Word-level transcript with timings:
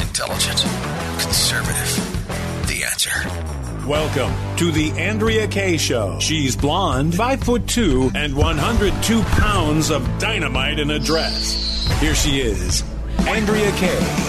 Intelligent, 0.00 0.60
conservative. 1.20 2.66
The 2.66 2.84
answer. 2.84 3.10
Welcome 3.86 4.32
to 4.56 4.70
the 4.72 4.92
Andrea 5.00 5.46
Kaye 5.46 5.76
Show. 5.76 6.18
She's 6.20 6.56
blonde, 6.56 7.14
five 7.14 7.42
foot 7.42 7.66
two, 7.68 8.10
and 8.14 8.34
102 8.34 9.22
pounds 9.22 9.90
of 9.90 10.06
dynamite 10.18 10.78
in 10.78 10.90
a 10.90 10.98
dress. 10.98 11.86
Here 12.00 12.14
she 12.14 12.40
is, 12.40 12.82
Andrea 13.26 13.70
Kaye. 13.72 14.26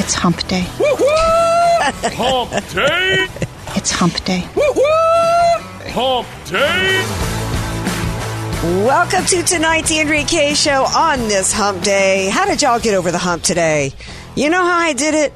It's 0.00 0.14
hump 0.14 0.46
day. 0.48 0.62
Hump 2.16 2.50
day! 2.74 3.26
It's 3.76 3.90
hump 3.90 4.24
day. 4.24 4.42
Hump 6.00 6.28
day! 6.46 7.02
Welcome 8.86 9.24
to 9.24 9.42
tonight's 9.42 9.90
Andrea 9.90 10.24
Kaye 10.24 10.54
show 10.54 10.84
on 10.84 11.18
this 11.26 11.52
hump 11.52 11.82
day. 11.82 12.28
How 12.28 12.46
did 12.46 12.62
y'all 12.62 12.78
get 12.78 12.94
over 12.94 13.10
the 13.10 13.18
hump 13.18 13.42
today? 13.42 13.92
You 14.36 14.48
know 14.48 14.62
how 14.62 14.78
I 14.78 14.92
did 14.92 15.14
it? 15.14 15.32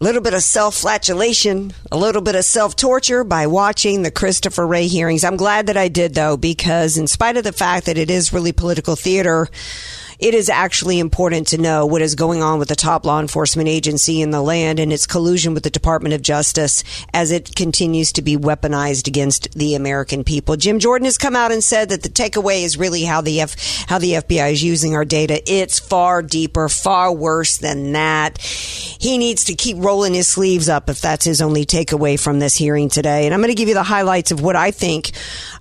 A 0.00 0.04
little 0.04 0.22
bit 0.22 0.32
of 0.32 0.44
self 0.44 0.76
flatulation, 0.76 1.72
a 1.90 1.96
little 1.96 2.22
bit 2.22 2.36
of 2.36 2.44
self 2.44 2.76
torture 2.76 3.24
by 3.24 3.48
watching 3.48 4.02
the 4.02 4.12
Christopher 4.12 4.64
Wray 4.64 4.86
hearings. 4.86 5.24
I'm 5.24 5.36
glad 5.36 5.66
that 5.66 5.76
I 5.76 5.88
did 5.88 6.14
though, 6.14 6.36
because 6.36 6.96
in 6.96 7.08
spite 7.08 7.36
of 7.36 7.42
the 7.42 7.52
fact 7.52 7.86
that 7.86 7.98
it 7.98 8.12
is 8.12 8.32
really 8.32 8.52
political 8.52 8.94
theater, 8.94 9.48
it 10.20 10.34
is 10.34 10.50
actually 10.50 10.98
important 10.98 11.48
to 11.48 11.58
know 11.58 11.86
what 11.86 12.02
is 12.02 12.14
going 12.14 12.42
on 12.42 12.58
with 12.58 12.68
the 12.68 12.76
top 12.76 13.06
law 13.06 13.20
enforcement 13.20 13.68
agency 13.68 14.20
in 14.20 14.30
the 14.30 14.42
land 14.42 14.78
and 14.78 14.92
its 14.92 15.06
collusion 15.06 15.54
with 15.54 15.62
the 15.62 15.70
Department 15.70 16.14
of 16.14 16.20
Justice 16.20 16.84
as 17.14 17.30
it 17.30 17.56
continues 17.56 18.12
to 18.12 18.22
be 18.22 18.36
weaponized 18.36 19.08
against 19.08 19.52
the 19.54 19.74
American 19.74 20.22
people. 20.22 20.56
Jim 20.56 20.78
Jordan 20.78 21.06
has 21.06 21.16
come 21.16 21.34
out 21.34 21.52
and 21.52 21.64
said 21.64 21.88
that 21.88 22.02
the 22.02 22.10
takeaway 22.10 22.64
is 22.64 22.76
really 22.76 23.04
how 23.04 23.22
the 23.22 23.40
F, 23.40 23.56
how 23.88 23.98
the 23.98 24.12
FBI 24.12 24.52
is 24.52 24.62
using 24.62 24.94
our 24.94 25.06
data. 25.06 25.42
It's 25.50 25.78
far 25.78 26.22
deeper, 26.22 26.68
far 26.68 27.12
worse 27.12 27.56
than 27.56 27.92
that. 27.92 28.38
He 28.38 29.16
needs 29.16 29.44
to 29.44 29.54
keep 29.54 29.78
rolling 29.78 30.12
his 30.12 30.28
sleeves 30.28 30.68
up 30.68 30.90
if 30.90 31.00
that's 31.00 31.24
his 31.24 31.40
only 31.40 31.64
takeaway 31.64 32.20
from 32.20 32.38
this 32.38 32.56
hearing 32.56 32.90
today. 32.90 33.24
And 33.24 33.32
I'm 33.32 33.40
going 33.40 33.48
to 33.48 33.54
give 33.54 33.68
you 33.68 33.74
the 33.74 33.82
highlights 33.82 34.32
of 34.32 34.42
what 34.42 34.56
I 34.56 34.70
think 34.70 35.12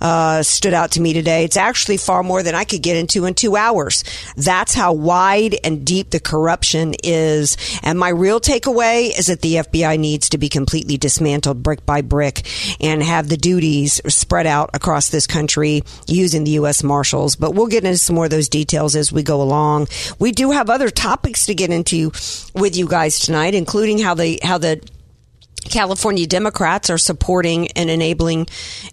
uh, 0.02 0.44
stood 0.44 0.74
out 0.74 0.92
to 0.92 1.02
me 1.02 1.14
today. 1.14 1.46
It's 1.46 1.58
actually 1.58 1.98
far 1.98 2.24
more 2.24 2.44
than 2.44 2.56
I 2.56 2.66
could 2.66 2.82
get 2.82 2.98
into 2.98 3.24
in 3.26 3.34
two 3.36 3.56
hours. 3.56 4.04
That's 4.50 4.74
how 4.74 4.94
wide 4.94 5.58
and 5.64 5.86
deep 5.86 6.10
the 6.10 6.20
corruption 6.20 6.96
is. 7.04 7.56
And 7.84 8.00
my 8.00 8.10
real 8.10 8.40
takeaway 8.40 9.16
is 9.16 9.28
that 9.28 9.42
the 9.42 9.58
FBI 9.58 10.00
needs 10.00 10.30
to 10.30 10.40
be 10.40 10.50
completely 10.50 10.98
dismantled 10.98 11.62
brick 11.62 11.86
by 11.86 12.02
brick 12.02 12.48
and 12.82 13.04
have 13.04 13.30
the 13.30 13.38
duties 13.38 14.02
spread 14.08 14.48
out 14.48 14.72
across 14.74 15.10
this 15.10 15.28
country 15.28 15.84
using 16.08 16.46
the 16.46 16.52
U.S. 16.62 16.82
Marshals. 16.82 17.36
But 17.36 17.54
we'll 17.54 17.68
get 17.68 17.84
into 17.84 18.00
some 18.00 18.16
more 18.16 18.26
of 18.26 18.32
those 18.32 18.50
details 18.50 18.96
as 18.96 19.12
we 19.12 19.22
go 19.22 19.40
along. 19.40 19.88
We 20.18 20.32
do 20.32 20.50
have 20.50 20.72
other 20.72 20.90
topics 20.90 21.46
to 21.46 21.54
get 21.54 21.70
into 21.70 22.12
with 22.56 22.76
you 22.76 22.88
guys 22.88 23.20
tonight, 23.20 23.54
including 23.54 24.00
how 24.00 24.16
the, 24.16 24.40
how 24.42 24.58
the 24.58 24.82
California 25.66 26.26
Democrats 26.26 26.90
are 26.90 26.98
supporting 26.98 27.68
and 27.74 27.92
enabling 27.92 28.48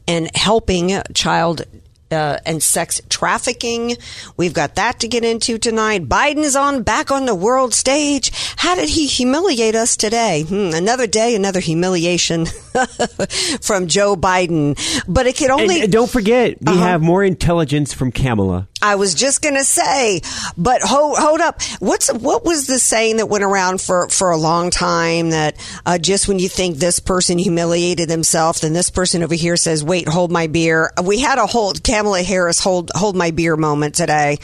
and 0.06 0.30
helping 0.36 1.00
child 1.14 1.64
uh, 2.10 2.38
and 2.46 2.62
sex 2.62 3.00
trafficking. 3.08 3.96
We've 4.36 4.54
got 4.54 4.76
that 4.76 5.00
to 5.00 5.08
get 5.08 5.24
into 5.24 5.58
tonight. 5.58 6.08
Biden's 6.08 6.56
on 6.56 6.82
back 6.82 7.10
on 7.10 7.26
the 7.26 7.34
world 7.34 7.74
stage. 7.74 8.30
How 8.56 8.74
did 8.74 8.88
he 8.88 9.06
humiliate 9.06 9.74
us 9.74 9.96
today? 9.96 10.42
Hmm, 10.42 10.70
another 10.74 11.06
day, 11.06 11.34
another 11.34 11.60
humiliation 11.60 12.46
from 13.60 13.86
Joe 13.88 14.16
Biden. 14.16 14.76
But 15.08 15.26
it 15.26 15.36
could 15.36 15.50
only. 15.50 15.82
And, 15.82 15.92
don't 15.92 16.10
forget, 16.10 16.56
we 16.60 16.72
Uh-huh. 16.72 16.80
have 16.80 17.02
more 17.02 17.24
intelligence 17.24 17.92
from 17.92 18.12
Kamala. 18.12 18.68
I 18.82 18.96
was 18.96 19.14
just 19.14 19.40
gonna 19.42 19.64
say, 19.64 20.20
but 20.56 20.82
hold 20.82 21.18
hold 21.18 21.40
up. 21.40 21.62
What's 21.80 22.12
what 22.12 22.44
was 22.44 22.66
the 22.66 22.78
saying 22.78 23.16
that 23.16 23.26
went 23.26 23.42
around 23.42 23.80
for 23.80 24.08
for 24.10 24.30
a 24.30 24.36
long 24.36 24.70
time 24.70 25.30
that 25.30 25.56
uh, 25.86 25.96
just 25.98 26.28
when 26.28 26.38
you 26.38 26.48
think 26.48 26.76
this 26.76 27.00
person 27.00 27.38
humiliated 27.38 28.10
himself, 28.10 28.60
then 28.60 28.74
this 28.74 28.90
person 28.90 29.22
over 29.22 29.34
here 29.34 29.56
says, 29.56 29.82
"Wait, 29.82 30.06
hold 30.06 30.30
my 30.30 30.46
beer." 30.46 30.92
We 31.02 31.18
had 31.20 31.38
a 31.38 31.46
hold 31.46 31.82
Kamala 31.96 32.22
Harris 32.22 32.60
hold 32.60 32.90
hold 32.94 33.16
my 33.16 33.30
beer 33.30 33.56
moment 33.56 33.94
today, 33.94 34.36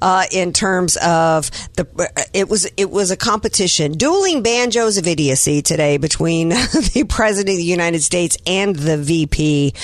uh, 0.00 0.24
in 0.32 0.54
terms 0.54 0.96
of 0.96 1.50
the 1.74 1.86
it 2.32 2.48
was 2.48 2.66
it 2.78 2.90
was 2.90 3.10
a 3.10 3.16
competition, 3.16 3.92
dueling 3.92 4.42
banjos 4.42 4.96
of 4.96 5.06
idiocy 5.06 5.60
today 5.60 5.98
between 5.98 6.48
the 6.94 7.04
president 7.06 7.56
of 7.56 7.58
the 7.58 7.62
United 7.62 8.02
States 8.02 8.38
and 8.46 8.74
the 8.74 8.96
VP. 8.96 9.74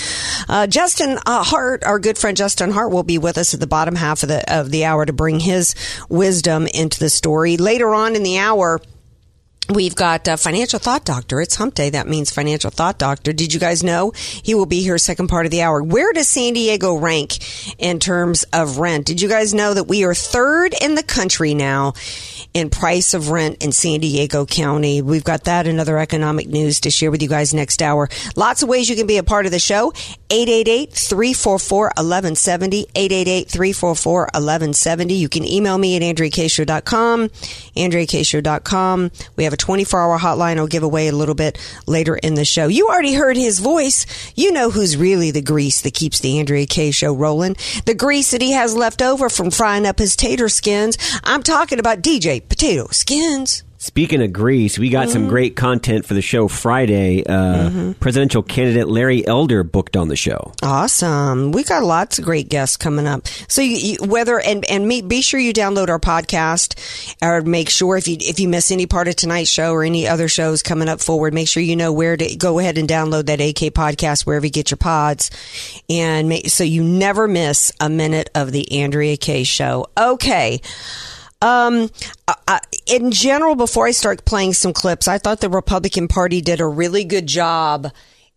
Uh, 0.48 0.66
Justin 0.66 1.18
uh, 1.26 1.44
Hart, 1.44 1.84
our 1.84 1.98
good 1.98 2.16
friend 2.16 2.38
Justin 2.38 2.70
Hart, 2.70 2.90
will 2.90 3.02
be 3.02 3.18
with 3.18 3.36
us 3.36 3.52
at 3.52 3.60
the 3.60 3.66
bottom 3.66 3.96
half 3.96 4.22
of 4.22 4.30
the 4.30 4.42
of 4.50 4.70
the 4.70 4.86
hour 4.86 5.04
to 5.04 5.12
bring 5.12 5.40
his 5.40 5.74
wisdom 6.08 6.66
into 6.72 6.98
the 6.98 7.10
story. 7.10 7.58
Later 7.58 7.94
on 7.94 8.16
in 8.16 8.22
the 8.22 8.38
hour. 8.38 8.80
We've 9.68 9.94
got 9.94 10.26
financial 10.40 10.78
thought 10.80 11.04
doctor. 11.04 11.40
It's 11.40 11.54
hump 11.54 11.74
day. 11.74 11.90
That 11.90 12.08
means 12.08 12.32
financial 12.32 12.70
thought 12.70 12.98
doctor. 12.98 13.32
Did 13.32 13.54
you 13.54 13.60
guys 13.60 13.84
know 13.84 14.10
he 14.16 14.56
will 14.56 14.66
be 14.66 14.82
here 14.82 14.98
second 14.98 15.28
part 15.28 15.46
of 15.46 15.52
the 15.52 15.62
hour? 15.62 15.80
Where 15.80 16.12
does 16.12 16.28
San 16.28 16.54
Diego 16.54 16.96
rank 16.96 17.38
in 17.78 18.00
terms 18.00 18.42
of 18.52 18.78
rent? 18.78 19.06
Did 19.06 19.20
you 19.20 19.28
guys 19.28 19.54
know 19.54 19.72
that 19.72 19.84
we 19.84 20.02
are 20.02 20.12
third 20.12 20.74
in 20.80 20.96
the 20.96 21.04
country 21.04 21.54
now 21.54 21.92
in 22.52 22.68
price 22.68 23.14
of 23.14 23.30
rent 23.30 23.62
in 23.62 23.70
San 23.70 24.00
Diego 24.00 24.44
County? 24.44 25.02
We've 25.02 25.22
got 25.22 25.44
that 25.44 25.68
and 25.68 25.78
other 25.78 25.98
economic 25.98 26.48
news 26.48 26.80
to 26.80 26.90
share 26.90 27.12
with 27.12 27.22
you 27.22 27.28
guys 27.28 27.54
next 27.54 27.80
hour. 27.80 28.08
Lots 28.34 28.64
of 28.64 28.68
ways 28.68 28.90
you 28.90 28.96
can 28.96 29.06
be 29.06 29.18
a 29.18 29.22
part 29.22 29.46
of 29.46 29.52
the 29.52 29.60
show. 29.60 29.92
888-344-1170. 30.30 32.86
888-344-1170. 32.92 35.16
You 35.16 35.28
can 35.28 35.44
email 35.44 35.78
me 35.78 35.94
at 35.94 36.02
andreakshow.com. 36.02 37.28
andreakshow.com. 37.28 39.10
We 39.36 39.44
have 39.44 39.49
a 39.52 39.56
24-hour 39.56 40.18
hotline 40.18 40.58
I'll 40.58 40.66
give 40.66 40.82
away 40.82 41.08
a 41.08 41.12
little 41.12 41.34
bit 41.34 41.58
later 41.86 42.16
in 42.16 42.34
the 42.34 42.44
show. 42.44 42.66
You 42.66 42.88
already 42.88 43.14
heard 43.14 43.36
his 43.36 43.58
voice. 43.58 44.06
You 44.36 44.52
know 44.52 44.70
who's 44.70 44.96
really 44.96 45.30
the 45.30 45.42
grease 45.42 45.80
that 45.82 45.94
keeps 45.94 46.20
the 46.20 46.38
Andrea 46.38 46.66
Kaye 46.66 46.90
show 46.90 47.12
rolling. 47.12 47.56
The 47.86 47.94
grease 47.94 48.30
that 48.32 48.42
he 48.42 48.52
has 48.52 48.74
left 48.74 49.02
over 49.02 49.28
from 49.28 49.50
frying 49.50 49.86
up 49.86 49.98
his 49.98 50.16
tater 50.16 50.48
skins. 50.48 50.98
I'm 51.24 51.42
talking 51.42 51.78
about 51.78 52.02
DJ 52.02 52.46
Potato 52.46 52.88
Skins. 52.90 53.62
Speaking 53.82 54.20
of 54.22 54.30
grease, 54.30 54.78
we 54.78 54.90
got 54.90 55.04
Mm-hmm. 55.04 55.12
some 55.14 55.28
great 55.28 55.56
content 55.56 56.04
for 56.04 56.12
the 56.12 56.20
show 56.20 56.48
Friday. 56.48 57.24
Uh, 57.26 57.94
Presidential 57.98 58.42
candidate 58.42 58.88
Larry 58.88 59.26
Elder 59.26 59.62
booked 59.64 59.96
on 59.96 60.08
the 60.08 60.16
show. 60.16 60.52
Awesome. 60.62 61.50
We 61.50 61.64
got 61.64 61.82
lots 61.82 62.18
of 62.18 62.26
great 62.26 62.50
guests 62.50 62.76
coming 62.76 63.06
up. 63.06 63.26
So 63.48 63.62
you, 63.62 63.76
you, 63.76 63.96
whether 64.06 64.38
and 64.38 64.66
and 64.70 64.86
me, 64.86 65.00
be 65.00 65.22
sure 65.22 65.40
you 65.40 65.54
download 65.54 65.88
our 65.88 65.98
podcast 65.98 66.78
or 67.22 67.40
make 67.40 67.70
sure 67.70 67.96
if 67.96 68.06
you 68.06 68.18
if 68.20 68.38
you 68.38 68.48
miss 68.48 68.70
any 68.70 68.84
part 68.84 69.08
of 69.08 69.16
tonight's 69.16 69.48
show 69.48 69.72
or 69.72 69.82
any 69.82 70.06
other 70.06 70.28
shows 70.28 70.62
coming 70.62 70.90
up 70.90 71.00
forward, 71.00 71.32
make 71.32 71.48
sure 71.48 71.62
you 71.62 71.74
know 71.74 71.90
where 71.90 72.18
to 72.18 72.36
go 72.36 72.58
ahead 72.58 72.76
and 72.76 72.86
download 72.86 73.26
that 73.26 73.40
AK 73.40 73.72
podcast 73.72 74.26
wherever 74.26 74.44
you 74.44 74.52
get 74.52 74.70
your 74.70 74.76
pods, 74.78 75.30
and 75.88 76.28
make, 76.28 76.50
so 76.50 76.64
you 76.64 76.84
never 76.84 77.26
miss 77.26 77.72
a 77.80 77.88
minute 77.88 78.28
of 78.34 78.52
the 78.52 78.82
Andrea 78.82 79.16
Kaye 79.16 79.44
show. 79.44 79.86
Okay. 79.96 80.60
Um, 81.42 81.90
uh, 82.28 82.58
in 82.86 83.10
general, 83.12 83.54
before 83.54 83.86
I 83.86 83.92
start 83.92 84.24
playing 84.24 84.52
some 84.52 84.72
clips, 84.72 85.08
I 85.08 85.18
thought 85.18 85.40
the 85.40 85.48
Republican 85.48 86.06
Party 86.06 86.40
did 86.40 86.60
a 86.60 86.66
really 86.66 87.04
good 87.04 87.26
job 87.26 87.90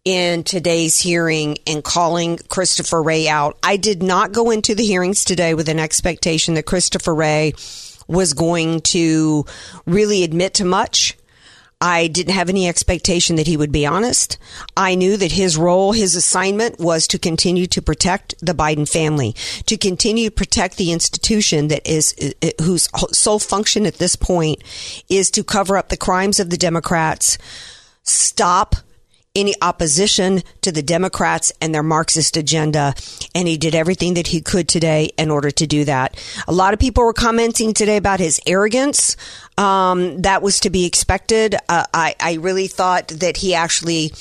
in 0.05 0.43
today's 0.43 0.99
hearing 0.99 1.57
in 1.65 1.81
calling 1.81 2.37
Christopher 2.49 3.01
Wray 3.01 3.27
out. 3.27 3.57
I 3.63 3.77
did 3.77 4.03
not 4.03 4.31
go 4.31 4.51
into 4.51 4.75
the 4.75 4.85
hearings 4.85 5.23
today 5.23 5.53
with 5.53 5.69
an 5.69 5.79
expectation 5.79 6.53
that 6.55 6.63
Christopher 6.63 7.15
Wray 7.15 7.53
was 8.07 8.33
going 8.33 8.81
to 8.81 9.45
really 9.85 10.23
admit 10.23 10.55
to 10.55 10.65
much. 10.65 11.17
I 11.83 12.07
didn't 12.07 12.33
have 12.33 12.47
any 12.47 12.69
expectation 12.69 13.35
that 13.35 13.45
he 13.45 13.57
would 13.57 13.73
be 13.73 13.85
honest. 13.85 14.37
I 14.77 14.95
knew 14.95 15.17
that 15.17 15.33
his 15.33 15.57
role, 15.57 15.91
his 15.91 16.15
assignment 16.15 16.79
was 16.79 17.07
to 17.07 17.19
continue 17.19 17.67
to 17.67 17.81
protect 17.81 18.35
the 18.39 18.53
Biden 18.53 18.89
family, 18.89 19.35
to 19.65 19.75
continue 19.75 20.29
to 20.29 20.35
protect 20.35 20.77
the 20.77 20.93
institution 20.93 21.67
that 21.67 21.85
is, 21.85 22.15
uh, 22.41 22.51
whose 22.63 22.87
sole 23.11 23.37
function 23.37 23.85
at 23.85 23.95
this 23.95 24.15
point 24.15 24.63
is 25.09 25.29
to 25.31 25.43
cover 25.43 25.75
up 25.75 25.89
the 25.89 25.97
crimes 25.97 26.39
of 26.39 26.49
the 26.49 26.57
Democrats, 26.57 27.37
stop 28.03 28.77
any 29.35 29.55
opposition 29.61 30.43
to 30.61 30.71
the 30.71 30.83
Democrats 30.83 31.51
and 31.59 31.73
their 31.73 31.81
Marxist 31.81 32.37
agenda. 32.37 32.93
And 33.33 33.47
he 33.47 33.57
did 33.57 33.73
everything 33.73 34.13
that 34.13 34.27
he 34.27 34.41
could 34.41 34.67
today 34.67 35.11
in 35.17 35.31
order 35.31 35.49
to 35.49 35.65
do 35.65 35.85
that. 35.85 36.23
A 36.47 36.53
lot 36.53 36.73
of 36.73 36.79
people 36.79 37.03
were 37.03 37.13
commenting 37.13 37.73
today 37.73 37.97
about 37.97 38.19
his 38.19 38.39
arrogance. 38.45 39.17
Um, 39.57 40.21
that 40.21 40.43
was 40.43 40.59
to 40.61 40.69
be 40.69 40.85
expected. 40.85 41.55
Uh, 41.67 41.85
I, 41.93 42.15
I 42.19 42.33
really 42.33 42.67
thought 42.67 43.07
that 43.07 43.37
he 43.37 43.55
actually 43.55 44.13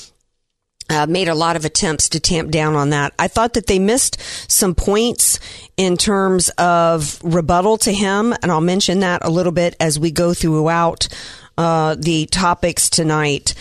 uh, 0.89 1.05
made 1.05 1.27
a 1.27 1.35
lot 1.35 1.55
of 1.55 1.63
attempts 1.63 2.09
to 2.09 2.19
tamp 2.19 2.49
down 2.49 2.75
on 2.75 2.89
that. 2.89 3.13
I 3.19 3.27
thought 3.27 3.53
that 3.53 3.67
they 3.67 3.79
missed 3.79 4.19
some 4.51 4.73
points 4.73 5.39
in 5.77 5.95
terms 5.95 6.49
of 6.57 7.19
rebuttal 7.23 7.77
to 7.79 7.93
him, 7.93 8.33
and 8.41 8.51
I'll 8.51 8.61
mention 8.61 8.99
that 9.01 9.23
a 9.23 9.29
little 9.29 9.51
bit 9.51 9.75
as 9.79 9.99
we 9.99 10.09
go 10.09 10.33
throughout 10.33 11.07
uh, 11.57 11.95
the 11.97 12.25
topics 12.25 12.89
tonight. 12.89 13.53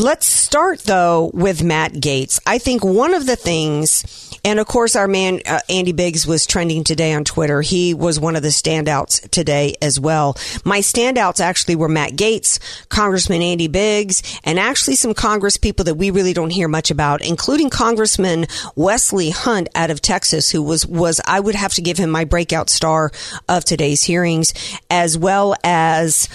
Let's 0.00 0.26
start 0.26 0.78
though 0.82 1.32
with 1.34 1.64
Matt 1.64 1.94
Gaetz. 1.94 2.38
I 2.46 2.58
think 2.58 2.84
one 2.84 3.14
of 3.14 3.26
the 3.26 3.34
things, 3.34 4.38
and 4.44 4.60
of 4.60 4.68
course, 4.68 4.94
our 4.94 5.08
man 5.08 5.40
uh, 5.44 5.58
Andy 5.68 5.90
Biggs 5.90 6.24
was 6.24 6.46
trending 6.46 6.84
today 6.84 7.12
on 7.14 7.24
Twitter. 7.24 7.62
He 7.62 7.94
was 7.94 8.20
one 8.20 8.36
of 8.36 8.42
the 8.42 8.48
standouts 8.48 9.28
today 9.30 9.74
as 9.82 9.98
well. 9.98 10.34
My 10.64 10.78
standouts 10.78 11.40
actually 11.40 11.74
were 11.74 11.88
Matt 11.88 12.12
Gaetz, 12.12 12.60
Congressman 12.90 13.42
Andy 13.42 13.66
Biggs, 13.66 14.38
and 14.44 14.60
actually 14.60 14.94
some 14.94 15.14
Congress 15.14 15.56
people 15.56 15.84
that 15.86 15.96
we 15.96 16.12
really 16.12 16.32
don't 16.32 16.50
hear 16.50 16.68
much 16.68 16.92
about, 16.92 17.20
including 17.20 17.68
Congressman 17.68 18.46
Wesley 18.76 19.30
Hunt 19.30 19.68
out 19.74 19.90
of 19.90 20.00
Texas, 20.00 20.48
who 20.48 20.62
was 20.62 20.86
was 20.86 21.20
I 21.26 21.40
would 21.40 21.56
have 21.56 21.74
to 21.74 21.82
give 21.82 21.98
him 21.98 22.10
my 22.10 22.24
breakout 22.24 22.70
star 22.70 23.10
of 23.48 23.64
today's 23.64 24.04
hearings, 24.04 24.54
as 24.88 25.18
well 25.18 25.56
as. 25.64 26.28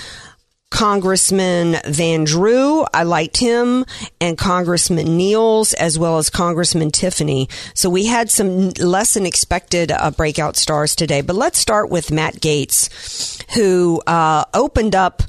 Congressman 0.73 1.77
Van 1.85 2.23
Drew. 2.23 2.83
I 2.91 3.03
liked 3.03 3.37
him 3.37 3.85
and 4.19 4.35
Congressman 4.35 5.05
Nehls 5.05 5.75
as 5.75 5.99
well 5.99 6.17
as 6.17 6.31
Congressman 6.31 6.89
Tiffany. 6.89 7.47
So 7.75 7.91
we 7.91 8.07
had 8.07 8.31
some 8.31 8.71
less 8.71 9.13
than 9.13 9.27
expected 9.27 9.91
uh, 9.91 10.09
breakout 10.09 10.57
stars 10.57 10.95
today. 10.95 11.21
But 11.21 11.35
let's 11.35 11.59
start 11.59 11.91
with 11.91 12.11
Matt 12.11 12.41
Gaetz, 12.41 13.39
who 13.53 14.01
uh, 14.07 14.45
opened 14.55 14.95
up 14.95 15.21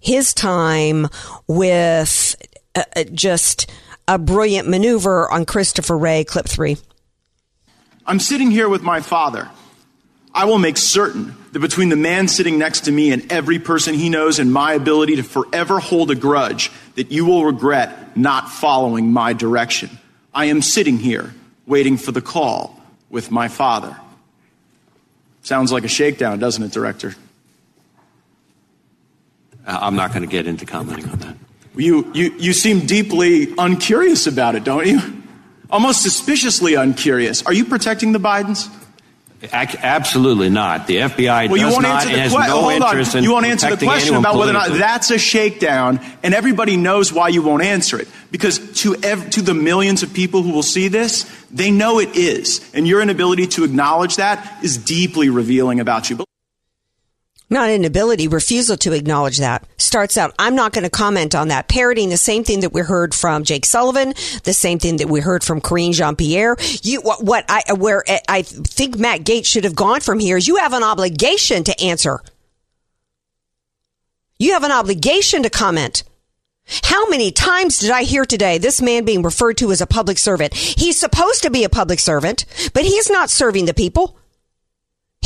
his 0.00 0.32
time 0.32 1.08
with 1.46 2.34
uh, 2.74 2.84
uh 2.96 3.04
just 3.12 3.70
a 4.08 4.18
brilliant 4.18 4.66
maneuver 4.66 5.30
on 5.30 5.44
Christopher 5.44 5.98
Wray, 5.98 6.24
clip 6.24 6.48
three. 6.48 6.78
I'm 8.06 8.18
sitting 8.18 8.50
here 8.50 8.70
with 8.70 8.82
my 8.82 9.02
father. 9.02 9.50
I 10.36 10.44
will 10.44 10.58
make 10.58 10.76
certain 10.76 11.34
that 11.52 11.60
between 11.60 11.88
the 11.88 11.96
man 11.96 12.28
sitting 12.28 12.58
next 12.58 12.80
to 12.82 12.92
me 12.92 13.10
and 13.10 13.32
every 13.32 13.58
person 13.58 13.94
he 13.94 14.10
knows 14.10 14.38
and 14.38 14.52
my 14.52 14.74
ability 14.74 15.16
to 15.16 15.22
forever 15.22 15.80
hold 15.80 16.10
a 16.10 16.14
grudge, 16.14 16.70
that 16.94 17.10
you 17.10 17.24
will 17.24 17.46
regret 17.46 18.18
not 18.18 18.50
following 18.50 19.10
my 19.10 19.32
direction. 19.32 19.88
I 20.34 20.44
am 20.44 20.60
sitting 20.60 20.98
here 20.98 21.32
waiting 21.66 21.96
for 21.96 22.12
the 22.12 22.20
call 22.20 22.78
with 23.08 23.30
my 23.30 23.48
father. 23.48 23.96
Sounds 25.40 25.72
like 25.72 25.84
a 25.84 25.88
shakedown, 25.88 26.38
doesn't 26.38 26.62
it, 26.62 26.70
Director? 26.70 27.14
Uh, 29.66 29.78
I'm 29.80 29.96
not 29.96 30.10
going 30.10 30.22
to 30.22 30.28
get 30.28 30.46
into 30.46 30.66
commenting 30.66 31.08
on 31.08 31.18
that. 31.20 31.36
You, 31.76 32.12
you, 32.12 32.34
you 32.38 32.52
seem 32.52 32.84
deeply 32.84 33.54
uncurious 33.56 34.26
about 34.26 34.54
it, 34.54 34.64
don't 34.64 34.86
you? 34.86 35.00
Almost 35.70 36.02
suspiciously 36.02 36.74
uncurious. 36.74 37.42
Are 37.46 37.54
you 37.54 37.64
protecting 37.64 38.12
the 38.12 38.20
Bidens? 38.20 38.70
Absolutely 39.52 40.48
not. 40.48 40.86
The 40.86 40.96
FBI 40.96 41.50
well, 41.50 41.70
does 41.70 41.78
not 41.78 42.06
answer 42.06 42.08
the 42.08 42.20
has 42.20 42.32
que- 42.32 42.46
no 42.46 42.70
interest 42.70 43.14
in 43.14 43.24
You 43.24 43.32
won't 43.32 43.46
answer 43.46 43.76
the 43.76 43.84
question 43.84 44.14
about 44.16 44.36
whether 44.36 44.50
or 44.50 44.54
not 44.54 44.70
that's 44.70 45.10
a 45.10 45.18
shakedown, 45.18 46.00
and 46.22 46.34
everybody 46.34 46.76
knows 46.76 47.12
why 47.12 47.28
you 47.28 47.42
won't 47.42 47.62
answer 47.62 47.98
it. 47.98 48.08
Because 48.30 48.58
to 48.82 48.96
ev- 49.02 49.30
to 49.30 49.42
the 49.42 49.54
millions 49.54 50.02
of 50.02 50.12
people 50.12 50.42
who 50.42 50.50
will 50.50 50.62
see 50.62 50.88
this, 50.88 51.24
they 51.50 51.70
know 51.70 51.98
it 52.00 52.16
is, 52.16 52.60
and 52.74 52.86
your 52.86 53.00
inability 53.00 53.46
to 53.48 53.64
acknowledge 53.64 54.16
that 54.16 54.58
is 54.62 54.76
deeply 54.76 55.28
revealing 55.28 55.80
about 55.80 56.10
you 56.10 56.16
not 57.48 57.70
inability, 57.70 58.26
refusal 58.28 58.76
to 58.78 58.92
acknowledge 58.92 59.38
that. 59.38 59.64
Starts 59.78 60.16
out, 60.16 60.34
I'm 60.38 60.56
not 60.56 60.72
going 60.72 60.84
to 60.84 60.90
comment 60.90 61.34
on 61.34 61.48
that. 61.48 61.68
Parroting 61.68 62.08
the 62.08 62.16
same 62.16 62.42
thing 62.42 62.60
that 62.60 62.72
we 62.72 62.80
heard 62.80 63.14
from 63.14 63.44
Jake 63.44 63.64
Sullivan, 63.64 64.14
the 64.44 64.52
same 64.52 64.78
thing 64.78 64.96
that 64.96 65.08
we 65.08 65.20
heard 65.20 65.44
from 65.44 65.60
Karine 65.60 65.92
Jean 65.92 66.16
Pierre. 66.16 66.56
You, 66.82 67.00
what, 67.02 67.22
what 67.22 67.44
I, 67.48 67.72
where 67.74 68.02
eh, 68.08 68.18
I 68.28 68.42
think 68.42 68.98
Matt 68.98 69.20
Gaetz 69.20 69.46
should 69.46 69.64
have 69.64 69.76
gone 69.76 70.00
from 70.00 70.18
here 70.18 70.36
is 70.36 70.48
you 70.48 70.56
have 70.56 70.72
an 70.72 70.82
obligation 70.82 71.62
to 71.64 71.80
answer. 71.80 72.20
You 74.38 74.52
have 74.52 74.64
an 74.64 74.72
obligation 74.72 75.44
to 75.44 75.50
comment. 75.50 76.02
How 76.82 77.08
many 77.08 77.30
times 77.30 77.78
did 77.78 77.90
I 77.90 78.02
hear 78.02 78.24
today 78.24 78.58
this 78.58 78.82
man 78.82 79.04
being 79.04 79.22
referred 79.22 79.58
to 79.58 79.70
as 79.70 79.80
a 79.80 79.86
public 79.86 80.18
servant? 80.18 80.52
He's 80.52 80.98
supposed 80.98 81.44
to 81.44 81.50
be 81.50 81.62
a 81.62 81.68
public 81.68 82.00
servant, 82.00 82.44
but 82.74 82.84
he's 82.84 83.08
not 83.08 83.30
serving 83.30 83.66
the 83.66 83.74
people. 83.74 84.18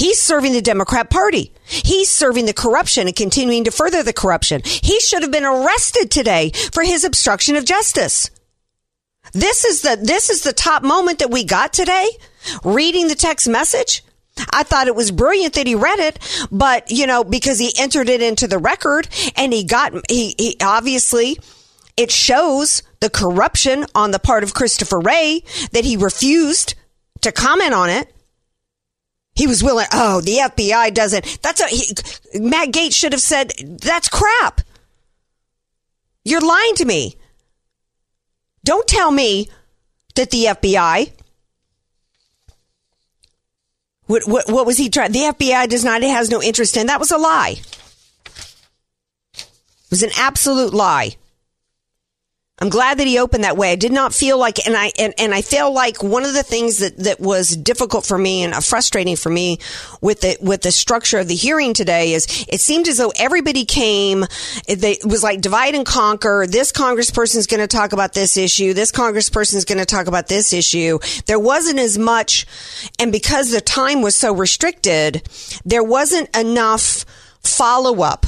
He's 0.00 0.18
serving 0.18 0.54
the 0.54 0.62
Democrat 0.62 1.10
Party. 1.10 1.52
He's 1.66 2.08
serving 2.08 2.46
the 2.46 2.54
corruption 2.54 3.06
and 3.06 3.14
continuing 3.14 3.64
to 3.64 3.70
further 3.70 4.02
the 4.02 4.14
corruption. 4.14 4.62
He 4.64 4.98
should 4.98 5.20
have 5.20 5.30
been 5.30 5.44
arrested 5.44 6.10
today 6.10 6.52
for 6.72 6.82
his 6.82 7.04
obstruction 7.04 7.54
of 7.54 7.66
justice. 7.66 8.30
This 9.34 9.66
is 9.66 9.82
the 9.82 9.98
this 10.02 10.30
is 10.30 10.42
the 10.42 10.54
top 10.54 10.82
moment 10.82 11.18
that 11.18 11.30
we 11.30 11.44
got 11.44 11.74
today. 11.74 12.08
Reading 12.64 13.08
the 13.08 13.14
text 13.14 13.46
message. 13.46 14.02
I 14.54 14.62
thought 14.62 14.86
it 14.86 14.94
was 14.94 15.10
brilliant 15.10 15.52
that 15.52 15.66
he 15.66 15.74
read 15.74 15.98
it, 15.98 16.18
but 16.50 16.90
you 16.90 17.06
know, 17.06 17.22
because 17.22 17.58
he 17.58 17.74
entered 17.78 18.08
it 18.08 18.22
into 18.22 18.48
the 18.48 18.56
record 18.56 19.06
and 19.36 19.52
he 19.52 19.64
got 19.64 19.92
he, 20.08 20.34
he 20.38 20.56
obviously 20.62 21.38
it 21.98 22.10
shows 22.10 22.82
the 23.00 23.10
corruption 23.10 23.84
on 23.94 24.12
the 24.12 24.18
part 24.18 24.44
of 24.44 24.54
Christopher 24.54 24.98
Wray 24.98 25.44
that 25.72 25.84
he 25.84 25.98
refused 25.98 26.74
to 27.20 27.32
comment 27.32 27.74
on 27.74 27.90
it. 27.90 28.10
He 29.40 29.46
was 29.46 29.64
willing. 29.64 29.86
Oh, 29.90 30.20
the 30.20 30.36
FBI 30.36 30.92
doesn't. 30.92 31.38
That's 31.40 31.62
a 31.62 31.66
he, 31.68 31.94
Matt 32.38 32.72
Gaetz 32.72 32.94
should 32.94 33.12
have 33.12 33.22
said 33.22 33.54
that's 33.80 34.06
crap. 34.06 34.60
You're 36.26 36.42
lying 36.42 36.74
to 36.74 36.84
me. 36.84 37.16
Don't 38.64 38.86
tell 38.86 39.10
me 39.10 39.48
that 40.14 40.30
the 40.30 40.44
FBI. 40.44 41.12
What, 44.08 44.28
what, 44.28 44.52
what 44.52 44.66
was 44.66 44.76
he 44.76 44.90
trying? 44.90 45.12
The 45.12 45.32
FBI 45.32 45.70
does 45.70 45.86
not, 45.86 46.02
it 46.02 46.10
has 46.10 46.28
no 46.28 46.42
interest 46.42 46.76
in. 46.76 46.88
That 46.88 47.00
was 47.00 47.10
a 47.10 47.16
lie. 47.16 47.62
It 49.32 49.46
was 49.88 50.02
an 50.02 50.10
absolute 50.18 50.74
lie. 50.74 51.16
I'm 52.62 52.68
glad 52.68 52.98
that 52.98 53.06
he 53.06 53.18
opened 53.18 53.44
that 53.44 53.56
way. 53.56 53.72
I 53.72 53.76
did 53.76 53.90
not 53.90 54.12
feel 54.12 54.38
like, 54.38 54.66
and 54.66 54.76
I 54.76 54.92
and, 54.98 55.14
and 55.16 55.34
I 55.34 55.40
feel 55.40 55.72
like 55.72 56.02
one 56.02 56.26
of 56.26 56.34
the 56.34 56.42
things 56.42 56.78
that, 56.78 56.94
that 56.98 57.18
was 57.18 57.56
difficult 57.56 58.04
for 58.04 58.18
me 58.18 58.42
and 58.42 58.52
uh, 58.52 58.60
frustrating 58.60 59.16
for 59.16 59.30
me 59.30 59.58
with 60.02 60.20
the 60.20 60.36
with 60.42 60.60
the 60.60 60.70
structure 60.70 61.18
of 61.18 61.28
the 61.28 61.34
hearing 61.34 61.72
today 61.72 62.12
is 62.12 62.44
it 62.48 62.60
seemed 62.60 62.86
as 62.86 62.98
though 62.98 63.12
everybody 63.18 63.64
came. 63.64 64.24
It, 64.68 64.84
it 64.84 65.06
was 65.06 65.22
like 65.22 65.40
divide 65.40 65.74
and 65.74 65.86
conquer. 65.86 66.46
This 66.46 66.70
congressperson 66.70 67.36
is 67.36 67.46
going 67.46 67.60
to 67.60 67.66
talk 67.66 67.94
about 67.94 68.12
this 68.12 68.36
issue. 68.36 68.74
This 68.74 68.92
congressperson 68.92 69.54
is 69.54 69.64
going 69.64 69.78
to 69.78 69.86
talk 69.86 70.06
about 70.06 70.28
this 70.28 70.52
issue. 70.52 70.98
There 71.24 71.38
wasn't 71.38 71.78
as 71.78 71.96
much, 71.96 72.46
and 72.98 73.10
because 73.10 73.50
the 73.50 73.62
time 73.62 74.02
was 74.02 74.14
so 74.14 74.34
restricted, 74.34 75.22
there 75.64 75.84
wasn't 75.84 76.36
enough 76.36 77.06
follow 77.42 78.02
up 78.02 78.26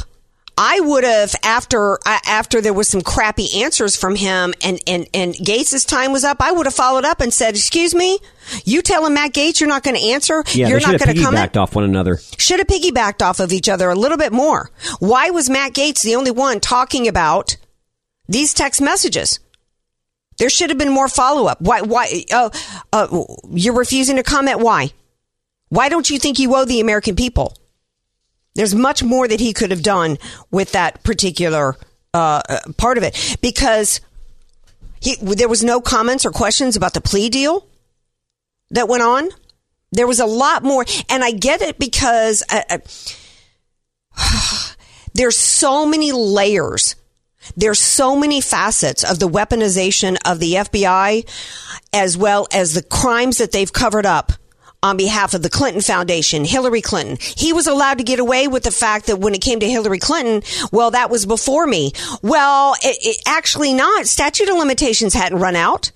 I 0.57 0.81
would 0.81 1.05
have 1.05 1.35
after 1.43 1.95
uh, 2.07 2.19
after 2.27 2.61
there 2.61 2.75
was 2.75 2.89
some 2.89 3.01
crappy 3.01 3.63
answers 3.63 3.97
from 3.97 4.17
him 4.17 4.53
and 4.63 4.79
and 4.87 5.09
and 5.15 5.35
Gaetz's 5.35 5.85
time 5.85 6.13
was 6.13 6.25
up. 6.25 6.39
I 6.41 6.53
would 6.53 6.67
have 6.67 6.75
followed 6.75 7.05
up 7.05 7.21
and 7.21 7.33
said, 7.33 7.55
"Excuse 7.55 7.95
me, 7.95 8.19
you 8.65 8.83
telling 8.83 9.15
Matt 9.15 9.33
Gaetz 9.33 9.61
you're 9.61 9.69
not 9.69 9.83
going 9.83 9.97
to 9.97 10.03
answer? 10.11 10.45
Yeah, 10.53 10.69
you're 10.69 10.81
not 10.81 10.99
going 10.99 11.17
to 11.17 11.23
come." 11.23 11.35
Piggybacked 11.35 11.57
off 11.57 11.75
one 11.75 11.85
another. 11.85 12.19
Should 12.37 12.59
have 12.59 12.69
piggybacked 12.69 13.23
off 13.23 13.41
of 13.41 13.53
each 13.53 13.69
other 13.69 13.89
a 13.89 13.95
little 13.95 14.19
bit 14.19 14.33
more. 14.33 14.71
Why 14.99 15.31
was 15.31 15.49
Matt 15.49 15.73
Gaetz 15.73 16.03
the 16.03 16.17
only 16.17 16.31
one 16.31 16.61
talking 16.61 17.09
about 17.09 17.57
these 18.29 18.53
text 18.53 18.81
messages? 18.81 19.41
There 20.39 20.51
should 20.51 20.71
have 20.71 20.79
been 20.79 20.93
more 20.93 21.09
follow 21.09 21.47
up. 21.47 21.61
Why? 21.61 21.81
Why? 21.81 22.25
Uh, 22.31 22.51
uh, 22.93 23.25
you're 23.51 23.75
refusing 23.75 24.17
to 24.17 24.23
comment. 24.23 24.61
Why? 24.61 24.91
Why 25.71 25.89
don't 25.89 26.11
you 26.11 26.19
think 26.19 26.39
you 26.39 26.55
owe 26.55 26.67
the 26.67 26.81
American 26.81 27.17
people? 27.17 27.57
There's 28.55 28.75
much 28.75 29.03
more 29.03 29.27
that 29.27 29.41
he 29.41 29.53
could 29.53 29.71
have 29.71 29.83
done 29.83 30.19
with 30.51 30.73
that 30.73 31.03
particular 31.03 31.77
uh, 32.13 32.43
uh, 32.49 32.59
part 32.77 32.99
of 32.99 33.05
it 33.05 33.39
because 33.41 34.01
he, 35.01 35.17
there 35.17 35.49
was 35.49 35.65
no 35.65 35.81
comments 35.81 36.27
or 36.27 36.31
questions 36.31 36.77
about 36.77 36.95
the 36.95 37.01
plea 37.01 37.31
deal 37.31 37.67
that 38.71 38.89
went 38.89 39.03
on. 39.03 39.29
There 39.91 40.07
was 40.07 40.21
a 40.21 40.27
lot 40.27 40.63
more, 40.63 40.85
and 41.09 41.25
I 41.25 41.33
get 41.33 41.63
it 41.63 41.79
because 41.79 42.43
uh, 42.51 42.63
uh 42.71 42.79
there's 45.15 45.37
so 45.37 45.87
many 45.87 46.13
layers. 46.13 46.97
There's 47.57 47.81
so 47.81 48.17
many 48.17 48.41
facets 48.41 49.03
of 49.03 49.19
the 49.19 49.29
weaponization 49.29 50.17
of 50.25 50.39
the 50.39 50.55
FBI, 50.55 51.29
as 51.93 52.17
well 52.17 52.47
as 52.53 52.75
the 52.75 52.83
crimes 52.83 53.39
that 53.39 53.53
they've 53.53 53.73
covered 53.73 54.07
up 54.07 54.33
on 54.83 54.97
behalf 54.97 55.35
of 55.35 55.43
the 55.43 55.51
Clinton 55.51 55.81
Foundation, 55.81 56.45
Hillary 56.45 56.81
Clinton. 56.81 57.17
He 57.21 57.53
was 57.53 57.67
allowed 57.67 57.99
to 57.99 58.05
get 58.05 58.19
away 58.19 58.49
with 58.49 58.65
the 58.65 58.71
fact 58.71 59.07
that 59.07 59.19
when 59.19 59.35
it 59.35 59.41
came 59.41 59.61
to 59.61 59.71
Hillary 59.71 59.99
Clinton, 59.99 60.43
well, 60.73 60.91
that 60.91 61.11
was 61.11 61.25
before 61.25 61.67
me. 61.67 61.93
Well, 62.23 62.75
it, 62.83 62.99
it, 63.01 63.23
actually 63.27 63.75
not. 63.75 64.07
Statute 64.07 64.49
of 64.49 64.57
limitations 64.57 65.15
hadn't 65.15 65.39
run 65.39 65.57
out. 65.57 65.93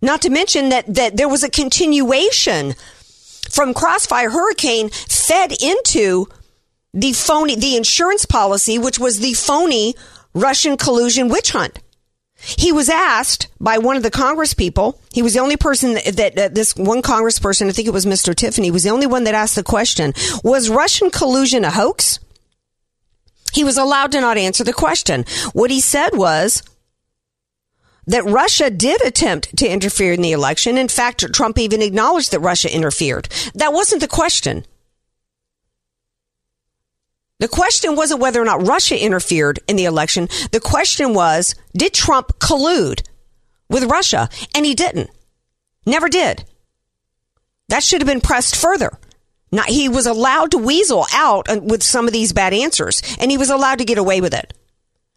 Not 0.00 0.22
to 0.22 0.30
mention 0.30 0.70
that, 0.70 0.92
that 0.94 1.16
there 1.16 1.28
was 1.28 1.44
a 1.44 1.50
continuation 1.50 2.74
from 3.50 3.74
Crossfire 3.74 4.30
Hurricane 4.30 4.88
fed 4.88 5.52
into 5.62 6.26
the 6.94 7.12
phony, 7.12 7.56
the 7.56 7.76
insurance 7.76 8.24
policy, 8.24 8.78
which 8.78 8.98
was 8.98 9.20
the 9.20 9.34
phony 9.34 9.94
Russian 10.34 10.76
collusion 10.76 11.28
witch 11.28 11.52
hunt. 11.52 11.78
He 12.44 12.72
was 12.72 12.88
asked 12.88 13.48
by 13.60 13.78
one 13.78 13.96
of 13.96 14.02
the 14.02 14.10
Congress 14.10 14.52
people. 14.52 15.00
He 15.12 15.22
was 15.22 15.34
the 15.34 15.40
only 15.40 15.56
person 15.56 15.94
that, 15.94 16.16
that, 16.16 16.34
that, 16.34 16.54
this 16.54 16.74
one 16.74 17.00
Congressperson, 17.00 17.68
I 17.68 17.72
think 17.72 17.86
it 17.86 17.94
was 17.94 18.04
Mr. 18.04 18.34
Tiffany, 18.34 18.70
was 18.70 18.82
the 18.82 18.90
only 18.90 19.06
one 19.06 19.24
that 19.24 19.34
asked 19.34 19.54
the 19.54 19.62
question: 19.62 20.12
Was 20.42 20.68
Russian 20.68 21.10
collusion 21.10 21.64
a 21.64 21.70
hoax? 21.70 22.18
He 23.52 23.64
was 23.64 23.78
allowed 23.78 24.12
to 24.12 24.20
not 24.20 24.38
answer 24.38 24.64
the 24.64 24.72
question. 24.72 25.24
What 25.52 25.70
he 25.70 25.80
said 25.80 26.10
was 26.14 26.62
that 28.06 28.24
Russia 28.24 28.70
did 28.70 29.00
attempt 29.02 29.56
to 29.58 29.68
interfere 29.68 30.12
in 30.12 30.22
the 30.22 30.32
election. 30.32 30.76
In 30.76 30.88
fact, 30.88 31.32
Trump 31.32 31.58
even 31.58 31.82
acknowledged 31.82 32.32
that 32.32 32.40
Russia 32.40 32.74
interfered. 32.74 33.28
That 33.54 33.72
wasn't 33.72 34.00
the 34.00 34.08
question. 34.08 34.64
The 37.42 37.48
question 37.48 37.96
wasn't 37.96 38.20
whether 38.20 38.40
or 38.40 38.44
not 38.44 38.68
Russia 38.68 38.96
interfered 38.96 39.58
in 39.66 39.74
the 39.74 39.86
election. 39.86 40.28
The 40.52 40.60
question 40.60 41.12
was, 41.12 41.56
did 41.76 41.92
Trump 41.92 42.38
collude 42.38 43.02
with 43.68 43.90
Russia? 43.90 44.28
And 44.54 44.64
he 44.64 44.76
didn't. 44.76 45.10
Never 45.84 46.08
did. 46.08 46.44
That 47.68 47.82
should 47.82 48.00
have 48.00 48.06
been 48.06 48.20
pressed 48.20 48.54
further. 48.54 48.96
Not, 49.50 49.66
he 49.66 49.88
was 49.88 50.06
allowed 50.06 50.52
to 50.52 50.58
weasel 50.58 51.04
out 51.12 51.48
uh, 51.48 51.58
with 51.60 51.82
some 51.82 52.06
of 52.06 52.12
these 52.12 52.32
bad 52.32 52.54
answers, 52.54 53.02
and 53.18 53.28
he 53.28 53.38
was 53.38 53.50
allowed 53.50 53.78
to 53.78 53.84
get 53.84 53.98
away 53.98 54.20
with 54.20 54.34
it. 54.34 54.54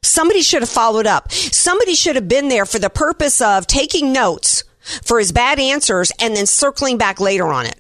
Somebody 0.02 0.42
should 0.42 0.64
have 0.64 0.70
followed 0.70 1.06
up. 1.06 1.32
Somebody 1.32 1.94
should 1.94 2.16
have 2.16 2.28
been 2.28 2.50
there 2.50 2.66
for 2.66 2.80
the 2.80 2.90
purpose 2.90 3.40
of 3.40 3.68
taking 3.68 4.12
notes 4.12 4.64
for 5.04 5.20
his 5.20 5.32
bad 5.32 5.60
answers 5.60 6.12
and 6.20 6.36
then 6.36 6.48
circling 6.48 6.98
back 6.98 7.20
later 7.20 7.46
on 7.46 7.68
it. 7.68 7.80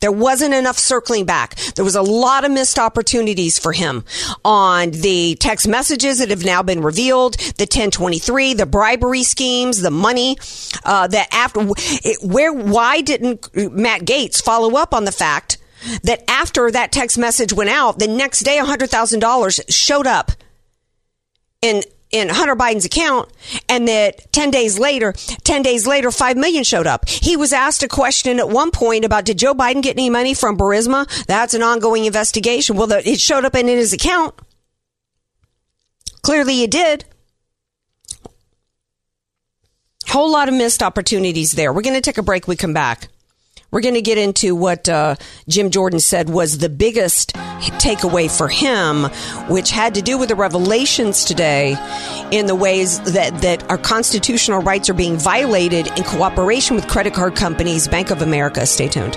There 0.00 0.12
wasn't 0.12 0.54
enough 0.54 0.78
circling 0.78 1.26
back. 1.26 1.56
There 1.74 1.84
was 1.84 1.94
a 1.94 2.02
lot 2.02 2.44
of 2.44 2.50
missed 2.50 2.78
opportunities 2.78 3.58
for 3.58 3.72
him 3.72 4.04
on 4.44 4.90
the 4.92 5.36
text 5.36 5.68
messages 5.68 6.18
that 6.18 6.30
have 6.30 6.44
now 6.44 6.62
been 6.62 6.82
revealed, 6.82 7.34
the 7.38 7.64
1023, 7.64 8.54
the 8.54 8.66
bribery 8.66 9.22
schemes, 9.22 9.80
the 9.80 9.90
money, 9.90 10.38
uh, 10.84 11.06
that 11.08 11.28
after, 11.32 11.60
where, 12.22 12.52
why 12.52 13.00
didn't 13.02 13.54
Matt 13.54 14.02
Gaetz 14.02 14.42
follow 14.42 14.76
up 14.76 14.94
on 14.94 15.04
the 15.04 15.12
fact 15.12 15.58
that 16.02 16.22
after 16.28 16.70
that 16.70 16.92
text 16.92 17.18
message 17.18 17.52
went 17.52 17.70
out, 17.70 17.98
the 17.98 18.08
next 18.08 18.40
day 18.40 18.58
$100,000 18.58 19.60
showed 19.68 20.06
up 20.06 20.32
in 21.62 21.82
in 22.10 22.28
Hunter 22.28 22.56
Biden's 22.56 22.84
account 22.84 23.30
and 23.68 23.86
that 23.88 24.32
10 24.32 24.50
days 24.50 24.78
later, 24.78 25.12
10 25.44 25.62
days 25.62 25.86
later, 25.86 26.10
5 26.10 26.36
million 26.36 26.64
showed 26.64 26.86
up. 26.86 27.08
He 27.08 27.36
was 27.36 27.52
asked 27.52 27.82
a 27.82 27.88
question 27.88 28.38
at 28.38 28.48
one 28.48 28.70
point 28.70 29.04
about 29.04 29.24
did 29.24 29.38
Joe 29.38 29.54
Biden 29.54 29.82
get 29.82 29.96
any 29.96 30.10
money 30.10 30.34
from 30.34 30.58
Burisma? 30.58 31.06
That's 31.26 31.54
an 31.54 31.62
ongoing 31.62 32.04
investigation. 32.04 32.76
Well, 32.76 32.88
the, 32.88 33.08
it 33.08 33.20
showed 33.20 33.44
up 33.44 33.54
in 33.54 33.68
his 33.68 33.92
account. 33.92 34.34
Clearly 36.22 36.54
he 36.54 36.66
did. 36.66 37.04
Whole 40.08 40.32
lot 40.32 40.48
of 40.48 40.54
missed 40.54 40.82
opportunities 40.82 41.52
there. 41.52 41.72
We're 41.72 41.82
going 41.82 41.94
to 41.94 42.00
take 42.00 42.18
a 42.18 42.22
break. 42.22 42.48
We 42.48 42.56
come 42.56 42.74
back. 42.74 43.08
We're 43.70 43.82
going 43.82 43.94
to 43.94 44.02
get 44.02 44.18
into 44.18 44.54
what 44.54 44.88
uh, 44.88 45.16
Jim 45.48 45.70
Jordan 45.70 46.00
said 46.00 46.28
was 46.28 46.58
the 46.58 46.68
biggest 46.68 47.34
takeaway 47.78 48.34
for 48.34 48.48
him, 48.48 49.04
which 49.48 49.70
had 49.70 49.94
to 49.94 50.02
do 50.02 50.18
with 50.18 50.28
the 50.28 50.34
revelations 50.34 51.24
today 51.24 51.76
in 52.32 52.46
the 52.46 52.54
ways 52.54 53.00
that, 53.12 53.42
that 53.42 53.68
our 53.70 53.78
constitutional 53.78 54.60
rights 54.60 54.88
are 54.90 54.94
being 54.94 55.16
violated 55.16 55.86
in 55.96 56.04
cooperation 56.04 56.74
with 56.74 56.88
credit 56.88 57.14
card 57.14 57.36
companies, 57.36 57.86
Bank 57.86 58.10
of 58.10 58.22
America. 58.22 58.66
Stay 58.66 58.88
tuned. 58.88 59.16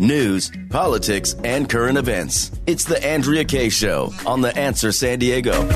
News, 0.00 0.50
politics, 0.70 1.34
and 1.44 1.68
current 1.68 1.98
events. 1.98 2.52
It's 2.66 2.84
the 2.84 3.04
Andrea 3.04 3.44
Kaye 3.44 3.68
Show 3.68 4.12
on 4.26 4.40
The 4.40 4.56
Answer 4.56 4.92
San 4.92 5.18
Diego. 5.18 5.68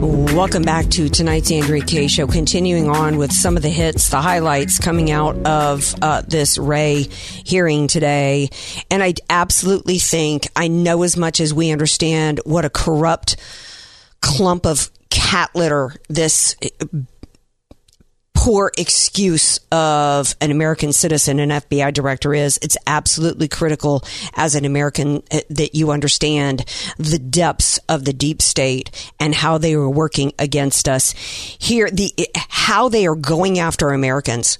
Welcome 0.00 0.62
back 0.62 0.88
to 0.92 1.10
tonight's 1.10 1.52
Andrea 1.52 1.82
Kaye 1.82 2.06
Show. 2.06 2.26
Continuing 2.26 2.88
on 2.88 3.18
with 3.18 3.30
some 3.30 3.58
of 3.58 3.62
the 3.62 3.68
hits, 3.68 4.08
the 4.08 4.22
highlights 4.22 4.78
coming 4.78 5.10
out 5.10 5.36
of 5.44 5.94
uh, 6.00 6.22
this 6.22 6.56
Wray 6.56 7.02
hearing 7.02 7.86
today. 7.86 8.48
And 8.90 9.02
I 9.02 9.12
absolutely 9.28 9.98
think 9.98 10.48
I 10.56 10.68
know 10.68 11.02
as 11.02 11.18
much 11.18 11.38
as 11.38 11.52
we 11.52 11.70
understand 11.70 12.40
what 12.46 12.64
a 12.64 12.70
corrupt 12.70 13.36
clump 14.22 14.64
of 14.64 14.90
cat 15.10 15.50
litter 15.54 15.94
this 16.08 16.56
poor 18.40 18.72
excuse 18.78 19.60
of 19.70 20.34
an 20.40 20.50
American 20.50 20.94
citizen, 20.94 21.38
an 21.38 21.50
FBI 21.50 21.92
director 21.92 22.32
is. 22.32 22.58
It's 22.62 22.78
absolutely 22.86 23.48
critical 23.48 24.02
as 24.32 24.54
an 24.54 24.64
American 24.64 25.22
uh, 25.30 25.40
that 25.50 25.74
you 25.74 25.90
understand 25.90 26.64
the 26.96 27.18
depths 27.18 27.78
of 27.86 28.06
the 28.06 28.14
deep 28.14 28.40
state 28.40 29.12
and 29.20 29.34
how 29.34 29.58
they 29.58 29.74
are 29.74 29.90
working 29.90 30.32
against 30.38 30.88
us 30.88 31.12
here, 31.12 31.90
the, 31.90 32.14
how 32.48 32.88
they 32.88 33.06
are 33.06 33.14
going 33.14 33.58
after 33.58 33.90
Americans 33.90 34.56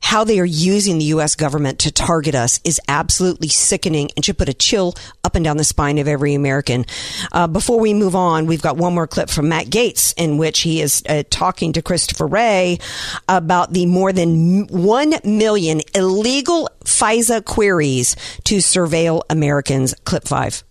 how 0.00 0.24
they 0.24 0.40
are 0.40 0.44
using 0.44 0.98
the 0.98 1.04
U.S. 1.06 1.36
government 1.36 1.78
to 1.80 1.92
target 1.92 2.34
us 2.34 2.60
is 2.64 2.80
absolutely 2.88 3.48
sickening 3.48 4.10
and 4.16 4.24
should 4.24 4.38
put 4.38 4.48
a 4.48 4.54
chill 4.54 4.94
up 5.24 5.34
and 5.36 5.44
down 5.44 5.56
the 5.56 5.64
spine 5.64 5.98
of 5.98 6.08
every 6.08 6.34
American. 6.34 6.84
Uh, 7.32 7.46
before 7.46 7.78
we 7.78 7.94
move 7.94 8.16
on, 8.16 8.46
we've 8.46 8.62
got 8.62 8.76
one 8.76 8.94
more 8.94 9.06
clip 9.06 9.30
from 9.30 9.48
Matt 9.48 9.66
Gaetz 9.66 10.14
in 10.16 10.38
which 10.38 10.60
he 10.60 10.80
is 10.80 11.02
uh, 11.08 11.22
talking 11.30 11.72
to 11.74 11.82
Christopher 11.82 12.26
Wray 12.26 12.78
about 13.28 13.72
the 13.72 13.86
more 13.86 14.12
than 14.12 14.66
1 14.66 15.14
million 15.24 15.80
illegal 15.94 16.68
FISA 16.84 17.44
queries 17.44 18.16
to 18.44 18.56
surveil 18.56 19.22
Americans. 19.30 19.94
Clip 20.04 20.26
5. 20.26 20.64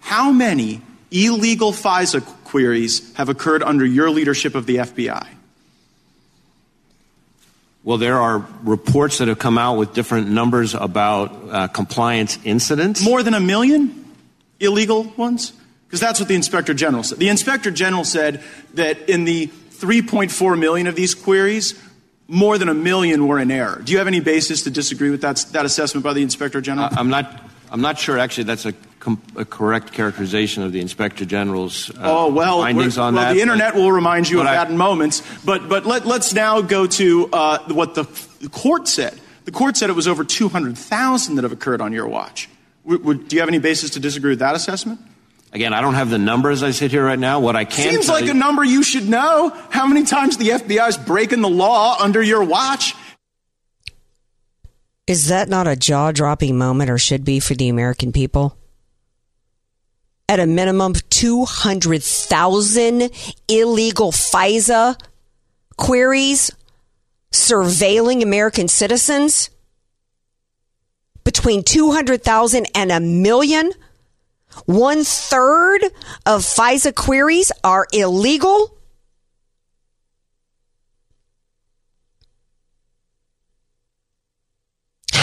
How 0.00 0.30
many 0.30 0.82
illegal 1.10 1.72
FISA 1.72 2.24
queries 2.44 3.14
have 3.14 3.28
occurred 3.28 3.62
under 3.62 3.84
your 3.84 4.10
leadership 4.10 4.54
of 4.54 4.66
the 4.66 4.76
FBI? 4.76 5.33
Well, 7.84 7.98
there 7.98 8.18
are 8.18 8.46
reports 8.62 9.18
that 9.18 9.28
have 9.28 9.38
come 9.38 9.58
out 9.58 9.76
with 9.76 9.92
different 9.92 10.30
numbers 10.30 10.74
about 10.74 11.32
uh, 11.50 11.68
compliance 11.68 12.38
incidents. 12.42 13.04
More 13.04 13.22
than 13.22 13.34
a 13.34 13.40
million 13.40 14.06
illegal 14.58 15.04
ones? 15.18 15.52
Because 15.86 16.00
that's 16.00 16.18
what 16.18 16.28
the 16.28 16.34
Inspector 16.34 16.72
General 16.72 17.02
said. 17.02 17.18
The 17.18 17.28
Inspector 17.28 17.70
General 17.72 18.04
said 18.04 18.42
that 18.72 19.10
in 19.10 19.24
the 19.24 19.48
3.4 19.48 20.58
million 20.58 20.86
of 20.86 20.96
these 20.96 21.14
queries, 21.14 21.78
more 22.26 22.56
than 22.56 22.70
a 22.70 22.74
million 22.74 23.26
were 23.28 23.38
in 23.38 23.50
error. 23.50 23.82
Do 23.84 23.92
you 23.92 23.98
have 23.98 24.06
any 24.06 24.20
basis 24.20 24.62
to 24.62 24.70
disagree 24.70 25.10
with 25.10 25.20
that, 25.20 25.44
that 25.52 25.66
assessment 25.66 26.04
by 26.04 26.14
the 26.14 26.22
Inspector 26.22 26.58
General? 26.62 26.88
I'm 26.92 27.10
not. 27.10 27.42
I'm 27.70 27.80
not 27.80 27.98
sure. 27.98 28.18
Actually, 28.18 28.44
that's 28.44 28.66
a, 28.66 28.74
com- 29.04 29.22
a 29.36 29.44
correct 29.44 29.92
characterization 29.92 30.62
of 30.62 30.72
the 30.72 30.80
Inspector 30.80 31.24
General's 31.26 31.90
uh, 31.90 32.02
oh, 32.02 32.32
well, 32.32 32.62
findings 32.62 32.98
on 32.98 33.14
well, 33.14 33.24
that. 33.24 33.34
the 33.34 33.40
internet 33.40 33.74
will 33.74 33.92
remind 33.92 34.28
you 34.28 34.40
of 34.40 34.46
I, 34.46 34.54
that 34.54 34.70
in 34.70 34.76
moments. 34.76 35.22
But 35.44 35.68
but 35.68 35.86
let, 35.86 36.06
us 36.06 36.32
now 36.32 36.60
go 36.62 36.86
to 36.86 37.28
uh, 37.32 37.58
what 37.68 37.94
the, 37.94 38.04
the 38.40 38.48
court 38.48 38.88
said. 38.88 39.20
The 39.44 39.52
court 39.52 39.76
said 39.76 39.90
it 39.90 39.94
was 39.94 40.08
over 40.08 40.24
200,000 40.24 41.34
that 41.34 41.42
have 41.42 41.52
occurred 41.52 41.82
on 41.82 41.92
your 41.92 42.08
watch. 42.08 42.48
W- 42.84 42.98
w- 42.98 43.22
do 43.22 43.36
you 43.36 43.40
have 43.40 43.48
any 43.48 43.58
basis 43.58 43.90
to 43.90 44.00
disagree 44.00 44.30
with 44.30 44.38
that 44.38 44.54
assessment? 44.54 45.00
Again, 45.52 45.72
I 45.72 45.82
don't 45.82 45.94
have 45.94 46.10
the 46.10 46.18
number 46.18 46.50
as 46.50 46.62
I 46.62 46.70
sit 46.72 46.90
here 46.90 47.04
right 47.04 47.18
now. 47.18 47.38
What 47.40 47.54
I 47.54 47.64
can 47.64 47.92
seems 47.92 48.08
like 48.08 48.24
you, 48.24 48.32
a 48.32 48.34
number 48.34 48.64
you 48.64 48.82
should 48.82 49.08
know. 49.08 49.50
How 49.70 49.86
many 49.86 50.04
times 50.04 50.36
the 50.36 50.48
FBI 50.48 50.88
is 50.88 50.96
breaking 50.96 51.42
the 51.42 51.48
law 51.48 51.96
under 52.00 52.22
your 52.22 52.42
watch? 52.42 52.94
Is 55.06 55.28
that 55.28 55.50
not 55.50 55.68
a 55.68 55.76
jaw 55.76 56.10
dropping 56.10 56.56
moment 56.56 56.90
or 56.90 56.96
should 56.96 57.24
be 57.24 57.38
for 57.38 57.54
the 57.54 57.68
American 57.68 58.10
people? 58.10 58.56
At 60.28 60.40
a 60.40 60.46
minimum, 60.46 60.94
200,000 61.10 63.10
illegal 63.46 64.10
FISA 64.10 64.98
queries 65.76 66.50
surveilling 67.30 68.22
American 68.22 68.68
citizens? 68.68 69.50
Between 71.24 71.62
200,000 71.62 72.66
and 72.74 72.90
a 72.90 73.00
million? 73.00 73.72
One 74.66 75.04
third 75.04 75.84
of 76.24 76.42
FISA 76.42 76.94
queries 76.94 77.52
are 77.62 77.86
illegal? 77.92 78.73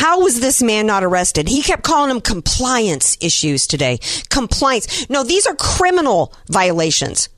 How 0.02 0.20
was 0.20 0.40
this 0.40 0.64
man 0.64 0.88
not 0.88 1.04
arrested? 1.04 1.48
He 1.48 1.62
kept 1.62 1.84
calling 1.84 2.10
them 2.10 2.22
compliance 2.22 3.20
issues 3.22 3.68
today. 3.68 4.00
Compliance. 4.30 5.08
No, 5.12 5.24
these 5.24 5.46
are 5.46 5.54
criminal 5.54 6.34
violations. 6.50 7.30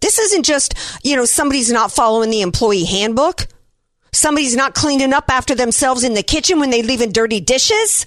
This 0.00 0.18
isn't 0.18 0.44
just, 0.44 0.72
you 1.04 1.16
know, 1.16 1.26
somebody's 1.26 1.70
not 1.70 1.92
following 1.92 2.30
the 2.30 2.40
employee 2.40 2.86
handbook. 2.86 3.46
Somebody's 4.10 4.56
not 4.56 4.72
cleaning 4.74 5.12
up 5.12 5.26
after 5.28 5.54
themselves 5.54 6.02
in 6.02 6.14
the 6.14 6.22
kitchen 6.22 6.60
when 6.60 6.70
they 6.70 6.80
leave 6.80 7.02
in 7.02 7.12
dirty 7.12 7.40
dishes. 7.40 8.06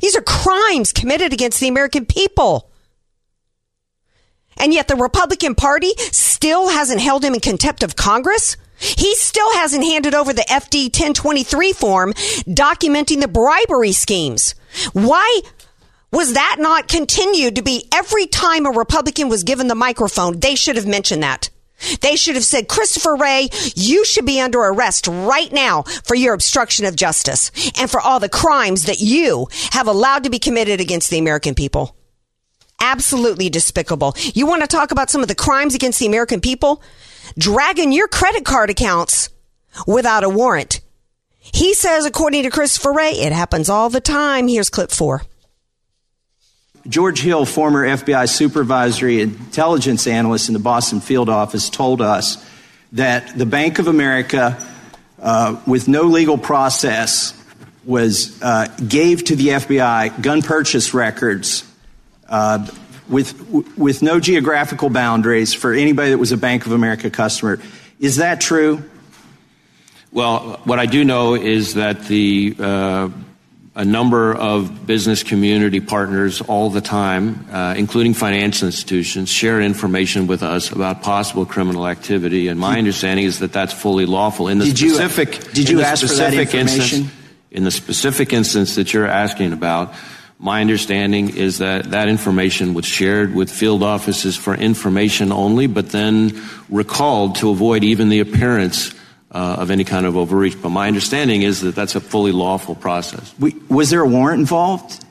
These 0.00 0.16
are 0.16 0.22
crimes 0.22 0.94
committed 0.94 1.34
against 1.34 1.60
the 1.60 1.68
American 1.68 2.06
people. 2.06 2.70
And 4.56 4.72
yet 4.72 4.88
the 4.88 4.96
Republican 4.96 5.56
Party 5.56 5.92
still 5.98 6.70
hasn't 6.70 7.02
held 7.02 7.22
him 7.22 7.34
in 7.34 7.40
contempt 7.40 7.82
of 7.82 7.96
Congress. 7.96 8.56
He 8.78 9.14
still 9.14 9.52
hasn't 9.54 9.84
handed 9.84 10.14
over 10.14 10.32
the 10.32 10.44
FD 10.48 10.84
1023 10.86 11.72
form 11.72 12.12
documenting 12.12 13.20
the 13.20 13.28
bribery 13.28 13.92
schemes. 13.92 14.54
Why 14.92 15.40
was 16.12 16.34
that 16.34 16.56
not 16.58 16.88
continued 16.88 17.56
to 17.56 17.62
be 17.62 17.88
every 17.92 18.26
time 18.26 18.66
a 18.66 18.70
Republican 18.70 19.28
was 19.28 19.44
given 19.44 19.68
the 19.68 19.74
microphone? 19.74 20.40
They 20.40 20.54
should 20.54 20.76
have 20.76 20.86
mentioned 20.86 21.22
that. 21.22 21.50
They 22.00 22.16
should 22.16 22.36
have 22.36 22.44
said, 22.44 22.68
Christopher 22.68 23.16
Wray, 23.16 23.50
you 23.74 24.04
should 24.04 24.24
be 24.24 24.40
under 24.40 24.60
arrest 24.60 25.06
right 25.06 25.52
now 25.52 25.82
for 25.82 26.14
your 26.14 26.32
obstruction 26.32 26.86
of 26.86 26.96
justice 26.96 27.50
and 27.78 27.90
for 27.90 28.00
all 28.00 28.18
the 28.18 28.28
crimes 28.28 28.84
that 28.84 29.00
you 29.00 29.48
have 29.72 29.86
allowed 29.86 30.24
to 30.24 30.30
be 30.30 30.38
committed 30.38 30.80
against 30.80 31.10
the 31.10 31.18
American 31.18 31.54
people. 31.54 31.94
Absolutely 32.80 33.50
despicable. 33.50 34.14
You 34.34 34.46
want 34.46 34.62
to 34.62 34.68
talk 34.68 34.90
about 34.90 35.10
some 35.10 35.22
of 35.22 35.28
the 35.28 35.34
crimes 35.34 35.74
against 35.74 35.98
the 35.98 36.06
American 36.06 36.40
people? 36.40 36.82
Dragging 37.38 37.92
your 37.92 38.08
credit 38.08 38.44
card 38.44 38.70
accounts 38.70 39.30
without 39.86 40.24
a 40.24 40.28
warrant. 40.28 40.80
He 41.40 41.74
says, 41.74 42.04
according 42.04 42.42
to 42.42 42.50
Christopher 42.50 42.92
Wray, 42.92 43.12
it 43.12 43.32
happens 43.32 43.68
all 43.68 43.88
the 43.88 44.00
time. 44.00 44.48
Here's 44.48 44.70
clip 44.70 44.90
four. 44.90 45.22
George 46.88 47.20
Hill, 47.20 47.44
former 47.44 47.86
FBI 47.86 48.28
supervisory 48.28 49.20
intelligence 49.20 50.06
analyst 50.06 50.48
in 50.48 50.52
the 50.52 50.60
Boston 50.60 51.00
field 51.00 51.28
office, 51.28 51.68
told 51.68 52.00
us 52.00 52.44
that 52.92 53.36
the 53.36 53.46
Bank 53.46 53.78
of 53.78 53.88
America, 53.88 54.56
uh, 55.20 55.60
with 55.66 55.88
no 55.88 56.02
legal 56.02 56.38
process, 56.38 57.34
was 57.84 58.40
uh, 58.42 58.66
gave 58.88 59.24
to 59.24 59.36
the 59.36 59.48
FBI 59.48 60.22
gun 60.22 60.42
purchase 60.42 60.94
records 60.94 61.64
uh, 62.28 62.68
with 63.08 63.76
with 63.76 64.02
no 64.02 64.20
geographical 64.20 64.90
boundaries 64.90 65.54
for 65.54 65.72
anybody 65.72 66.10
that 66.10 66.18
was 66.18 66.32
a 66.32 66.36
Bank 66.36 66.66
of 66.66 66.72
America 66.72 67.10
customer. 67.10 67.58
Is 68.00 68.16
that 68.16 68.40
true? 68.40 68.82
Well, 70.12 70.60
what 70.64 70.78
I 70.78 70.86
do 70.86 71.04
know 71.04 71.34
is 71.34 71.74
that 71.74 72.04
the 72.06 72.56
uh, 72.58 73.08
a 73.76 73.84
number 73.84 74.34
of 74.34 74.86
business 74.86 75.22
community 75.22 75.80
partners 75.80 76.40
all 76.40 76.70
the 76.70 76.80
time, 76.80 77.46
uh, 77.52 77.74
including 77.76 78.14
financial 78.14 78.66
institutions, 78.66 79.28
share 79.28 79.60
information 79.60 80.26
with 80.26 80.42
us 80.42 80.72
about 80.72 81.02
possible 81.02 81.44
criminal 81.44 81.86
activity. 81.86 82.48
And 82.48 82.58
my 82.58 82.78
understanding 82.78 83.26
is 83.26 83.40
that 83.40 83.52
that's 83.52 83.74
fully 83.74 84.06
lawful. 84.06 84.48
In 84.48 84.58
the 84.58 84.64
did 84.64 84.78
specific, 84.78 85.34
you, 85.34 85.52
did 85.52 85.68
you 85.68 85.82
ask 85.82 86.06
for 86.06 86.14
that 86.14 86.32
information? 86.32 87.00
Instance, 87.00 87.12
in 87.50 87.64
the 87.64 87.70
specific 87.70 88.32
instance 88.32 88.76
that 88.76 88.94
you're 88.94 89.06
asking 89.06 89.52
about, 89.52 89.94
my 90.38 90.60
understanding 90.60 91.34
is 91.34 91.58
that 91.58 91.90
that 91.92 92.08
information 92.08 92.74
was 92.74 92.84
shared 92.84 93.34
with 93.34 93.50
field 93.50 93.82
offices 93.82 94.36
for 94.36 94.54
information 94.54 95.32
only, 95.32 95.66
but 95.66 95.90
then 95.90 96.42
recalled 96.68 97.36
to 97.36 97.50
avoid 97.50 97.84
even 97.84 98.10
the 98.10 98.20
appearance 98.20 98.94
uh, 99.32 99.56
of 99.58 99.70
any 99.70 99.84
kind 99.84 100.04
of 100.04 100.16
overreach. 100.16 100.60
But 100.60 100.70
my 100.70 100.88
understanding 100.88 101.42
is 101.42 101.62
that 101.62 101.74
that's 101.74 101.94
a 101.94 102.00
fully 102.00 102.32
lawful 102.32 102.74
process. 102.74 103.34
We, 103.38 103.54
was 103.68 103.90
there 103.90 104.02
a 104.02 104.08
warrant 104.08 104.40
involved? 104.40 105.04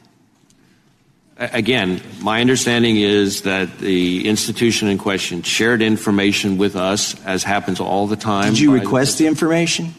Again, 1.37 2.01
my 2.21 2.39
understanding 2.39 2.95
is 2.95 3.41
that 3.41 3.79
the 3.79 4.25
institution 4.25 4.87
in 4.87 4.97
question 4.97 5.41
shared 5.41 5.81
information 5.81 6.57
with 6.57 6.77
us, 6.77 7.19
as 7.25 7.43
happens 7.43 7.81
all 7.81 8.07
the 8.07 8.15
time. 8.15 8.53
Did 8.53 8.59
you 8.59 8.73
request 8.73 9.17
the 9.17 9.27
information? 9.27 9.93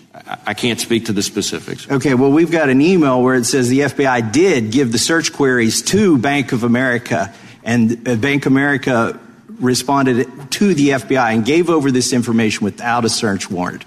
I 0.47 0.55
can't 0.55 0.81
speak 0.81 1.07
to 1.07 1.13
the 1.13 1.23
specifics. 1.23 1.91
Okay, 1.91 2.15
well, 2.15 2.31
we've 2.31 2.51
got 2.51 2.69
an 2.69 2.81
email 2.81 3.23
where 3.23 3.35
it 3.35 3.45
says 3.45 3.69
the 3.69 3.81
FBI 3.81 4.33
did 4.33 4.71
give 4.71 4.93
the 4.93 4.99
search 4.99 5.33
queries 5.33 5.83
to 5.83 6.19
Bank 6.19 6.53
of 6.53 6.65
America, 6.65 7.35
and 7.63 8.09
uh, 8.09 8.17
Bank 8.17 8.47
of 8.47 8.53
America 8.53 9.19
responded 9.61 10.29
to 10.53 10.75
the 10.75 10.91
FBI 10.91 11.35
and 11.35 11.45
gave 11.45 11.71
over 11.71 11.91
this 11.91 12.13
information 12.13 12.65
without 12.65 13.05
a 13.05 13.09
search 13.09 13.51
warrant. 13.51 13.85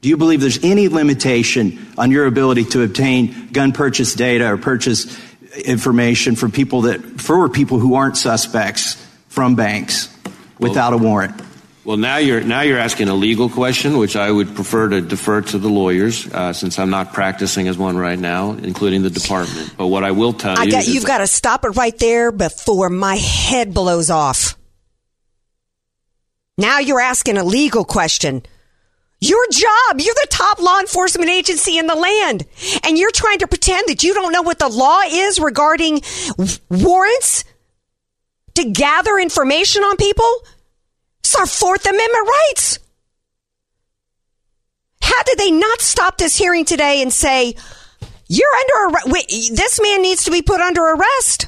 Do 0.00 0.08
you 0.08 0.16
believe 0.16 0.40
there's 0.40 0.62
any 0.64 0.88
limitation 0.88 1.92
on 1.98 2.10
your 2.10 2.26
ability 2.26 2.64
to 2.66 2.82
obtain 2.82 3.48
gun 3.52 3.72
purchase 3.72 4.14
data 4.14 4.50
or 4.50 4.56
purchase 4.56 5.18
information 5.64 6.36
for 6.36 6.48
people 6.48 6.82
that 6.82 7.20
for 7.20 7.48
people 7.48 7.78
who 7.78 7.94
aren't 7.94 8.16
suspects 8.16 8.94
from 9.28 9.56
banks 9.56 10.14
without 10.58 10.92
well, 10.92 11.00
a 11.00 11.02
warrant? 11.02 11.42
Well, 11.90 11.96
now 11.96 12.18
you're 12.18 12.40
now 12.40 12.60
you're 12.60 12.78
asking 12.78 13.08
a 13.08 13.14
legal 13.14 13.48
question, 13.48 13.98
which 13.98 14.14
I 14.14 14.30
would 14.30 14.54
prefer 14.54 14.90
to 14.90 15.00
defer 15.00 15.40
to 15.40 15.58
the 15.58 15.66
lawyers, 15.66 16.24
uh, 16.32 16.52
since 16.52 16.78
I'm 16.78 16.90
not 16.90 17.12
practicing 17.12 17.66
as 17.66 17.76
one 17.76 17.96
right 17.96 18.16
now, 18.16 18.52
including 18.52 19.02
the 19.02 19.10
department. 19.10 19.74
But 19.76 19.88
what 19.88 20.04
I 20.04 20.12
will 20.12 20.32
tell 20.32 20.56
I 20.56 20.62
you, 20.62 20.70
got, 20.70 20.86
you've 20.86 21.04
got 21.04 21.18
to 21.18 21.26
stop 21.26 21.64
it 21.64 21.70
right 21.70 21.98
there 21.98 22.30
before 22.30 22.90
my 22.90 23.16
head 23.16 23.74
blows 23.74 24.08
off. 24.08 24.56
Now 26.56 26.78
you're 26.78 27.00
asking 27.00 27.38
a 27.38 27.42
legal 27.42 27.84
question. 27.84 28.44
Your 29.20 29.44
job, 29.50 29.98
you're 30.00 30.14
the 30.14 30.28
top 30.30 30.60
law 30.60 30.78
enforcement 30.78 31.28
agency 31.28 31.76
in 31.76 31.88
the 31.88 31.96
land, 31.96 32.46
and 32.84 32.98
you're 32.98 33.10
trying 33.10 33.40
to 33.40 33.48
pretend 33.48 33.88
that 33.88 34.04
you 34.04 34.14
don't 34.14 34.30
know 34.30 34.42
what 34.42 34.60
the 34.60 34.68
law 34.68 35.00
is 35.10 35.40
regarding 35.40 36.02
warrants 36.70 37.42
to 38.54 38.70
gather 38.70 39.18
information 39.18 39.82
on 39.82 39.96
people. 39.96 40.44
It's 41.30 41.38
our 41.38 41.46
Fourth 41.46 41.86
Amendment 41.86 42.28
rights. 42.28 42.80
How 45.00 45.22
did 45.22 45.38
they 45.38 45.52
not 45.52 45.80
stop 45.80 46.18
this 46.18 46.36
hearing 46.36 46.64
today 46.64 47.02
and 47.02 47.12
say, 47.12 47.54
you're 48.26 48.52
under 48.52 48.96
arrest? 48.96 49.54
This 49.54 49.80
man 49.80 50.02
needs 50.02 50.24
to 50.24 50.32
be 50.32 50.42
put 50.42 50.60
under 50.60 50.82
arrest. 50.82 51.46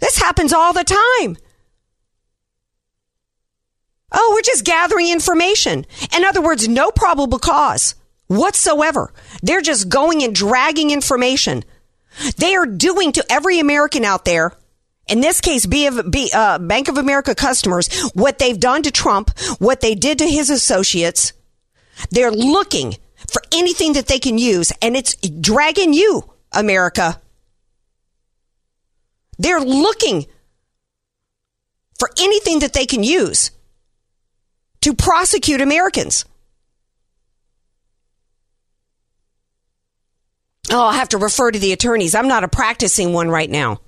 This 0.00 0.18
happens 0.18 0.52
all 0.52 0.72
the 0.72 0.82
time. 0.82 1.36
Oh, 4.10 4.32
we're 4.34 4.42
just 4.42 4.64
gathering 4.64 5.08
information. 5.08 5.86
In 6.12 6.24
other 6.24 6.42
words, 6.42 6.66
no 6.66 6.90
probable 6.90 7.38
cause 7.38 7.94
whatsoever. 8.26 9.14
They're 9.44 9.60
just 9.60 9.88
going 9.88 10.24
and 10.24 10.34
dragging 10.34 10.90
information. 10.90 11.62
They 12.36 12.56
are 12.56 12.66
doing 12.66 13.12
to 13.12 13.24
every 13.30 13.60
American 13.60 14.04
out 14.04 14.24
there 14.24 14.56
in 15.10 15.20
this 15.20 15.40
case, 15.40 15.66
B 15.66 15.86
of, 15.86 16.10
B, 16.10 16.30
uh, 16.32 16.58
Bank 16.58 16.88
of 16.88 16.96
America 16.96 17.34
customers, 17.34 17.88
what 18.14 18.38
they've 18.38 18.58
done 18.58 18.82
to 18.84 18.90
Trump, 18.90 19.36
what 19.58 19.80
they 19.80 19.94
did 19.94 20.18
to 20.18 20.26
his 20.26 20.50
associates, 20.50 21.32
they're 22.10 22.30
looking 22.30 22.96
for 23.28 23.42
anything 23.52 23.94
that 23.94 24.06
they 24.06 24.18
can 24.18 24.38
use, 24.38 24.72
and 24.80 24.96
it's 24.96 25.14
dragging 25.16 25.92
you, 25.92 26.32
America. 26.52 27.20
They're 29.38 29.60
looking 29.60 30.26
for 31.98 32.08
anything 32.18 32.60
that 32.60 32.72
they 32.72 32.86
can 32.86 33.02
use 33.02 33.50
to 34.82 34.94
prosecute 34.94 35.60
Americans. 35.60 36.24
Oh, 40.70 40.86
I'll 40.86 40.92
have 40.92 41.08
to 41.10 41.18
refer 41.18 41.50
to 41.50 41.58
the 41.58 41.72
attorneys. 41.72 42.14
I'm 42.14 42.28
not 42.28 42.44
a 42.44 42.48
practicing 42.48 43.12
one 43.12 43.28
right 43.28 43.50
now. 43.50 43.80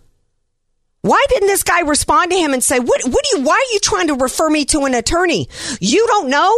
Why 1.03 1.25
didn't 1.29 1.49
this 1.49 1.65
guy 1.65 1.81
respond 1.81 2.31
to 2.31 2.37
him 2.37 2.55
and 2.55 2.63
say, 2.63 2.79
"What? 2.79 3.03
What 3.05 3.25
do 3.25 3.39
you? 3.39 3.45
Why 3.45 3.55
are 3.55 3.73
you 3.73 3.81
trying 3.81 4.07
to 4.07 4.15
refer 4.15 4.49
me 4.49 4.65
to 4.67 4.85
an 4.85 4.95
attorney? 4.95 5.49
You 5.81 6.07
don't 6.07 6.31
know 6.31 6.57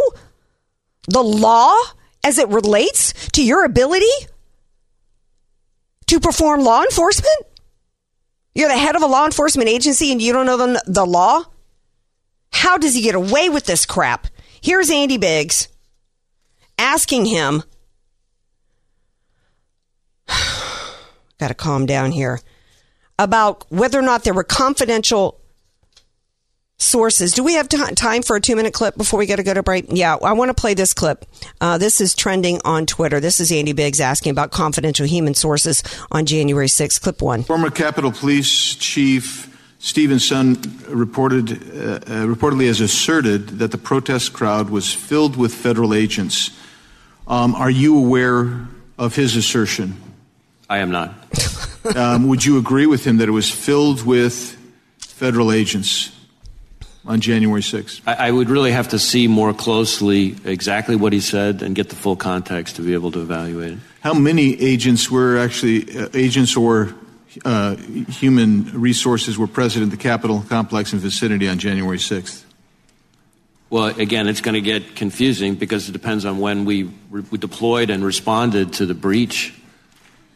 the 1.07 1.23
law 1.23 1.75
as 2.23 2.37
it 2.37 2.49
relates 2.49 3.13
to 3.29 3.43
your 3.43 3.65
ability 3.65 4.05
to 6.07 6.19
perform 6.19 6.61
law 6.61 6.83
enforcement. 6.83 7.45
You're 8.53 8.69
the 8.69 8.77
head 8.77 8.95
of 8.95 9.01
a 9.01 9.07
law 9.07 9.25
enforcement 9.25 9.69
agency 9.69 10.11
and 10.11 10.21
you 10.21 10.31
don't 10.33 10.45
know 10.45 10.57
the, 10.57 10.83
the 10.87 11.05
law. 11.05 11.43
How 12.51 12.77
does 12.77 12.95
he 12.95 13.01
get 13.01 13.15
away 13.15 13.49
with 13.49 13.65
this 13.65 13.85
crap? 13.85 14.27
Here's 14.61 14.89
Andy 14.89 15.17
Biggs 15.17 15.67
asking 16.79 17.25
him. 17.25 17.63
Got 21.39 21.49
to 21.49 21.53
calm 21.53 21.85
down 21.85 22.11
here 22.11 22.39
about 23.17 23.65
whether 23.69 23.99
or 23.99 24.01
not 24.01 24.23
there 24.23 24.33
were 24.33 24.43
confidential 24.43 25.39
sources. 26.77 27.31
Do 27.33 27.43
we 27.43 27.53
have 27.53 27.69
t- 27.69 27.77
time 27.95 28.21
for 28.21 28.35
a 28.35 28.41
two 28.41 28.55
minute 28.55 28.73
clip 28.73 28.97
before 28.97 29.17
we 29.17 29.25
got 29.25 29.37
to 29.37 29.43
go 29.43 29.53
to 29.53 29.63
break? 29.63 29.85
Yeah, 29.89 30.15
I 30.15 30.33
want 30.33 30.49
to 30.49 30.53
play 30.53 30.73
this 30.73 30.93
clip. 30.93 31.25
Uh, 31.61 31.77
this 31.77 32.01
is 32.01 32.13
trending 32.13 32.59
on 32.65 32.85
Twitter. 32.85 33.19
This 33.19 33.39
is 33.39 33.51
Andy 33.51 33.73
Biggs 33.73 34.01
asking 34.01 34.31
about 34.31 34.51
confidential 34.51 35.05
human 35.05 35.33
sources 35.33 35.83
on 36.11 36.25
January 36.25 36.67
6th. 36.67 37.01
Clip 37.01 37.21
one. 37.21 37.43
Former 37.43 37.69
Capitol 37.69 38.11
Police 38.11 38.75
Chief 38.75 39.51
Stevenson 39.79 40.55
reported, 40.87 41.51
uh, 41.51 41.55
uh, 41.55 42.25
reportedly 42.25 42.67
has 42.67 42.81
asserted 42.81 43.59
that 43.59 43.71
the 43.71 43.77
protest 43.77 44.33
crowd 44.33 44.69
was 44.69 44.91
filled 44.91 45.35
with 45.35 45.53
federal 45.53 45.93
agents. 45.93 46.49
Um, 47.27 47.53
are 47.55 47.69
you 47.69 47.97
aware 47.97 48.67
of 48.97 49.15
his 49.15 49.35
assertion? 49.35 49.95
I 50.69 50.79
am 50.79 50.91
not. 50.91 51.13
um, 51.95 52.27
would 52.27 52.43
you 52.43 52.57
agree 52.57 52.85
with 52.85 53.05
him 53.05 53.17
that 53.17 53.27
it 53.27 53.31
was 53.31 53.49
filled 53.49 54.05
with 54.05 54.57
federal 54.99 55.51
agents? 55.51 56.11
on 57.07 57.21
January 57.21 57.61
6th? 57.61 58.01
I, 58.05 58.27
I 58.27 58.31
would 58.31 58.49
really 58.49 58.71
have 58.71 58.89
to 58.89 58.99
see 58.99 59.27
more 59.27 59.53
closely 59.53 60.35
exactly 60.43 60.95
what 60.95 61.13
he 61.13 61.19
said 61.19 61.61
and 61.61 61.75
get 61.75 61.89
the 61.89 61.95
full 61.95 62.15
context 62.15 62.77
to 62.77 62.81
be 62.81 62.93
able 62.93 63.11
to 63.11 63.21
evaluate 63.21 63.73
it. 63.73 63.79
How 64.01 64.13
many 64.13 64.59
agents 64.61 65.09
were 65.09 65.37
actually 65.37 65.97
uh, 65.97 66.09
agents 66.13 66.55
or 66.55 66.95
uh, 67.43 67.75
human 67.75 68.71
resources 68.79 69.37
were 69.37 69.47
present 69.47 69.83
in 69.83 69.89
the 69.89 69.97
Capitol 69.97 70.43
complex 70.47 70.93
and 70.93 71.01
vicinity 71.01 71.47
on 71.47 71.59
January 71.59 71.97
6th? 71.97 72.43
Well, 73.69 73.87
again, 73.87 74.27
it's 74.27 74.41
going 74.41 74.53
to 74.53 74.61
get 74.61 74.95
confusing 74.95 75.55
because 75.55 75.89
it 75.89 75.91
depends 75.91 76.23
on 76.23 76.39
when 76.39 76.65
we, 76.65 76.83
we 77.09 77.37
deployed 77.37 77.89
and 77.89 78.05
responded 78.05 78.73
to 78.73 78.85
the 78.85 78.93
breach 78.93 79.53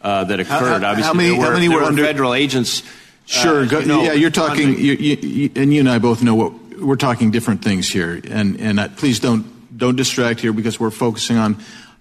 uh, 0.01 0.23
that 0.25 0.39
occurred. 0.39 0.81
how- 0.83 0.89
Obviously, 0.91 1.03
how 1.03 1.13
many- 1.13 1.29
there 1.29 1.37
were, 1.39 1.45
how 1.45 1.51
many 1.53 1.67
there 1.67 1.75
were 1.77 1.81
were 1.83 1.87
under- 1.89 2.03
federal 2.05 2.33
agents. 2.33 2.81
uh, 2.81 2.85
Sure. 3.25 3.61
as 3.61 3.69
go, 3.69 3.79
you 3.79 3.85
know, 3.85 4.01
yeah, 4.03 4.13
you're 4.13 4.31
talking, 4.31 4.69
you, 4.79 4.93
you, 4.93 5.15
you, 5.21 5.49
and 5.55 5.71
you 5.73 5.79
and 5.81 5.89
I 5.89 5.99
both 5.99 6.23
know 6.23 6.33
what 6.35 6.53
we're 6.79 6.95
talking 6.95 7.29
different 7.31 7.61
things 7.63 7.87
here. 7.87 8.19
And 8.29 8.59
and 8.59 8.79
I, 8.81 8.87
please 8.87 9.19
don't 9.19 9.45
don't 9.77 9.95
distract 9.95 10.39
here 10.39 10.51
because 10.53 10.79
we're 10.79 10.89
focusing 10.89 11.37
on 11.37 11.57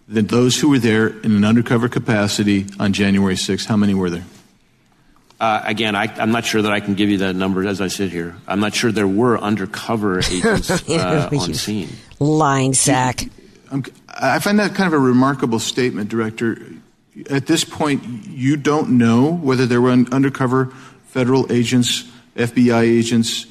the, 0.08 0.22
those 0.22 0.58
who 0.58 0.70
were 0.70 0.78
there 0.78 1.08
in 1.08 1.32
an 1.36 1.44
undercover 1.44 1.88
capacity 1.88 2.64
on 2.80 2.92
January 2.94 3.34
6th. 3.34 3.66
How 3.66 3.76
many 3.76 3.92
were 3.94 4.08
there? 4.10 4.24
Uh, 5.40 5.60
again, 5.64 5.94
I, 5.94 6.04
I'm 6.18 6.32
not 6.32 6.44
sure 6.46 6.62
that 6.62 6.72
I 6.72 6.80
can 6.80 6.94
give 6.94 7.10
you 7.10 7.18
that 7.18 7.36
number 7.36 7.66
as 7.68 7.80
I 7.80 7.86
sit 7.88 8.10
here. 8.10 8.34
I'm 8.48 8.58
not 8.60 8.74
sure 8.74 8.90
there 8.90 9.06
were 9.06 9.38
undercover 9.38 10.18
agents 10.30 10.70
uh, 10.88 11.28
on 11.30 11.54
scene. 11.54 11.90
Lying 12.18 12.72
sack. 12.74 13.28
I'm, 13.70 13.84
I 14.08 14.38
find 14.40 14.58
that 14.58 14.74
kind 14.74 14.86
of 14.86 14.94
a 14.94 14.98
remarkable 14.98 15.58
statement, 15.60 16.08
Director. 16.08 16.58
At 17.30 17.46
this 17.46 17.64
point, 17.64 18.04
you 18.28 18.56
don't 18.56 18.98
know 18.98 19.32
whether 19.32 19.66
there 19.66 19.80
were 19.80 19.90
undercover 19.90 20.66
federal 21.06 21.50
agents, 21.52 22.04
FBI 22.36 22.82
agents 22.82 23.46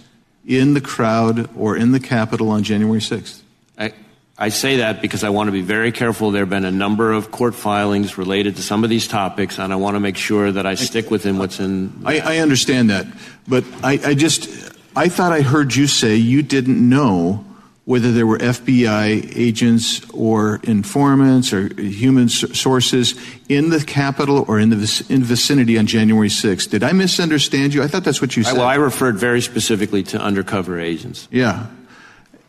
in 0.46 0.74
the 0.74 0.82
crowd 0.82 1.50
or 1.58 1.76
in 1.76 1.92
the 1.92 2.00
Capitol 2.00 2.50
on 2.50 2.64
January 2.64 3.02
6th. 3.02 3.42
I, 3.78 3.94
I 4.38 4.50
say 4.50 4.78
that 4.78 5.02
because 5.02 5.24
I 5.24 5.30
want 5.30 5.48
to 5.48 5.52
be 5.52 5.62
very 5.62 5.92
careful. 5.92 6.32
There 6.32 6.44
have 6.44 6.50
been 6.50 6.66
a 6.66 6.72
number 6.72 7.12
of 7.12 7.32
court 7.32 7.56
filings 7.56 8.18
related 8.18 8.56
to 8.56 8.62
some 8.62 8.84
of 8.84 8.90
these 8.90 9.08
topics, 9.08 9.60
and 9.60 9.74
I 9.74 9.76
want 9.76 9.96
to 9.96 10.00
make 10.00 10.16
sure 10.16 10.52
that 10.52 10.66
I 10.66 10.76
stick 10.76 11.12
within 11.12 11.38
what's 11.38 11.60
in. 11.60 12.04
I, 12.06 12.20
I 12.20 12.38
understand 12.38 12.90
that, 12.90 13.08
but 13.48 13.66
I, 13.84 14.00
I 14.04 14.14
just 14.14 14.48
I 14.96 15.10
thought 15.10 15.32
I 15.32 15.42
heard 15.42 15.76
you 15.76 15.88
say 15.88 16.16
you 16.16 16.42
didn't 16.42 16.88
know 16.88 17.46
whether 17.88 18.12
there 18.12 18.28
were 18.28 18.38
FBI 18.38 19.32
agents 19.34 20.02
or 20.10 20.60
informants 20.64 21.54
or 21.54 21.74
human 21.82 22.28
sources 22.28 23.16
in 23.48 23.70
the 23.70 23.82
Capitol 23.82 24.44
or 24.50 24.60
in 24.60 24.72
the 24.72 24.76
vic- 24.76 25.10
in 25.10 25.24
vicinity 25.24 25.78
on 25.78 25.88
January 25.88 26.28
6th. 26.28 26.70
Did 26.70 26.84
I 26.84 26.92
misunderstand 26.92 27.74
you? 27.74 27.82
I 27.82 27.88
thought 27.88 28.04
that's 28.04 28.20
what 28.20 28.36
you 28.36 28.44
I, 28.44 28.48
said. 28.48 28.58
well, 28.58 28.68
I 28.68 28.76
referred 28.76 29.16
very 29.16 29.40
specifically 29.40 30.04
to 30.04 30.20
undercover 30.20 30.78
agents. 30.78 31.30
yeah. 31.32 31.68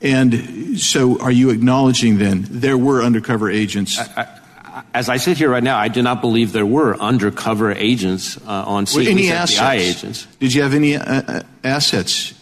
And 0.00 0.78
so, 0.78 1.20
are 1.20 1.30
you 1.30 1.50
acknowledging 1.50 2.18
then 2.18 2.46
there 2.50 2.78
were 2.78 3.02
undercover 3.02 3.48
agents? 3.48 3.98
As 4.92 5.08
I 5.08 5.18
sit 5.18 5.38
here 5.38 5.50
right 5.50 5.62
now, 5.62 5.78
I 5.78 5.86
do 5.86 6.02
not 6.02 6.20
believe 6.20 6.52
there 6.52 6.66
were 6.66 6.96
undercover 6.96 7.70
agents 7.72 8.36
uh, 8.38 8.64
on 8.66 8.86
scene. 8.86 9.06
Any 9.06 9.24
FBI 9.24 9.32
assets? 9.32 9.82
agents. 9.82 10.26
Did 10.40 10.54
you 10.54 10.62
have 10.62 10.74
any 10.74 10.96
uh, 10.96 11.02
uh, 11.02 11.42
assets 11.62 12.34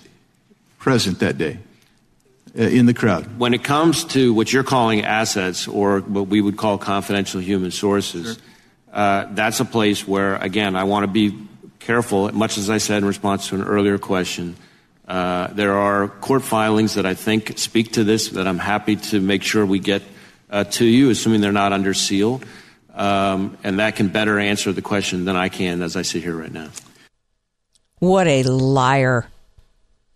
present 0.79 1.21
that 1.21 1.37
day 1.37 1.59
in 2.57 2.87
the 2.87 2.95
crowd? 2.95 3.39
When 3.39 3.55
it 3.55 3.63
comes 3.63 4.05
to 4.07 4.33
what 4.33 4.53
you're 4.53 4.65
calling 4.65 5.05
assets 5.05 5.69
or 5.69 6.01
what 6.01 6.29
we 6.29 6.41
would 6.41 6.57
call 6.57 6.79
confidential 6.79 7.41
human 7.41 7.71
sources, 7.71 8.39
uh, 8.93 9.27
that's 9.31 9.61
a 9.61 9.65
place 9.65 10.09
where, 10.09 10.37
again, 10.37 10.75
I 10.75 10.85
want 10.85 11.05
to 11.05 11.09
be 11.09 11.39
careful, 11.79 12.33
much 12.33 12.59
as 12.59 12.71
I 12.71 12.79
said 12.79 12.99
in 12.99 13.05
response 13.05 13.49
to 13.49 13.57
an 13.57 13.63
earlier 13.63 13.99
question. 13.99 14.57
Uh, 15.07 15.49
there 15.49 15.75
are 15.75 16.09
court 16.09 16.43
filings 16.43 16.95
that 16.95 17.07
I 17.07 17.15
think 17.15 17.59
speak 17.59 17.93
to 17.93 18.05
this 18.05 18.31
that 18.31 18.49
I'm 18.49 18.59
happy 18.59 18.97
to 18.97 19.21
make 19.21 19.43
sure 19.43 19.65
we 19.65 19.79
get 19.79 20.03
uh, 20.51 20.65
to 20.65 20.85
you, 20.85 21.11
assuming 21.11 21.41
they're 21.41 21.53
not 21.53 21.73
under 21.73 21.95
seal. 21.95 22.41
Um, 22.93 23.59
and 23.63 23.79
that 23.79 23.95
can 23.97 24.09
better 24.09 24.39
answer 24.39 24.73
the 24.73 24.83
question 24.83 25.27
than 25.27 25.37
I 25.37 25.51
can 25.51 25.83
as 25.83 25.97
I 25.97 26.03
sit 26.03 26.23
here 26.23 26.35
right 26.35 26.53
now. 26.53 26.71
What 27.99 28.27
a 28.27 28.43
liar. 28.43 29.27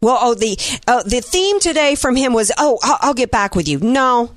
Well, 0.02 0.18
oh, 0.20 0.34
the 0.34 0.56
uh, 0.86 1.02
the 1.02 1.20
theme 1.20 1.60
today 1.60 1.94
from 1.94 2.16
him 2.16 2.32
was, 2.32 2.50
"Oh, 2.56 2.78
I'll, 2.82 2.98
I'll 3.00 3.14
get 3.14 3.30
back 3.30 3.54
with 3.54 3.68
you." 3.68 3.78
No, 3.80 4.32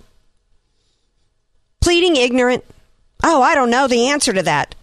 pleading 1.81 2.17
ignorant. 2.17 2.65
Oh, 3.23 3.41
I 3.41 3.55
don't 3.55 3.69
know 3.69 3.87
the 3.87 4.09
answer 4.09 4.33
to 4.33 4.43
that. 4.43 4.75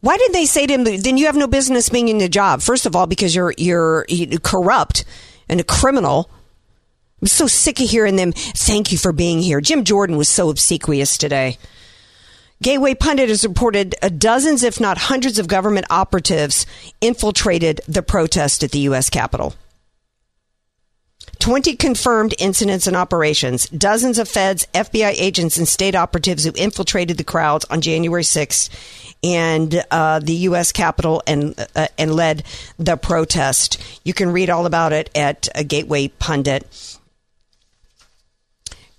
Why 0.00 0.16
did 0.16 0.32
they 0.32 0.44
say 0.44 0.66
to 0.66 0.72
him? 0.72 0.84
Then 0.84 1.18
you 1.18 1.26
have 1.26 1.34
no 1.34 1.48
business 1.48 1.88
being 1.88 2.08
in 2.08 2.18
the 2.18 2.28
job. 2.28 2.62
First 2.62 2.86
of 2.86 2.94
all, 2.94 3.06
because 3.08 3.34
you're 3.34 3.54
you're 3.58 4.06
corrupt 4.42 5.04
and 5.48 5.60
a 5.60 5.64
criminal. 5.64 6.30
I'm 7.20 7.26
so 7.26 7.48
sick 7.48 7.80
of 7.80 7.88
hearing 7.88 8.14
them. 8.14 8.30
Thank 8.32 8.92
you 8.92 8.98
for 8.98 9.10
being 9.12 9.40
here. 9.40 9.60
Jim 9.60 9.82
Jordan 9.82 10.16
was 10.16 10.28
so 10.28 10.50
obsequious 10.50 11.18
today. 11.18 11.58
Gateway 12.62 12.94
Pundit 12.94 13.28
has 13.28 13.44
reported 13.44 13.96
uh, 14.02 14.08
dozens, 14.08 14.62
if 14.62 14.80
not 14.80 14.98
hundreds, 14.98 15.40
of 15.40 15.48
government 15.48 15.86
operatives 15.90 16.66
infiltrated 17.00 17.80
the 17.88 18.02
protest 18.02 18.62
at 18.62 18.70
the 18.70 18.80
U.S. 18.80 19.10
Capitol. 19.10 19.54
20 21.38 21.76
confirmed 21.76 22.34
incidents 22.38 22.86
and 22.86 22.96
operations, 22.96 23.68
dozens 23.68 24.18
of 24.18 24.28
feds, 24.28 24.66
FBI 24.74 25.14
agents, 25.16 25.56
and 25.56 25.68
state 25.68 25.94
operatives 25.94 26.44
who 26.44 26.52
infiltrated 26.56 27.16
the 27.16 27.24
crowds 27.24 27.64
on 27.66 27.80
January 27.80 28.22
6th 28.22 28.68
and 29.22 29.82
uh, 29.90 30.20
the 30.20 30.32
U.S. 30.32 30.72
Capitol 30.72 31.22
and 31.26 31.54
uh, 31.74 31.88
and 31.96 32.14
led 32.14 32.44
the 32.78 32.96
protest. 32.96 33.82
You 34.04 34.14
can 34.14 34.30
read 34.30 34.50
all 34.50 34.66
about 34.66 34.92
it 34.92 35.10
at 35.14 35.48
uh, 35.54 35.62
Gateway 35.62 36.08
Pundit. 36.08 36.97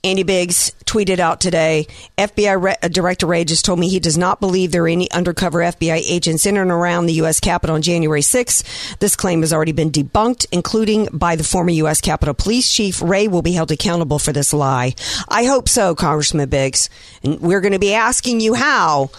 Andy 0.01 0.23
Biggs 0.23 0.71
tweeted 0.85 1.19
out 1.19 1.41
today 1.41 1.85
FBI 2.17 2.61
Re- 2.61 2.75
uh, 2.81 2.87
Director 2.87 3.27
Wray 3.27 3.43
just 3.43 3.65
told 3.65 3.79
me 3.79 3.89
he 3.89 3.99
does 3.99 4.17
not 4.17 4.39
believe 4.39 4.71
there 4.71 4.83
are 4.83 4.87
any 4.87 5.11
undercover 5.11 5.59
FBI 5.59 5.97
agents 5.97 6.45
in 6.45 6.55
and 6.55 6.71
around 6.71 7.05
the 7.05 7.13
U.S. 7.15 7.41
Capitol 7.41 7.75
on 7.75 7.81
January 7.81 8.21
6th. 8.21 8.97
This 8.99 9.17
claim 9.17 9.41
has 9.41 9.51
already 9.51 9.73
been 9.73 9.91
debunked, 9.91 10.45
including 10.53 11.09
by 11.11 11.35
the 11.35 11.43
former 11.43 11.71
U.S. 11.71 11.99
Capitol 11.99 12.33
Police 12.33 12.71
Chief. 12.71 13.01
Wray 13.01 13.27
will 13.27 13.41
be 13.41 13.51
held 13.51 13.71
accountable 13.71 14.19
for 14.19 14.31
this 14.31 14.53
lie. 14.53 14.95
I 15.27 15.43
hope 15.43 15.67
so, 15.67 15.95
Congressman 15.95 16.47
Biggs. 16.47 16.89
And 17.21 17.41
we're 17.41 17.61
going 17.61 17.73
to 17.73 17.79
be 17.79 17.93
asking 17.93 18.39
you 18.39 18.53
how 18.53 19.09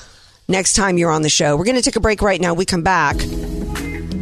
next 0.49 0.73
time 0.73 0.97
you're 0.97 1.13
on 1.13 1.21
the 1.21 1.29
show. 1.29 1.59
We're 1.59 1.65
going 1.65 1.77
to 1.77 1.83
take 1.83 1.97
a 1.97 2.01
break 2.01 2.23
right 2.23 2.41
now. 2.41 2.55
We 2.55 2.65
come 2.65 2.83
back. 2.83 3.17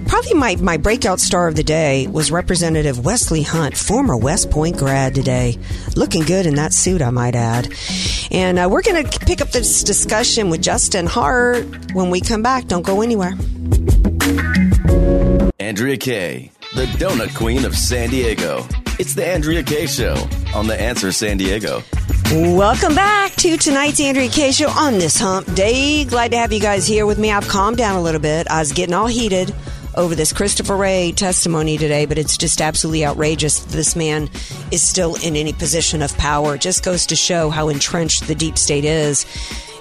Probably 0.09 0.33
my, 0.33 0.57
my 0.57 0.79
breakout 0.79 1.21
star 1.21 1.49
of 1.49 1.55
the 1.55 1.63
day 1.63 2.07
was 2.07 2.31
Representative 2.31 3.05
Wesley 3.05 3.43
Hunt, 3.43 3.77
former 3.77 4.17
West 4.17 4.51
Point 4.51 4.79
grad 4.79 5.15
today. 5.15 5.59
Looking 5.97 6.23
good 6.23 6.47
in 6.47 6.55
that 6.55 6.73
suit, 6.73 7.03
I 7.03 7.11
might 7.11 7.35
add. 7.35 7.71
And 8.31 8.59
uh, 8.59 8.69
we're 8.71 8.81
going 8.81 9.05
to 9.05 9.19
pick 9.21 9.43
up 9.43 9.51
this 9.51 9.83
discussion 9.83 10.49
with 10.49 10.63
Justin 10.63 11.07
Hart 11.07 11.67
when 11.93 12.09
we 12.09 12.23
come 12.23 12.43
back. 12.43 12.67
Don't 12.67 12.87
go 12.87 13.03
anywhere. 13.03 13.35
Andrea 15.61 15.99
Kaye, 15.99 16.53
the 16.75 16.87
donut 16.97 17.35
queen 17.37 17.67
of 17.67 17.77
San 17.77 18.09
Diego. 18.09 18.67
It's 18.99 19.15
the 19.15 19.27
Andrea 19.27 19.63
Kaye 19.63 19.87
Show 19.87 20.17
on 20.55 20.67
The 20.67 20.81
Answer 20.81 21.13
San 21.13 21.37
Diego. 21.37 21.83
Welcome 22.33 22.95
back 22.95 23.33
to 23.37 23.59
tonight's 23.59 24.01
Andrea 24.01 24.31
Kaye 24.31 24.53
Show 24.53 24.71
on 24.71 24.95
this 24.95 25.19
hump 25.19 25.55
day. 25.55 26.05
Glad 26.07 26.31
to 26.31 26.39
have 26.39 26.51
you 26.51 26.61
guys 26.61 26.87
here 26.87 27.05
with 27.05 27.19
me. 27.19 27.31
I've 27.31 27.47
calmed 27.47 27.77
down 27.77 27.97
a 27.97 28.03
little 28.03 28.21
bit. 28.21 28.51
I 28.51 28.61
was 28.61 28.73
getting 28.73 28.95
all 28.95 29.07
heated 29.07 29.55
over 29.99 30.15
this 30.15 30.33
Christopher 30.33 30.77
Wray 30.77 31.11
testimony 31.11 31.77
today, 31.77 32.07
but 32.07 32.19
it's 32.19 32.37
just 32.37 32.61
absolutely 32.61 33.05
outrageous. 33.05 33.59
This 33.65 33.97
man 33.97 34.31
is 34.71 34.81
still 34.81 35.17
in 35.17 35.35
any 35.35 35.53
position 35.53 36.03
of 36.03 36.17
power. 36.17 36.55
It 36.55 36.61
just 36.61 36.85
goes 36.85 37.07
to 37.07 37.17
show 37.17 37.51
how 37.51 37.69
entrenched 37.69 38.29
the 38.29 38.37
deep 38.37 38.57
state 38.57 38.85
is. 38.85 39.27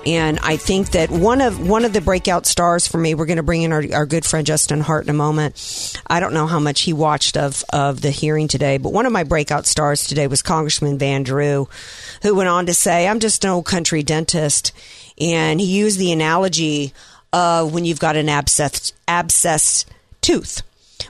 And 0.08 0.40
I 0.40 0.58
think 0.58 0.92
that 0.92 1.12
one 1.12 1.40
of 1.40 1.68
one 1.70 1.86
of 1.86 1.94
the 1.94 2.02
breakout 2.02 2.48
stars 2.48 2.88
for 2.88 2.98
me, 2.98 3.14
we're 3.14 3.28
going 3.28 3.38
to 3.38 3.44
bring 3.44 3.62
in 3.62 3.72
our, 3.72 3.84
our 3.94 4.06
good 4.08 4.26
friend 4.26 4.48
Justin 4.48 4.80
Hart 4.82 5.04
in 5.04 5.10
a 5.12 5.14
moment. 5.14 6.02
I 6.08 6.20
don't 6.20 6.34
know 6.34 6.48
how 6.48 6.60
much 6.60 6.82
he 6.82 6.94
watched 6.94 7.38
of 7.38 7.64
of 7.72 8.02
the 8.02 8.10
hearing 8.10 8.48
today, 8.48 8.80
but 8.80 8.94
one 8.94 9.06
of 9.06 9.12
my 9.12 9.24
breakout 9.24 9.68
stars 9.68 10.08
today 10.08 10.26
was 10.26 10.42
Congressman 10.42 10.98
Van 10.98 11.24
Drew, 11.24 11.68
who 12.24 12.36
went 12.36 12.50
on 12.50 12.66
to 12.68 12.74
say, 12.74 13.08
"I'm 13.08 13.20
just 13.20 13.44
an 13.44 13.52
old 13.52 13.66
country 13.66 14.02
dentist," 14.02 14.72
and 15.20 15.60
he 15.60 15.68
used 15.68 16.00
the 16.00 16.12
analogy 16.12 16.94
of 17.34 17.74
when 17.74 17.86
you've 17.86 18.00
got 18.00 18.16
an 18.16 18.30
abscess 18.30 18.94
abscess 19.08 19.86
tooth, 20.28 20.62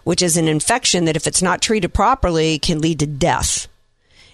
which 0.03 0.21
is 0.21 0.37
an 0.37 0.47
infection 0.47 1.05
that, 1.05 1.15
if 1.15 1.25
it's 1.25 1.41
not 1.41 1.59
treated 1.59 1.91
properly, 1.91 2.59
can 2.59 2.79
lead 2.79 2.99
to 2.99 3.07
death. 3.07 3.67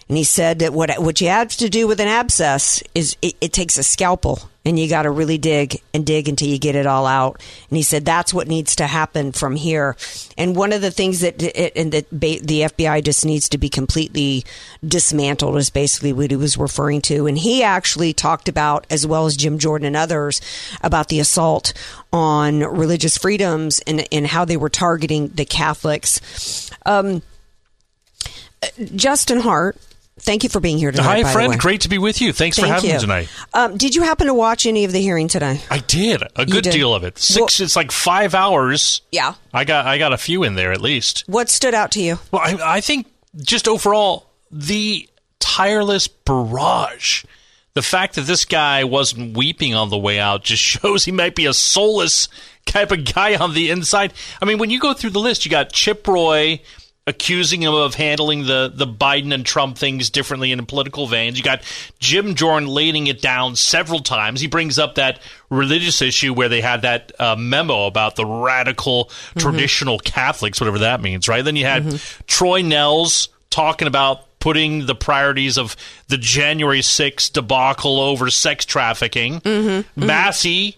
And 0.09 0.17
he 0.17 0.23
said 0.23 0.59
that 0.59 0.73
what 0.73 0.91
what 1.01 1.21
you 1.21 1.29
have 1.29 1.49
to 1.57 1.69
do 1.69 1.87
with 1.87 1.99
an 1.99 2.07
abscess 2.07 2.83
is 2.93 3.15
it, 3.21 3.35
it 3.39 3.53
takes 3.53 3.77
a 3.77 3.83
scalpel, 3.83 4.49
and 4.65 4.77
you 4.77 4.89
got 4.89 5.03
to 5.03 5.11
really 5.11 5.37
dig 5.37 5.81
and 5.93 6.05
dig 6.05 6.27
until 6.27 6.49
you 6.49 6.59
get 6.59 6.75
it 6.75 6.85
all 6.85 7.05
out. 7.05 7.41
And 7.69 7.77
he 7.77 7.83
said 7.83 8.03
that's 8.03 8.33
what 8.33 8.47
needs 8.47 8.75
to 8.77 8.87
happen 8.87 9.31
from 9.31 9.55
here. 9.55 9.95
And 10.37 10.55
one 10.55 10.73
of 10.73 10.81
the 10.81 10.91
things 10.91 11.21
that 11.21 11.41
it, 11.41 11.73
and 11.75 11.91
that 11.93 12.09
ba- 12.11 12.41
the 12.41 12.61
FBI 12.61 13.03
just 13.03 13.25
needs 13.25 13.47
to 13.49 13.57
be 13.57 13.69
completely 13.69 14.43
dismantled 14.85 15.57
is 15.57 15.69
basically 15.69 16.11
what 16.11 16.31
he 16.31 16.37
was 16.37 16.57
referring 16.57 17.01
to. 17.03 17.25
And 17.25 17.37
he 17.37 17.63
actually 17.63 18.13
talked 18.13 18.49
about, 18.49 18.85
as 18.89 19.07
well 19.07 19.25
as 19.25 19.37
Jim 19.37 19.57
Jordan 19.57 19.87
and 19.87 19.95
others, 19.95 20.41
about 20.81 21.07
the 21.07 21.19
assault 21.19 21.73
on 22.11 22.59
religious 22.59 23.17
freedoms 23.17 23.79
and 23.87 24.05
and 24.11 24.27
how 24.27 24.43
they 24.43 24.57
were 24.57 24.69
targeting 24.69 25.29
the 25.29 25.45
Catholics. 25.45 26.69
Um, 26.85 27.21
Justin 28.95 29.39
Hart. 29.39 29.77
Thank 30.23 30.43
you 30.43 30.49
for 30.49 30.62
being 30.62 30.77
here 30.77 30.89
tonight. 30.91 31.23
Hi, 31.25 31.33
friend. 31.33 31.59
Great 31.59 31.81
to 31.81 31.89
be 31.89 31.97
with 31.97 32.21
you. 32.21 32.31
Thanks 32.31 32.57
for 32.57 32.65
having 32.65 32.89
you. 32.89 32.95
me 32.95 33.01
tonight. 33.01 33.29
Um, 33.53 33.75
did 33.75 33.93
you 33.93 34.03
happen 34.03 34.27
to 34.27 34.33
watch 34.33 34.65
any 34.65 34.86
of 34.86 34.93
the 34.93 35.01
hearing 35.01 35.27
today? 35.27 35.59
I 35.69 35.79
did 35.79 36.23
a 36.38 36.45
good 36.45 36.63
did. 36.63 36.71
deal 36.71 36.95
of 36.95 37.03
it. 37.03 37.17
Six. 37.19 37.59
it's 37.59 37.75
like 37.75 37.91
five 37.91 38.33
hours. 38.33 39.01
Yeah. 39.12 39.36
I 39.53 39.65
got 39.65 39.86
I 39.86 39.97
got 39.97 40.13
a 40.13 40.17
few 40.17 40.43
in 40.43 40.55
there 40.55 40.71
at 40.71 40.79
least. 40.79 41.25
What 41.27 41.49
stood 41.49 41.73
out 41.73 41.91
to 41.91 42.01
you? 42.01 42.19
Well, 42.31 42.41
I, 42.41 42.77
I 42.77 42.81
think 42.81 43.07
just 43.36 43.67
overall 43.67 44.29
the 44.49 45.09
tireless 45.39 46.07
barrage. 46.07 47.25
The 47.73 47.81
fact 47.81 48.15
that 48.15 48.21
this 48.21 48.45
guy 48.45 48.86
wasn't 48.86 49.36
weeping 49.36 49.75
on 49.75 49.89
the 49.89 49.97
way 49.97 50.19
out 50.19 50.45
just 50.45 50.63
shows 50.63 51.03
he 51.03 51.12
might 51.12 51.36
be 51.36 51.47
a 51.47 51.53
soulless 51.53 52.29
type 52.65 52.91
of 52.91 53.03
guy 53.13 53.36
on 53.36 53.53
the 53.53 53.71
inside. 53.71 54.13
I 54.41 54.45
mean, 54.45 54.57
when 54.57 54.69
you 54.69 54.79
go 54.79 54.93
through 54.93 55.09
the 55.09 55.19
list, 55.19 55.43
you 55.43 55.51
got 55.51 55.73
Chip 55.73 56.07
Roy 56.07 56.62
accusing 57.05 57.61
him 57.61 57.73
of 57.73 57.95
handling 57.95 58.45
the, 58.45 58.71
the 58.73 58.87
Biden 58.87 59.33
and 59.33 59.45
Trump 59.45 59.77
things 59.77 60.09
differently 60.09 60.51
in 60.51 60.65
political 60.65 61.05
veins. 61.05 61.37
You 61.37 61.43
got 61.43 61.61
Jim 61.99 62.35
Jordan 62.35 62.69
laying 62.69 63.07
it 63.07 63.21
down 63.21 63.55
several 63.55 63.99
times. 63.99 64.39
He 64.39 64.47
brings 64.47 64.79
up 64.79 64.95
that 64.95 65.19
religious 65.49 66.01
issue 66.01 66.33
where 66.33 66.49
they 66.49 66.61
had 66.61 66.83
that 66.83 67.11
uh, 67.19 67.35
memo 67.35 67.87
about 67.87 68.15
the 68.15 68.25
radical 68.25 69.05
mm-hmm. 69.05 69.39
traditional 69.39 69.99
Catholics, 69.99 70.61
whatever 70.61 70.79
that 70.79 71.01
means, 71.01 71.27
right? 71.27 71.43
Then 71.43 71.57
you 71.57 71.65
had 71.65 71.83
mm-hmm. 71.83 72.23
Troy 72.25 72.61
Nehls 72.61 73.27
talking 73.49 73.87
about 73.87 74.39
putting 74.39 74.85
the 74.85 74.95
priorities 74.95 75.57
of 75.57 75.75
the 76.07 76.17
January 76.17 76.81
6th 76.81 77.33
debacle 77.33 77.99
over 77.99 78.29
sex 78.29 78.65
trafficking. 78.65 79.41
Mm-hmm. 79.41 80.05
Massey 80.05 80.77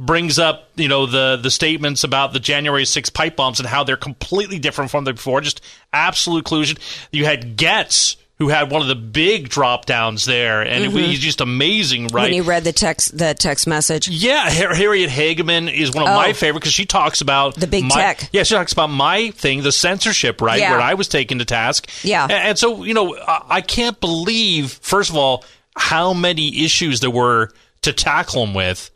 brings 0.00 0.38
up, 0.38 0.70
you 0.76 0.88
know, 0.88 1.04
the 1.06 1.38
the 1.40 1.50
statements 1.50 2.02
about 2.04 2.32
the 2.32 2.40
January 2.40 2.86
6 2.86 3.10
pipe 3.10 3.36
bombs 3.36 3.60
and 3.60 3.68
how 3.68 3.84
they're 3.84 3.96
completely 3.98 4.58
different 4.58 4.90
from 4.90 5.04
the 5.04 5.12
before. 5.12 5.40
Just 5.42 5.60
absolute 5.92 6.44
collusion. 6.46 6.78
You 7.12 7.26
had 7.26 7.56
Gaetz, 7.58 8.16
who 8.38 8.48
had 8.48 8.70
one 8.70 8.80
of 8.80 8.88
the 8.88 8.94
big 8.94 9.50
drop 9.50 9.84
downs 9.84 10.24
there, 10.24 10.62
and 10.62 10.86
Mhm. 10.86 11.04
he's 11.08 11.18
just 11.18 11.42
amazing, 11.42 12.06
right? 12.08 12.22
When 12.22 12.32
you 12.32 12.42
read 12.42 12.64
the 12.64 12.72
text, 12.72 13.18
the 13.18 13.34
text 13.34 13.66
message. 13.66 14.08
Yeah, 14.08 14.48
Harriet 14.48 15.10
Hageman 15.10 15.70
is 15.70 15.90
one 15.90 16.04
of 16.04 16.08
Oh. 16.08 16.14
my 16.16 16.32
favorite 16.32 16.60
because 16.60 16.72
she 16.72 16.86
talks 16.86 17.20
about 17.20 17.56
The 17.56 17.66
big 17.66 17.84
my- 17.84 17.94
tech. 17.94 18.30
Yeah, 18.32 18.44
she 18.44 18.54
talks 18.54 18.72
about 18.72 18.88
my 18.88 19.30
thing, 19.32 19.62
the 19.62 19.72
censorship, 19.72 20.40
right, 20.40 20.58
Yeah. 20.58 20.70
where 20.70 20.80
I 20.80 20.94
was 20.94 21.06
taken 21.08 21.38
to 21.40 21.44
task. 21.44 21.86
Yeah. 22.02 22.26
A- 22.30 22.32
and, 22.32 22.58
so 22.58 22.82
you 22.84 22.94
know, 22.94 23.14
I, 23.18 23.42
I 23.56 23.60
can't 23.60 24.00
believe, 24.00 24.78
first 24.80 25.10
of 25.10 25.16
all, 25.16 25.44
how 25.76 26.14
many 26.14 26.64
issues 26.64 27.00
there 27.00 27.10
were 27.10 27.50
to 27.82 27.92
tackle 27.92 28.44
him 28.44 28.54
with, 28.54 28.90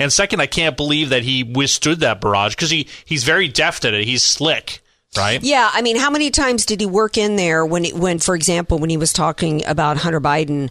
and 0.00 0.12
second, 0.12 0.40
I 0.40 0.46
can't 0.46 0.76
believe 0.76 1.10
that 1.10 1.22
he 1.22 1.44
withstood 1.44 2.00
that 2.00 2.20
barrage 2.20 2.54
because 2.54 2.70
he 2.70 2.88
he's 3.04 3.24
very 3.24 3.48
deft 3.48 3.84
at 3.84 3.92
it. 3.92 4.04
He's 4.04 4.22
slick, 4.22 4.80
right? 5.16 5.42
Yeah, 5.42 5.70
I 5.72 5.82
mean, 5.82 5.96
how 5.96 6.08
many 6.08 6.30
times 6.30 6.64
did 6.64 6.80
he 6.80 6.86
work 6.86 7.18
in 7.18 7.36
there 7.36 7.66
when, 7.66 7.84
when, 7.84 8.18
for 8.18 8.34
example, 8.34 8.78
when 8.78 8.88
he 8.88 8.96
was 8.96 9.12
talking 9.12 9.64
about 9.66 9.98
Hunter 9.98 10.20
Biden 10.20 10.70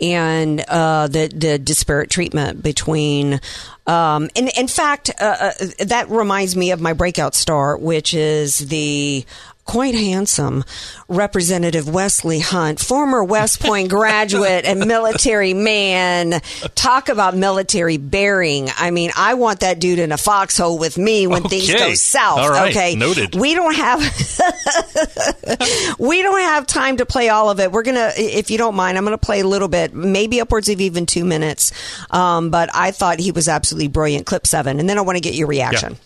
and 0.00 0.60
uh, 0.68 1.08
the 1.08 1.28
the 1.28 1.58
disparate 1.58 2.08
treatment 2.08 2.62
between, 2.62 3.40
um, 3.86 4.30
and 4.36 4.48
in 4.56 4.68
fact, 4.68 5.10
uh, 5.20 5.52
uh, 5.60 5.66
that 5.86 6.08
reminds 6.08 6.54
me 6.54 6.70
of 6.70 6.80
my 6.80 6.92
breakout 6.92 7.34
star, 7.34 7.76
which 7.76 8.14
is 8.14 8.68
the 8.68 9.24
quite 9.68 9.94
handsome 9.94 10.64
Representative 11.08 11.88
Wesley 11.88 12.40
Hunt, 12.40 12.80
former 12.80 13.22
West 13.22 13.60
Point 13.60 13.90
graduate 13.90 14.64
and 14.64 14.80
military 14.80 15.54
man. 15.54 16.40
Talk 16.74 17.10
about 17.10 17.36
military 17.36 17.98
bearing. 17.98 18.70
I 18.76 18.90
mean, 18.90 19.10
I 19.16 19.34
want 19.34 19.60
that 19.60 19.78
dude 19.78 19.98
in 19.98 20.10
a 20.10 20.16
foxhole 20.16 20.78
with 20.78 20.96
me 20.96 21.26
when 21.26 21.42
things 21.44 21.72
go 21.72 21.94
south. 21.94 22.38
All 22.38 22.50
right. 22.50 22.70
Okay, 22.70 22.94
Noted. 22.96 23.34
we 23.36 23.54
don't 23.54 23.74
have 23.74 24.00
we 25.98 26.22
don't 26.22 26.40
have 26.40 26.66
time 26.66 26.96
to 26.96 27.06
play 27.06 27.28
all 27.28 27.50
of 27.50 27.60
it. 27.60 27.70
We're 27.70 27.82
gonna, 27.82 28.10
if 28.16 28.50
you 28.50 28.56
don't 28.56 28.74
mind, 28.74 28.96
I'm 28.96 29.04
gonna 29.04 29.18
play 29.18 29.40
a 29.40 29.46
little 29.46 29.68
bit, 29.68 29.94
maybe 29.94 30.40
upwards 30.40 30.70
of 30.70 30.80
even 30.80 31.04
two 31.04 31.24
minutes. 31.24 31.72
Um, 32.10 32.50
but 32.50 32.70
I 32.74 32.90
thought 32.90 33.20
he 33.20 33.32
was 33.32 33.48
absolutely 33.48 33.88
brilliant. 33.88 34.24
Clip 34.26 34.46
seven, 34.46 34.80
and 34.80 34.88
then 34.88 34.96
I 34.96 35.02
want 35.02 35.16
to 35.16 35.22
get 35.22 35.34
your 35.34 35.46
reaction. 35.46 35.98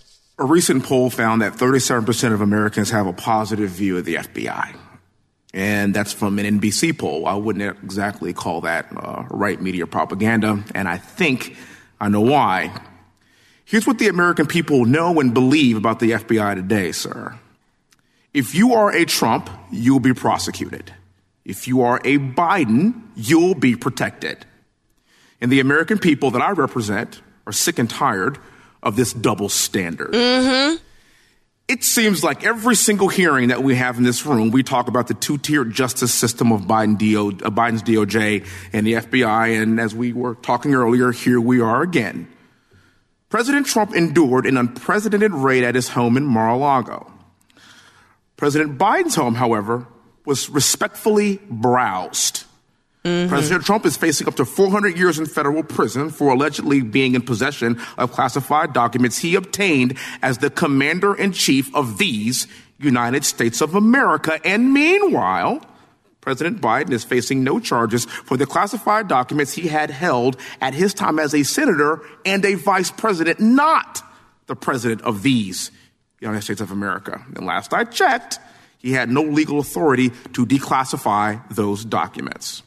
A 0.42 0.44
recent 0.44 0.83
poll 0.83 1.09
found 1.09 1.40
that 1.42 1.52
37% 1.52 2.33
of 2.33 2.40
Americans 2.40 2.90
have 2.90 3.07
a 3.07 3.12
positive 3.12 3.70
view 3.70 3.96
of 3.96 4.05
the 4.05 4.16
FBI. 4.16 4.76
And 5.55 5.94
that's 5.94 6.12
from 6.12 6.37
an 6.40 6.59
NBC 6.59 6.98
poll. 6.98 7.26
I 7.26 7.35
wouldn't 7.35 7.78
exactly 7.85 8.33
call 8.33 8.62
that 8.62 8.88
uh, 8.96 9.22
right 9.31 9.62
media 9.62 9.87
propaganda. 9.87 10.64
And 10.74 10.88
I 10.88 10.96
think 10.96 11.57
I 12.00 12.09
know 12.09 12.22
why. 12.22 12.76
Here's 13.64 13.87
what 13.87 14.00
the 14.00 14.09
American 14.09 14.48
people 14.48 14.85
know 14.85 15.20
and 15.20 15.33
believe 15.33 15.76
about 15.76 16.00
the 16.00 16.11
FBI 16.11 16.57
today, 16.57 16.90
sir. 16.90 17.38
If 18.35 18.52
you 18.57 18.74
are 18.74 18.90
a 18.90 19.05
Trump, 19.05 19.48
you'll 19.70 20.00
be 20.00 20.12
prosecuted. 20.12 20.92
If 21.44 21.68
you 21.68 21.83
are 21.83 21.98
a 21.98 22.18
Biden, 22.18 23.00
you'll 23.14 23.55
be 23.55 23.76
protected. 23.76 24.44
And 25.40 25.52
the 25.52 25.61
American 25.61 26.00
people 26.00 26.33
that 26.33 26.42
I 26.42 26.50
represent 26.50 27.22
are 27.46 27.52
sick 27.52 27.78
and 27.78 27.88
tired 27.88 28.38
of 28.82 28.96
this 28.96 29.12
double 29.12 29.48
standard. 29.48 30.12
Mm-hmm. 30.12 30.76
It 31.68 31.84
seems 31.84 32.22
like 32.24 32.44
every 32.44 32.74
single 32.74 33.08
hearing 33.08 33.48
that 33.48 33.62
we 33.62 33.76
have 33.76 33.96
in 33.96 34.02
this 34.02 34.26
room, 34.26 34.50
we 34.50 34.62
talk 34.62 34.88
about 34.88 35.06
the 35.06 35.14
two-tiered 35.14 35.72
justice 35.72 36.12
system 36.12 36.52
of 36.52 36.62
Biden 36.62 36.98
DO, 36.98 37.46
uh, 37.46 37.50
Biden's 37.50 37.82
DOJ 37.82 38.46
and 38.72 38.86
the 38.86 38.94
FBI. 38.94 39.62
And 39.62 39.80
as 39.80 39.94
we 39.94 40.12
were 40.12 40.34
talking 40.34 40.74
earlier, 40.74 41.12
here 41.12 41.40
we 41.40 41.60
are 41.60 41.82
again. 41.82 42.28
President 43.30 43.66
Trump 43.66 43.94
endured 43.94 44.44
an 44.44 44.58
unprecedented 44.58 45.32
raid 45.32 45.64
at 45.64 45.74
his 45.74 45.88
home 45.88 46.18
in 46.18 46.26
Mar-a-Lago. 46.26 47.10
President 48.36 48.76
Biden's 48.76 49.14
home, 49.14 49.36
however, 49.36 49.86
was 50.26 50.50
respectfully 50.50 51.40
browsed. 51.48 52.44
Mm-hmm. 53.04 53.28
President 53.28 53.64
Trump 53.64 53.84
is 53.84 53.96
facing 53.96 54.28
up 54.28 54.36
to 54.36 54.44
400 54.44 54.96
years 54.96 55.18
in 55.18 55.26
federal 55.26 55.64
prison 55.64 56.10
for 56.10 56.32
allegedly 56.32 56.82
being 56.82 57.14
in 57.14 57.22
possession 57.22 57.80
of 57.98 58.12
classified 58.12 58.72
documents 58.72 59.18
he 59.18 59.34
obtained 59.34 59.98
as 60.22 60.38
the 60.38 60.50
commander 60.50 61.14
in 61.14 61.32
chief 61.32 61.74
of 61.74 61.98
these 61.98 62.46
United 62.78 63.24
States 63.24 63.60
of 63.60 63.74
America. 63.74 64.38
And 64.44 64.72
meanwhile, 64.72 65.66
President 66.20 66.60
Biden 66.60 66.92
is 66.92 67.02
facing 67.02 67.42
no 67.42 67.58
charges 67.58 68.04
for 68.04 68.36
the 68.36 68.46
classified 68.46 69.08
documents 69.08 69.52
he 69.52 69.66
had 69.66 69.90
held 69.90 70.36
at 70.60 70.72
his 70.72 70.94
time 70.94 71.18
as 71.18 71.34
a 71.34 71.42
senator 71.42 72.00
and 72.24 72.44
a 72.44 72.54
vice 72.54 72.92
president, 72.92 73.40
not 73.40 74.02
the 74.46 74.54
president 74.54 75.02
of 75.02 75.24
these 75.24 75.72
United 76.20 76.42
States 76.42 76.60
of 76.60 76.70
America. 76.70 77.20
And 77.34 77.44
last 77.44 77.74
I 77.74 77.82
checked, 77.82 78.38
he 78.78 78.92
had 78.92 79.10
no 79.10 79.22
legal 79.22 79.58
authority 79.58 80.10
to 80.34 80.46
declassify 80.46 81.42
those 81.50 81.84
documents. 81.84 82.62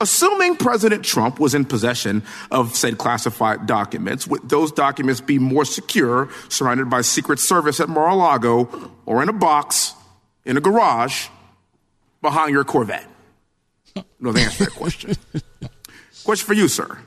Assuming 0.00 0.56
President 0.56 1.04
Trump 1.04 1.38
was 1.38 1.54
in 1.54 1.64
possession 1.64 2.24
of 2.50 2.74
said 2.74 2.98
classified 2.98 3.66
documents, 3.66 4.26
would 4.26 4.48
those 4.48 4.72
documents 4.72 5.20
be 5.20 5.38
more 5.38 5.64
secure 5.64 6.28
surrounded 6.48 6.90
by 6.90 7.00
Secret 7.00 7.38
Service 7.38 7.80
at 7.80 7.88
Mar-a-Lago 7.88 8.92
or 9.06 9.22
in 9.22 9.28
a 9.28 9.32
box 9.32 9.94
in 10.44 10.56
a 10.56 10.60
garage 10.60 11.28
behind 12.20 12.52
your 12.52 12.64
Corvette? 12.64 13.08
No, 14.18 14.32
the 14.32 14.40
answer 14.40 14.64
to 14.64 14.70
that 14.70 14.72
question. 14.72 15.14
question 16.24 16.46
for 16.46 16.54
you, 16.54 16.66
sir. 16.66 16.98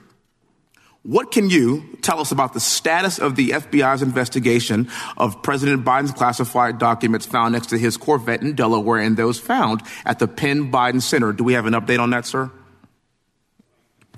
What 1.03 1.31
can 1.31 1.49
you 1.49 1.97
tell 2.01 2.19
us 2.19 2.31
about 2.31 2.53
the 2.53 2.59
status 2.59 3.17
of 3.17 3.35
the 3.35 3.51
FBI's 3.51 4.01
investigation 4.01 4.89
of 5.15 5.41
President 5.41 5.85
Biden's 5.85 6.11
classified 6.11 6.79
documents 6.79 7.25
found 7.25 7.53
next 7.53 7.67
to 7.67 7.77
his 7.77 7.95
Corvette 7.95 8.41
in 8.41 8.55
Delaware 8.55 8.99
and 8.99 9.15
those 9.15 9.39
found 9.39 9.83
at 10.05 10.19
the 10.19 10.27
Penn 10.27 10.71
Biden 10.71 11.01
Center? 11.01 11.31
Do 11.31 11.43
we 11.43 11.53
have 11.53 11.65
an 11.65 11.73
update 11.73 11.99
on 11.99 12.09
that, 12.09 12.25
sir? 12.25 12.51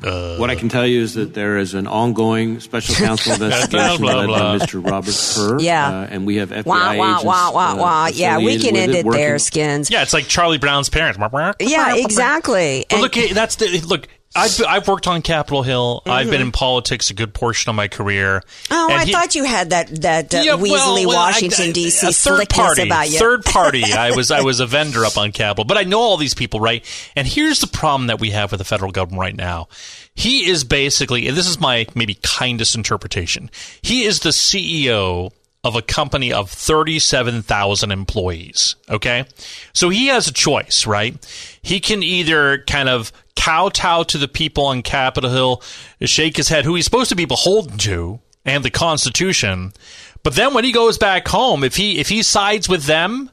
What 0.02 0.50
I 0.50 0.56
can 0.56 0.70
tell 0.70 0.86
you 0.88 1.02
is 1.02 1.16
that 1.16 1.34
there 1.34 1.58
is 1.58 1.74
an 1.74 1.88
ongoing 1.88 2.60
special 2.60 2.96
counsel 3.06 3.34
investigation 3.34 4.02
Blah, 4.02 4.26
blah, 4.26 4.26
led 4.26 4.60
by 4.60 4.66
Mr. 4.66 4.86
Robert 4.86 5.14
Hur. 5.14 5.60
Yeah. 5.60 5.88
Uh, 6.02 6.08
and 6.10 6.26
we 6.26 6.38
have 6.38 6.50
FBI 6.52 6.66
Wah 6.66 6.96
wah 6.96 7.10
agents. 7.10 7.24
wah 7.26 7.52
wah 7.76 8.06
uh. 8.06 8.12
Yeah, 8.14 8.38
we 8.38 8.60
can 8.60 8.76
end 8.76 8.96
it 8.96 9.06
working- 9.06 9.20
there, 9.22 9.40
skins. 9.40 9.90
Yeah, 9.92 10.02
it's 10.04 10.14
like 10.14 10.28
Charlie 10.28 10.58
Brown's 10.58 10.90
parents. 10.90 11.20
Yeah, 11.60 11.96
exactly. 11.96 12.86
But 12.90 13.02
look, 13.02 13.14
that's 13.34 13.56
the 13.58 13.82
look. 13.82 14.08
I've, 14.36 14.62
I've 14.68 14.88
worked 14.88 15.08
on 15.08 15.24
Capitol 15.24 15.63
Hill. 15.63 16.04
I've 16.06 16.30
been 16.30 16.39
in 16.42 16.52
politics 16.52 17.10
a 17.10 17.15
good 17.15 17.34
portion 17.34 17.70
of 17.72 17.76
my 17.76 17.88
career. 17.88 18.42
Mm-hmm. 18.65 18.74
Oh, 18.74 18.89
I 18.96 19.06
he- 19.06 19.12
thought 19.12 19.34
you 19.34 19.44
had 19.44 19.72
that 19.72 19.88
that 20.02 20.34
uh, 20.34 20.42
Yeah, 20.44 20.52
Weasley, 20.58 21.06
well, 21.08 21.18
I- 21.18 21.32
Washington 21.32 21.70
I- 21.70 21.72
D.C. 21.72 22.12
third 22.12 22.48
party, 22.50 22.84
about 22.84 23.10
you. 23.10 23.18
third 23.18 23.44
party. 23.44 23.84
I 23.92 24.12
was 24.12 24.30
I 24.30 24.42
was 24.42 24.60
a 24.60 24.65
vendor 24.68 25.04
up 25.04 25.18
on 25.18 25.32
Capitol, 25.32 25.65
but 25.65 25.78
I 25.78 25.84
know 25.84 26.00
all 26.00 26.18
these 26.18 26.36
people, 26.36 26.60
right? 26.60 26.86
And 27.15 27.28
here's 27.28 27.60
the 27.60 27.68
problem 27.68 28.08
that 28.08 28.20
we 28.20 28.30
have 28.30 28.52
with 28.52 28.60
the 28.60 28.65
federal 28.65 28.92
government 28.92 29.20
right 29.20 29.36
now. 29.36 29.68
He 30.13 30.48
is 30.50 30.63
basically, 30.63 31.28
and 31.28 31.36
this 31.36 31.48
is 31.48 31.60
my 31.60 31.88
maybe 31.96 32.15
kindest 32.22 32.76
interpretation. 32.76 33.50
He 33.82 34.04
is 34.04 34.20
the 34.20 34.30
CEO 34.30 35.32
of 35.63 35.76
a 35.76 35.82
company 35.82 36.32
of 36.32 36.50
37,000 36.50 37.91
employees. 37.91 38.76
Okay. 38.89 39.26
So 39.74 39.89
he 39.89 40.08
has 40.08 40.28
a 40.28 40.34
choice, 40.34 40.88
right? 40.88 41.15
He 41.62 41.80
can 41.80 42.02
either 42.02 42.63
kind 42.65 42.88
of 42.88 43.12
kowtow 43.36 44.04
to 44.04 44.17
the 44.17 44.28
people 44.28 44.65
on 44.65 44.82
Capitol 44.82 45.30
Hill, 45.30 45.63
shake 46.02 46.38
his 46.38 46.48
head, 46.50 46.65
who 46.65 46.76
he's 46.76 46.86
supposed 46.86 47.10
to 47.10 47.15
be 47.15 47.26
beholden 47.26 47.78
to, 47.80 48.19
and 48.45 48.63
the 48.63 48.69
Constitution. 48.69 49.74
But 50.24 50.36
then 50.36 50.54
when 50.54 50.63
he 50.63 50.72
goes 50.72 50.98
back 50.98 51.28
home, 51.28 51.63
if 51.63 51.76
he 51.76 52.00
if 52.00 52.10
he 52.10 52.24
sides 52.24 52.69
with 52.69 52.86
them, 52.86 53.30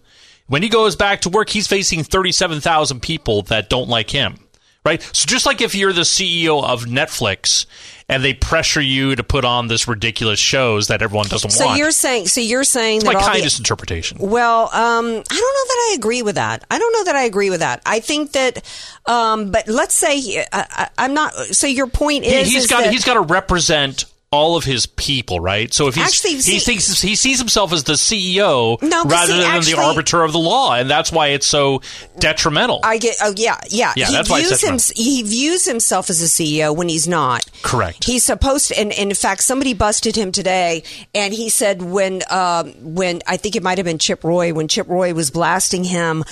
When 0.48 0.62
he 0.62 0.68
goes 0.68 0.94
back 0.94 1.22
to 1.22 1.28
work, 1.28 1.48
he's 1.48 1.66
facing 1.66 2.04
37,000 2.04 3.00
people 3.00 3.42
that 3.42 3.68
don't 3.68 3.88
like 3.88 4.10
him. 4.10 4.38
Right? 4.86 5.02
So 5.02 5.26
just 5.26 5.46
like 5.46 5.60
if 5.60 5.74
you're 5.74 5.92
the 5.92 6.02
CEO 6.02 6.62
of 6.64 6.84
Netflix 6.84 7.66
and 8.08 8.22
they 8.22 8.34
pressure 8.34 8.80
you 8.80 9.16
to 9.16 9.24
put 9.24 9.44
on 9.44 9.66
this 9.66 9.88
ridiculous 9.88 10.38
shows 10.38 10.86
that 10.86 11.02
everyone 11.02 11.26
doesn't 11.26 11.50
So 11.50 11.66
want. 11.66 11.76
So 11.76 11.82
you're 11.82 11.90
saying, 11.90 12.28
so 12.28 12.40
you're 12.40 12.62
saying 12.62 12.98
it's 12.98 13.04
that 13.04 13.14
my 13.14 13.18
all 13.18 13.26
the- 13.26 13.32
kindest 13.32 13.58
interpretation. 13.58 14.18
Well, 14.20 14.62
um, 14.72 15.06
I 15.06 15.08
don't 15.08 15.18
know 15.18 15.20
that 15.20 15.88
I 15.90 15.94
agree 15.96 16.22
with 16.22 16.36
that. 16.36 16.64
I 16.70 16.78
don't 16.78 16.92
know 16.92 17.04
that 17.04 17.16
I 17.16 17.24
agree 17.24 17.50
with 17.50 17.60
that. 17.60 17.82
I 17.84 17.98
think 17.98 18.32
that, 18.32 18.62
um, 19.06 19.50
but 19.50 19.66
let's 19.66 19.94
say 19.94 20.46
I, 20.52 20.66
I, 20.70 20.88
I'm 20.98 21.14
not. 21.14 21.34
So 21.34 21.66
your 21.66 21.88
point 21.88 22.24
He, 22.24 22.32
is, 22.32 22.48
he's 22.48 22.64
is 22.64 22.70
got 22.70 22.84
that, 22.84 22.92
he's 22.92 23.04
got 23.04 23.14
to 23.14 23.22
represent 23.22 24.04
all 24.36 24.56
of 24.56 24.64
his 24.64 24.86
people, 24.86 25.40
right? 25.40 25.72
So 25.72 25.88
if 25.88 25.94
he's, 25.94 26.04
Actually, 26.06 26.34
he 26.34 26.40
see- 26.42 26.58
thinks 26.60 27.00
he 27.00 27.14
sees 27.16 27.38
himself 27.38 27.72
as 27.72 27.84
the 27.84 27.94
CEO 27.94 28.80
No, 28.82 29.04
rather 29.04 29.32
see, 29.32 29.38
than 29.40 29.50
actually- 29.50 29.72
the 29.74 29.80
arbiter 29.80 30.22
of 30.22 30.32
the 30.32 30.38
law, 30.38 30.74
and 30.74 30.88
that's 30.90 31.10
why 31.10 31.28
it's 31.28 31.46
so 31.46 31.80
detrimental. 32.18 32.80
I 32.84 32.98
get. 32.98 33.16
Oh 33.22 33.32
yeah, 33.36 33.56
yeah. 33.68 33.92
Yeah, 33.96 34.06
he 34.06 34.12
that's 34.12 34.28
why 34.30 34.40
it's 34.40 34.60
views 34.60 34.90
him. 34.90 34.94
He 35.04 35.22
views 35.22 35.64
himself 35.64 36.10
as 36.10 36.20
a 36.22 36.26
CEO 36.28 36.74
when 36.74 36.88
he's 36.88 37.08
not. 37.08 37.44
Correct. 37.62 38.04
He's 38.04 38.24
supposed 38.24 38.68
to, 38.68 38.78
and, 38.78 38.92
and 38.92 39.10
in 39.10 39.14
fact, 39.16 39.42
somebody 39.42 39.72
busted 39.74 40.16
him 40.16 40.32
today, 40.32 40.82
and 41.14 41.32
he 41.32 41.48
said 41.48 41.82
when, 41.82 42.22
um, 42.30 42.72
when 42.94 43.22
I 43.26 43.36
think 43.36 43.56
it 43.56 43.62
might 43.62 43.78
have 43.78 43.84
been 43.84 43.98
Chip 43.98 44.22
Roy, 44.24 44.52
when 44.52 44.68
Chip 44.68 44.88
Roy 44.88 45.14
was 45.14 45.30
blasting 45.30 45.84
him 45.84 46.24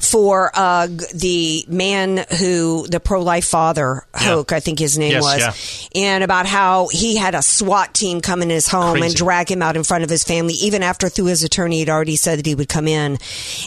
for 0.00 0.50
uh, 0.54 0.86
the 1.14 1.64
man 1.68 2.24
who, 2.38 2.86
the 2.88 3.00
pro-life 3.00 3.46
father, 3.46 4.04
Hoke, 4.14 4.52
I 4.52 4.60
think 4.60 4.78
his 4.78 4.98
name 4.98 5.12
Yes, 5.12 5.22
was, 5.22 5.88
and 5.94 6.22
about 6.22 6.46
how 6.46 6.88
he 6.88 7.16
had 7.16 7.34
a 7.34 7.42
SWAT 7.46 7.94
team 7.94 8.20
come 8.20 8.42
in 8.42 8.50
his 8.50 8.68
home 8.68 9.02
and 9.02 9.14
drag 9.14 9.50
him 9.50 9.62
out 9.62 9.76
in 9.76 9.84
front 9.84 10.04
of 10.04 10.10
his 10.10 10.24
family, 10.24 10.54
even 10.54 10.82
after 10.82 11.08
through 11.08 11.26
his 11.26 11.44
attorney 11.44 11.80
had 11.80 11.88
already 11.88 12.16
said 12.16 12.38
that 12.38 12.46
he 12.46 12.54
would 12.54 12.68
come 12.68 12.88
in, 12.88 13.18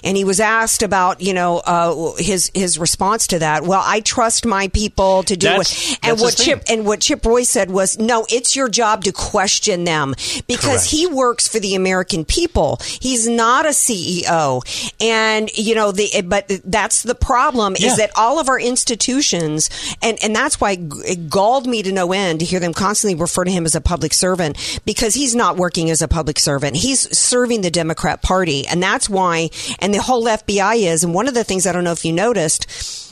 and 0.03 0.17
he 0.17 0.23
was 0.23 0.39
asked 0.39 0.83
about, 0.83 1.21
you 1.21 1.33
know, 1.33 1.57
uh, 1.65 2.13
his 2.17 2.51
his 2.53 2.77
response 2.77 3.27
to 3.27 3.39
that. 3.39 3.63
Well, 3.63 3.81
I 3.85 4.01
trust 4.01 4.45
my 4.45 4.67
people 4.69 5.23
to 5.23 5.35
do 5.37 5.47
That's- 5.47 5.89
what, 5.89 5.99
and 6.03 6.11
that's 6.11 6.21
what 6.21 6.35
Chip 6.37 6.63
and 6.69 6.85
what 6.85 7.01
Chip 7.01 7.25
Roy 7.25 7.43
said 7.43 7.71
was, 7.71 7.97
no, 7.97 8.25
it's 8.29 8.55
your 8.55 8.69
job 8.69 9.03
to 9.05 9.11
question 9.11 9.83
them 9.85 10.13
because 10.47 10.63
Correct. 10.65 10.85
he 10.85 11.07
works 11.07 11.47
for 11.47 11.59
the 11.59 11.75
American 11.75 12.25
people. 12.25 12.79
He's 13.01 13.27
not 13.27 13.65
a 13.65 13.69
CEO, 13.69 14.61
and 15.01 15.49
you 15.55 15.75
know 15.75 15.91
the 15.91 16.09
but 16.25 16.45
that's 16.65 17.03
the 17.03 17.15
problem 17.15 17.75
Yeah. 17.79 17.87
is 17.91 17.97
that 17.97 18.11
all 18.15 18.39
of 18.39 18.49
our 18.49 18.59
institutions 18.59 19.69
and 20.01 20.17
and 20.23 20.35
that's 20.35 20.59
why 20.61 20.77
it 21.05 21.29
galled 21.29 21.65
me 21.67 21.81
to 21.83 21.91
no 21.91 22.11
end 22.11 22.39
to 22.39 22.45
hear 22.45 22.59
them 22.59 22.73
constantly 22.73 23.19
refer 23.19 23.43
to 23.43 23.51
him 23.51 23.58
as 23.65 23.75
a 23.75 23.81
public 23.81 24.13
servant 24.13 24.79
because 24.85 25.13
he's 25.13 25.35
not 25.35 25.57
working 25.57 25.89
as 25.89 26.01
a 26.01 26.07
public 26.07 26.39
servant. 26.39 26.75
He's 26.75 27.15
serving 27.17 27.61
the 27.61 27.71
Democrat 27.71 28.21
Party, 28.21 28.67
and 28.67 28.81
that's 28.81 29.09
why. 29.09 29.49
And 29.79 29.93
the 29.93 30.01
whole 30.01 30.25
FBI 30.25 30.77
is. 30.91 31.03
And 31.03 31.13
one 31.13 31.27
of 31.27 31.33
the 31.33 31.43
things 31.43 31.65
I 31.67 31.71
don't 31.71 31.83
know 31.83 31.91
if 31.91 32.05
you 32.05 32.13
noticed 32.13 32.67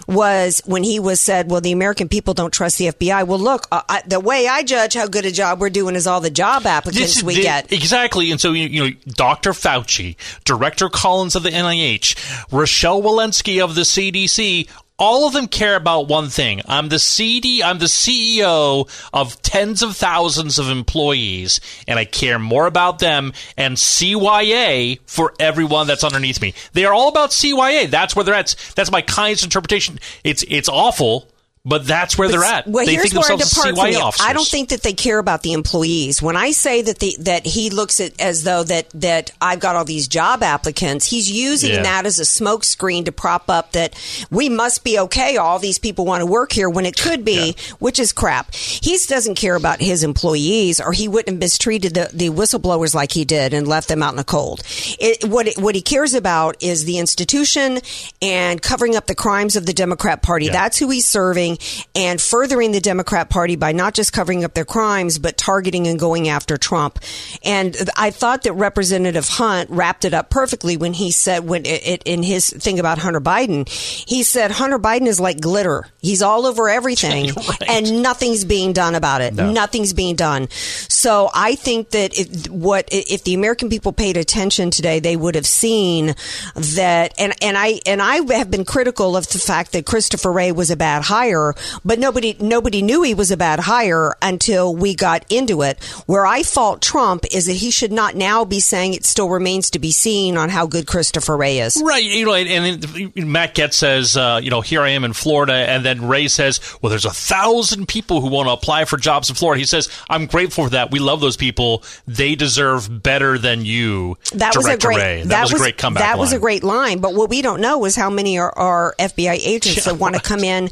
was 0.07 0.61
when 0.65 0.83
he 0.83 0.99
was 0.99 1.19
said, 1.19 1.51
"Well, 1.51 1.59
the 1.61 1.71
American 1.71 2.07
people 2.07 2.33
don't 2.33 2.51
trust 2.53 2.77
the 2.77 2.87
FBI." 2.87 3.25
Well, 3.27 3.39
look, 3.39 3.67
uh, 3.71 3.81
I, 3.89 4.01
the 4.05 4.19
way 4.19 4.47
I 4.47 4.63
judge 4.63 4.93
how 4.93 5.07
good 5.07 5.25
a 5.25 5.31
job 5.31 5.59
we're 5.59 5.69
doing 5.69 5.95
is 5.95 6.07
all 6.07 6.21
the 6.21 6.29
job 6.29 6.65
applicants 6.65 7.21
we 7.23 7.35
the- 7.35 7.41
get. 7.41 7.71
exactly, 7.73 8.31
and 8.31 8.39
so 8.39 8.53
you, 8.53 8.67
you 8.67 8.83
know, 8.83 8.95
Dr. 9.07 9.51
Fauci, 9.51 10.15
Director 10.45 10.89
Collins 10.89 11.35
of 11.35 11.43
the 11.43 11.49
NIH, 11.49 12.15
Rochelle 12.51 13.01
Walensky 13.01 13.61
of 13.63 13.75
the 13.75 13.81
CDC. 13.81 14.67
All 14.99 15.27
of 15.27 15.33
them 15.33 15.47
care 15.47 15.75
about 15.75 16.07
one 16.07 16.29
thing. 16.29 16.61
I'm 16.67 16.89
the 16.89 16.97
CD, 16.97 17.61
I'm 17.61 17.77
the 17.77 17.85
CEO 17.85 18.89
of 19.13 19.41
tens 19.43 19.83
of 19.83 19.95
thousands 19.95 20.57
of 20.57 20.69
employees, 20.69 21.61
and 21.87 21.99
I 21.99 22.05
care 22.05 22.39
more 22.39 22.65
about 22.65 22.97
them 22.97 23.33
and 23.55 23.77
CYA 23.77 24.99
for 25.05 25.33
everyone 25.39 25.85
that's 25.85 26.03
underneath 26.03 26.41
me. 26.41 26.55
They 26.73 26.85
are 26.85 26.93
all 26.95 27.09
about 27.09 27.29
CYA. 27.29 27.91
That's 27.91 28.15
where 28.15 28.25
they're 28.25 28.33
at. 28.33 28.55
That's 28.75 28.91
my 28.91 29.01
kindest 29.01 29.43
interpretation. 29.43 29.99
It's 30.23 30.43
it's 30.47 30.67
awful, 30.67 31.29
but 31.67 31.85
that's 31.85 32.17
where 32.17 32.29
they're 32.29 32.43
at. 32.43 32.65
Well, 32.67 32.85
they 32.85 32.93
here's 32.93 33.11
think 33.11 33.21
where 33.27 33.33
I 33.33 33.35
depart 33.35 33.67
from 33.67 33.75
CYA 33.75 33.91
you. 33.91 33.99
officers. 33.99 34.25
I 34.25 34.33
don't 34.33 34.47
think 34.47 34.69
that 34.69 34.83
they 34.83 34.93
care 34.93 35.19
about 35.19 35.43
the 35.43 35.53
employees. 35.53 36.21
When 36.21 36.37
I 36.37 36.51
say 36.51 36.81
that 36.81 36.99
the, 36.99 37.15
that 37.19 37.45
he 37.45 37.69
looks 37.69 37.99
at 37.99 38.19
as 38.21 38.43
though 38.43 38.63
that 38.63 38.89
that 38.91 39.31
I've 39.41 39.59
got 39.59 39.75
all 39.75 39.85
these 39.85 40.07
job 40.07 40.43
applicants, 40.43 41.05
he's 41.05 41.29
using 41.29 41.71
Yeah. 41.71 41.83
that 41.83 42.05
as 42.05 42.19
a 42.19 42.23
smokescreen 42.23 43.05
to 43.05 43.11
prop 43.11 43.49
up 43.49 43.73
that 43.73 43.95
we 44.31 44.47
must 44.49 44.83
be 44.83 44.97
okay. 44.99 45.37
All 45.37 45.59
these 45.59 45.77
people 45.79 46.05
want 46.05 46.21
to 46.21 46.25
work 46.25 46.51
here 46.51 46.69
when 46.69 46.85
it 46.85 46.95
could 46.99 47.25
be, 47.25 47.55
which 47.79 47.99
is 47.99 48.13
crap. 48.13 48.53
He 48.55 48.97
doesn't 49.07 49.35
care 49.35 49.55
about 49.55 49.81
his 49.81 50.03
employees, 50.03 50.79
or 50.79 50.91
he 50.93 51.07
wouldn't 51.07 51.29
have 51.29 51.39
mistreated 51.39 51.93
the, 51.93 52.09
the 52.13 52.29
whistleblowers 52.29 52.95
like 52.95 53.11
he 53.11 53.25
did 53.25 53.53
and 53.53 53.67
left 53.67 53.87
them 53.89 54.01
out 54.01 54.11
in 54.11 54.17
the 54.17 54.23
cold. 54.23 54.61
It, 54.99 55.25
what 55.29 55.47
it, 55.47 55.57
what 55.57 55.75
he 55.75 55.81
cares 55.81 56.13
about 56.13 56.61
is 56.63 56.85
the 56.85 56.97
institution 56.97 57.79
and 58.21 58.61
covering 58.61 58.95
up 58.95 59.07
the 59.07 59.15
crimes 59.15 59.55
of 59.55 59.65
the 59.65 59.73
Democrat 59.73 60.21
Party. 60.21 60.49
That's 60.49 60.77
who 60.77 60.89
he's 60.89 61.05
serving, 61.05 61.56
and 61.95 62.21
furthering 62.21 62.71
the 62.71 62.79
Democrat 62.79 63.29
Party 63.29 63.55
by 63.55 63.71
not 63.71 63.93
just 63.93 64.13
covering 64.13 64.43
up 64.43 64.53
their 64.53 64.65
crimes, 64.65 65.19
but 65.19 65.37
targeting 65.37 65.87
and 65.87 65.99
going 65.99 66.27
after 66.27 66.57
Trump. 66.57 66.99
And 67.43 67.75
I 67.95 68.11
thought 68.11 68.43
that 68.43 68.53
Representative 68.53 69.27
Hunt 69.27 69.69
wrapped 69.69 70.05
it 70.05 70.13
up 70.13 70.29
perfectly 70.29 70.77
when 70.77 70.93
he 70.93 71.11
said, 71.11 71.47
when 71.47 71.65
it, 71.65 71.87
it, 71.87 72.03
in 72.05 72.23
his 72.23 72.49
thing 72.49 72.79
about 72.79 72.97
Hunter 72.97 73.21
Biden, 73.21 73.67
he 74.07 74.23
said 74.23 74.51
Hunter 74.51 74.79
Biden 74.79 75.07
is 75.07 75.19
like 75.19 75.39
glitter. 75.39 75.87
He's 75.99 76.21
all 76.21 76.45
over 76.45 76.69
everything, 76.69 77.31
and 77.67 78.01
nothing's 78.01 78.45
being 78.45 78.73
done 78.73 78.95
about 78.95 79.21
it. 79.21 79.33
No. 79.33 79.51
Nothing's 79.51 79.93
being 79.93 80.15
done. 80.15 80.47
So 80.51 81.29
I 81.33 81.55
think 81.55 81.91
that 81.91 82.17
if, 82.17 82.49
what 82.49 82.87
if 82.91 83.23
the 83.23 83.33
American 83.33 83.69
people 83.69 83.93
paid 83.93 84.17
attention 84.17 84.71
today, 84.71 84.99
they 84.99 85.15
would 85.15 85.35
have 85.35 85.45
seen 85.45 86.15
that. 86.55 87.13
And 87.17 87.33
and 87.41 87.57
I 87.57 87.79
and 87.85 88.01
I 88.01 88.17
have 88.37 88.51
been 88.51 88.65
critical 88.65 89.15
of 89.15 89.27
the 89.29 89.39
fact 89.39 89.73
that 89.73 89.85
Christopher 89.85 90.31
Wray 90.31 90.51
was 90.51 90.71
a 90.71 90.75
bad 90.75 91.03
hire, 91.03 91.36
but 91.83 91.99
nobody 91.99 92.35
nobody 92.39 92.81
knew 92.81 93.03
he 93.03 93.13
was 93.13 93.31
a 93.31 93.37
bad 93.37 93.59
hire 93.59 94.15
until 94.21 94.75
we 94.75 94.95
got 94.95 95.25
into 95.31 95.61
it. 95.61 95.83
Where 96.05 96.25
I 96.25 96.43
fault 96.43 96.81
Trump 96.81 97.25
is 97.31 97.45
that 97.45 97.53
he 97.53 97.71
should 97.71 97.91
not 97.91 98.15
now 98.15 98.45
be 98.45 98.59
saying 98.59 98.93
it 98.93 99.05
still 99.05 99.29
remains 99.29 99.71
to 99.71 99.79
be 99.79 99.91
seen 99.91 100.37
on 100.37 100.49
how 100.49 100.67
good 100.67 100.87
Christopher 100.87 101.37
Wray 101.37 101.59
is. 101.59 101.81
Right, 101.83 102.03
you 102.03 102.25
know, 102.25 102.33
and 102.33 102.81
then 102.81 103.31
Matt 103.31 103.55
Gaetz 103.55 103.73
says, 103.73 104.17
uh, 104.17 104.39
you 104.41 104.49
know, 104.49 104.61
here 104.61 104.81
I 104.81 104.89
am 104.89 105.03
in 105.03 105.13
Florida, 105.13 105.53
and 105.53 105.85
then 105.85 106.07
Wray 106.07 106.27
says, 106.27 106.59
well, 106.81 106.89
there's 106.89 107.05
a 107.05 107.11
thousand 107.11 107.87
people 107.87 108.21
who 108.21 108.29
want 108.29 108.47
to 108.47 108.53
apply 108.53 108.85
for 108.85 108.97
jobs 108.97 109.29
in 109.29 109.35
Florida. 109.35 109.59
He 109.59 109.65
says, 109.65 109.89
I'm 110.09 110.25
grateful 110.25 110.65
for 110.65 110.69
that. 110.71 110.91
We 110.91 110.99
love 110.99 111.21
those 111.21 111.37
people. 111.37 111.83
They 112.07 112.35
deserve 112.35 113.03
better 113.03 113.37
than 113.37 113.65
you, 113.65 114.17
That 114.33 114.55
was 114.55 114.65
a 114.65 114.69
Director 114.69 114.87
great. 114.87 114.97
Wray. 114.97 115.23
That, 115.23 115.43
was, 115.43 115.53
a 115.53 115.57
great 115.57 115.77
comeback. 115.77 116.03
That 116.03 116.17
was 116.17 116.31
a 116.31 116.35
line. 116.35 116.41
great 116.41 116.63
line. 116.63 116.99
But 116.99 117.13
what 117.13 117.29
we 117.29 117.41
don't 117.41 117.61
know 117.61 117.85
is 117.85 117.95
how 117.95 118.09
many 118.09 118.37
are, 118.37 118.51
are 118.57 118.95
FBI 118.99 119.39
agents 119.41 119.85
that 119.85 119.97
want 119.97 120.15
to 120.15 120.21
come 120.21 120.39
in 120.39 120.69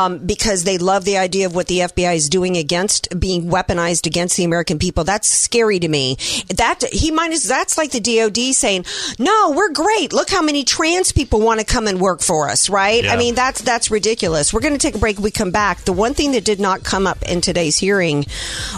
um, 0.00 0.18
because 0.18 0.64
they 0.64 0.78
love 0.78 1.04
the 1.04 1.18
idea 1.18 1.46
of 1.46 1.54
what 1.54 1.66
the 1.66 1.80
FBI 1.80 2.14
is 2.14 2.28
doing 2.28 2.56
against 2.56 3.18
being 3.18 3.50
weaponized 3.50 4.06
against 4.06 4.36
the 4.36 4.44
American 4.44 4.78
people. 4.78 5.04
That's 5.04 5.28
scary 5.28 5.78
to 5.80 5.88
me. 5.88 6.16
That 6.48 6.84
he 6.92 7.10
as 7.20 7.44
that's 7.44 7.76
like 7.76 7.90
the 7.90 8.00
DoD 8.00 8.54
saying, 8.54 8.86
"No, 9.18 9.52
we're 9.54 9.72
great. 9.72 10.12
Look 10.12 10.30
how 10.30 10.42
many 10.42 10.64
trans 10.64 11.12
people 11.12 11.40
want 11.40 11.60
to 11.60 11.66
come 11.66 11.86
and 11.86 12.00
work 12.00 12.20
for 12.22 12.48
us." 12.48 12.70
Right? 12.70 13.04
Yeah. 13.04 13.12
I 13.12 13.16
mean, 13.16 13.34
that's 13.34 13.60
that's 13.60 13.90
ridiculous. 13.90 14.52
We're 14.52 14.60
going 14.60 14.72
to 14.72 14.78
take 14.78 14.94
a 14.94 14.98
break. 14.98 15.18
We 15.18 15.30
come 15.30 15.50
back. 15.50 15.82
The 15.82 15.92
one 15.92 16.14
thing 16.14 16.32
that 16.32 16.44
did 16.44 16.60
not 16.60 16.82
come 16.82 17.06
up 17.06 17.22
in 17.22 17.40
today's 17.40 17.76
hearing 17.76 18.24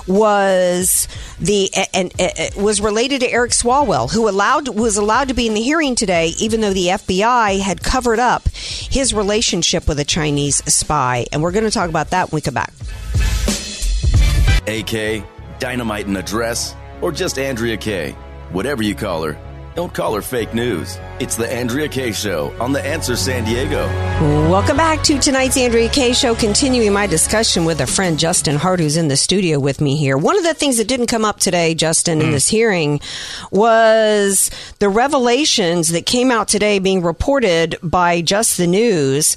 was 0.06 1.08
the 1.38 1.70
and, 1.94 2.12
and 2.18 2.54
was 2.56 2.80
related 2.80 3.20
to 3.20 3.30
Eric 3.30 3.52
Swalwell, 3.52 4.10
who 4.10 4.28
allowed 4.28 4.68
was 4.68 4.96
allowed 4.96 5.28
to 5.28 5.34
be 5.34 5.46
in 5.46 5.54
the 5.54 5.62
hearing 5.62 5.94
today, 5.94 6.32
even 6.38 6.60
though 6.60 6.72
the 6.72 6.88
FBI 6.88 7.60
had 7.60 7.82
covered 7.82 8.18
up 8.18 8.48
his 8.48 9.14
relationship 9.14 9.86
with 9.86 9.98
a 10.00 10.04
Chinese 10.04 10.62
spy. 10.72 11.11
And 11.32 11.42
we're 11.42 11.52
going 11.52 11.64
to 11.64 11.70
talk 11.70 11.88
about 11.88 12.10
that 12.10 12.30
when 12.30 12.38
we 12.38 12.40
come 12.40 12.54
back. 12.54 12.72
AK, 14.66 15.24
Dynamite 15.58 16.06
and 16.06 16.16
Address, 16.16 16.74
or 17.00 17.12
just 17.12 17.38
Andrea 17.38 17.76
Kaye. 17.76 18.12
Whatever 18.52 18.82
you 18.82 18.94
call 18.94 19.22
her, 19.24 19.32
don't 19.74 19.94
call 19.94 20.14
her 20.14 20.22
fake 20.22 20.52
news. 20.52 20.98
It's 21.18 21.36
the 21.36 21.50
Andrea 21.50 21.88
Kaye 21.88 22.12
Show 22.12 22.54
on 22.60 22.72
The 22.72 22.84
Answer 22.84 23.16
San 23.16 23.44
Diego. 23.44 23.86
Welcome 24.50 24.76
back 24.76 25.02
to 25.04 25.18
tonight's 25.18 25.56
Andrea 25.56 25.88
Kaye 25.88 26.12
Show. 26.12 26.34
Continuing 26.34 26.92
my 26.92 27.06
discussion 27.06 27.64
with 27.64 27.80
a 27.80 27.86
friend, 27.86 28.18
Justin 28.18 28.56
Hart, 28.56 28.80
who's 28.80 28.96
in 28.96 29.08
the 29.08 29.16
studio 29.16 29.58
with 29.58 29.80
me 29.80 29.96
here. 29.96 30.18
One 30.18 30.36
of 30.36 30.44
the 30.44 30.52
things 30.52 30.76
that 30.76 30.88
didn't 30.88 31.06
come 31.06 31.24
up 31.24 31.38
today, 31.38 31.74
Justin, 31.74 32.20
in 32.20 32.26
hmm. 32.26 32.32
this 32.32 32.48
hearing 32.48 33.00
was 33.50 34.50
the 34.78 34.88
revelations 34.88 35.88
that 35.88 36.04
came 36.04 36.30
out 36.30 36.48
today 36.48 36.78
being 36.78 37.02
reported 37.02 37.76
by 37.82 38.20
Just 38.20 38.58
the 38.58 38.66
News 38.66 39.36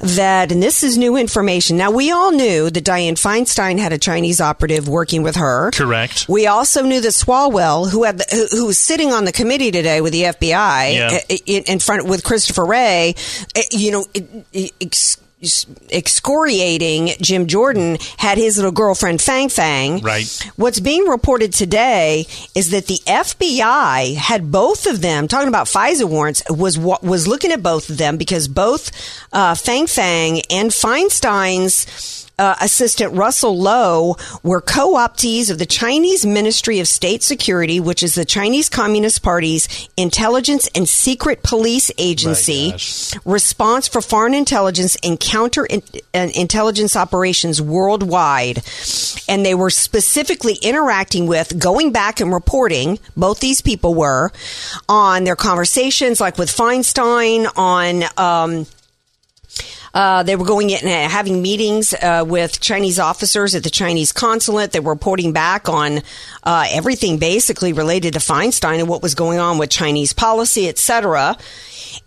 that, 0.00 0.52
and 0.52 0.62
this 0.62 0.82
is 0.82 0.98
new 0.98 1.16
information. 1.16 1.76
Now, 1.76 1.90
we 1.90 2.10
all 2.10 2.32
knew 2.32 2.68
that 2.68 2.84
Dianne 2.84 3.12
Feinstein 3.12 3.78
had 3.78 3.92
a 3.92 3.98
Chinese 3.98 4.40
operative 4.40 4.88
working 4.88 5.22
with 5.22 5.36
her. 5.36 5.70
Correct. 5.70 6.26
We 6.28 6.46
also 6.46 6.82
knew 6.82 7.00
that 7.00 7.12
Swalwell, 7.12 7.90
who 7.90 8.02
had 8.02 8.18
the, 8.18 8.26
who, 8.30 8.58
who 8.58 8.66
was 8.66 8.78
sitting 8.78 9.12
on 9.12 9.24
the 9.24 9.32
committee 9.32 9.45
today 9.50 10.00
with 10.00 10.12
the 10.12 10.22
FBI 10.24 10.92
Yeah. 10.94 11.18
in, 11.46 11.64
in 11.64 11.78
front 11.78 12.06
with 12.06 12.24
Christopher 12.24 12.64
Wray, 12.64 13.14
eh, 13.54 13.62
you 13.70 13.90
know, 13.92 14.06
it- 14.14 14.28
it- 14.52 14.72
ex- 14.80 15.16
excoriating 15.90 17.10
Jim 17.20 17.46
Jordan 17.46 17.98
had 18.16 18.38
his 18.38 18.56
little 18.56 18.72
girlfriend 18.72 19.20
Fang 19.20 19.48
Fang. 19.48 20.00
Right. 20.00 20.26
What's 20.56 20.80
being 20.80 21.04
reported 21.04 21.52
today 21.52 22.26
is 22.54 22.70
that 22.70 22.86
the 22.86 22.98
FBI 23.06 24.14
had 24.14 24.50
both 24.50 24.86
of 24.86 25.02
them 25.02 25.28
talking 25.28 25.48
about 25.48 25.66
FISA 25.66 26.04
warrants 26.04 26.42
was 26.48 26.78
wa- 26.78 26.98
was 27.02 27.28
looking 27.28 27.52
at 27.52 27.62
both 27.62 27.90
of 27.90 27.98
them 27.98 28.16
because 28.16 28.48
both 28.48 28.90
uh, 29.32 29.54
Fang 29.54 29.86
Fang 29.86 30.40
and 30.50 30.72
Feinstein's 30.72 32.25
uh, 32.38 32.54
assistant 32.60 33.14
Russell 33.14 33.58
Lowe 33.58 34.16
were 34.42 34.60
co-optees 34.60 35.50
of 35.50 35.58
the 35.58 35.66
Chinese 35.66 36.26
Ministry 36.26 36.80
of 36.80 36.88
State 36.88 37.22
Security, 37.22 37.80
which 37.80 38.02
is 38.02 38.14
the 38.14 38.24
Chinese 38.24 38.68
Communist 38.68 39.22
Party's 39.22 39.88
intelligence 39.96 40.68
and 40.74 40.88
secret 40.88 41.42
police 41.42 41.90
agency, 41.96 42.74
response 43.24 43.88
for 43.88 44.02
foreign 44.02 44.34
intelligence 44.34 44.96
and 45.02 45.18
counter 45.18 45.64
in- 45.64 45.82
intelligence 46.12 46.94
operations 46.94 47.62
worldwide. 47.62 48.62
And 49.28 49.44
they 49.44 49.54
were 49.54 49.70
specifically 49.70 50.56
interacting 50.62 51.26
with, 51.26 51.58
going 51.58 51.92
back 51.92 52.20
and 52.20 52.32
reporting, 52.32 52.98
both 53.16 53.40
these 53.40 53.60
people 53.62 53.94
were, 53.94 54.30
on 54.88 55.24
their 55.24 55.36
conversations, 55.36 56.20
like 56.20 56.36
with 56.36 56.50
Feinstein, 56.50 57.50
on, 57.56 58.04
um, 58.18 58.66
uh, 59.96 60.22
they 60.22 60.36
were 60.36 60.44
going 60.44 60.68
in 60.68 60.86
and 60.86 61.10
having 61.10 61.40
meetings 61.40 61.94
uh, 61.94 62.22
with 62.26 62.60
Chinese 62.60 62.98
officers 62.98 63.54
at 63.54 63.62
the 63.64 63.70
Chinese 63.70 64.12
consulate. 64.12 64.72
They 64.72 64.80
were 64.80 64.92
reporting 64.92 65.32
back 65.32 65.70
on 65.70 66.02
uh, 66.42 66.66
everything 66.70 67.16
basically 67.16 67.72
related 67.72 68.12
to 68.12 68.18
Feinstein 68.18 68.78
and 68.78 68.90
what 68.90 69.00
was 69.02 69.14
going 69.14 69.38
on 69.38 69.56
with 69.56 69.70
Chinese 69.70 70.12
policy, 70.12 70.68
etc. 70.68 71.38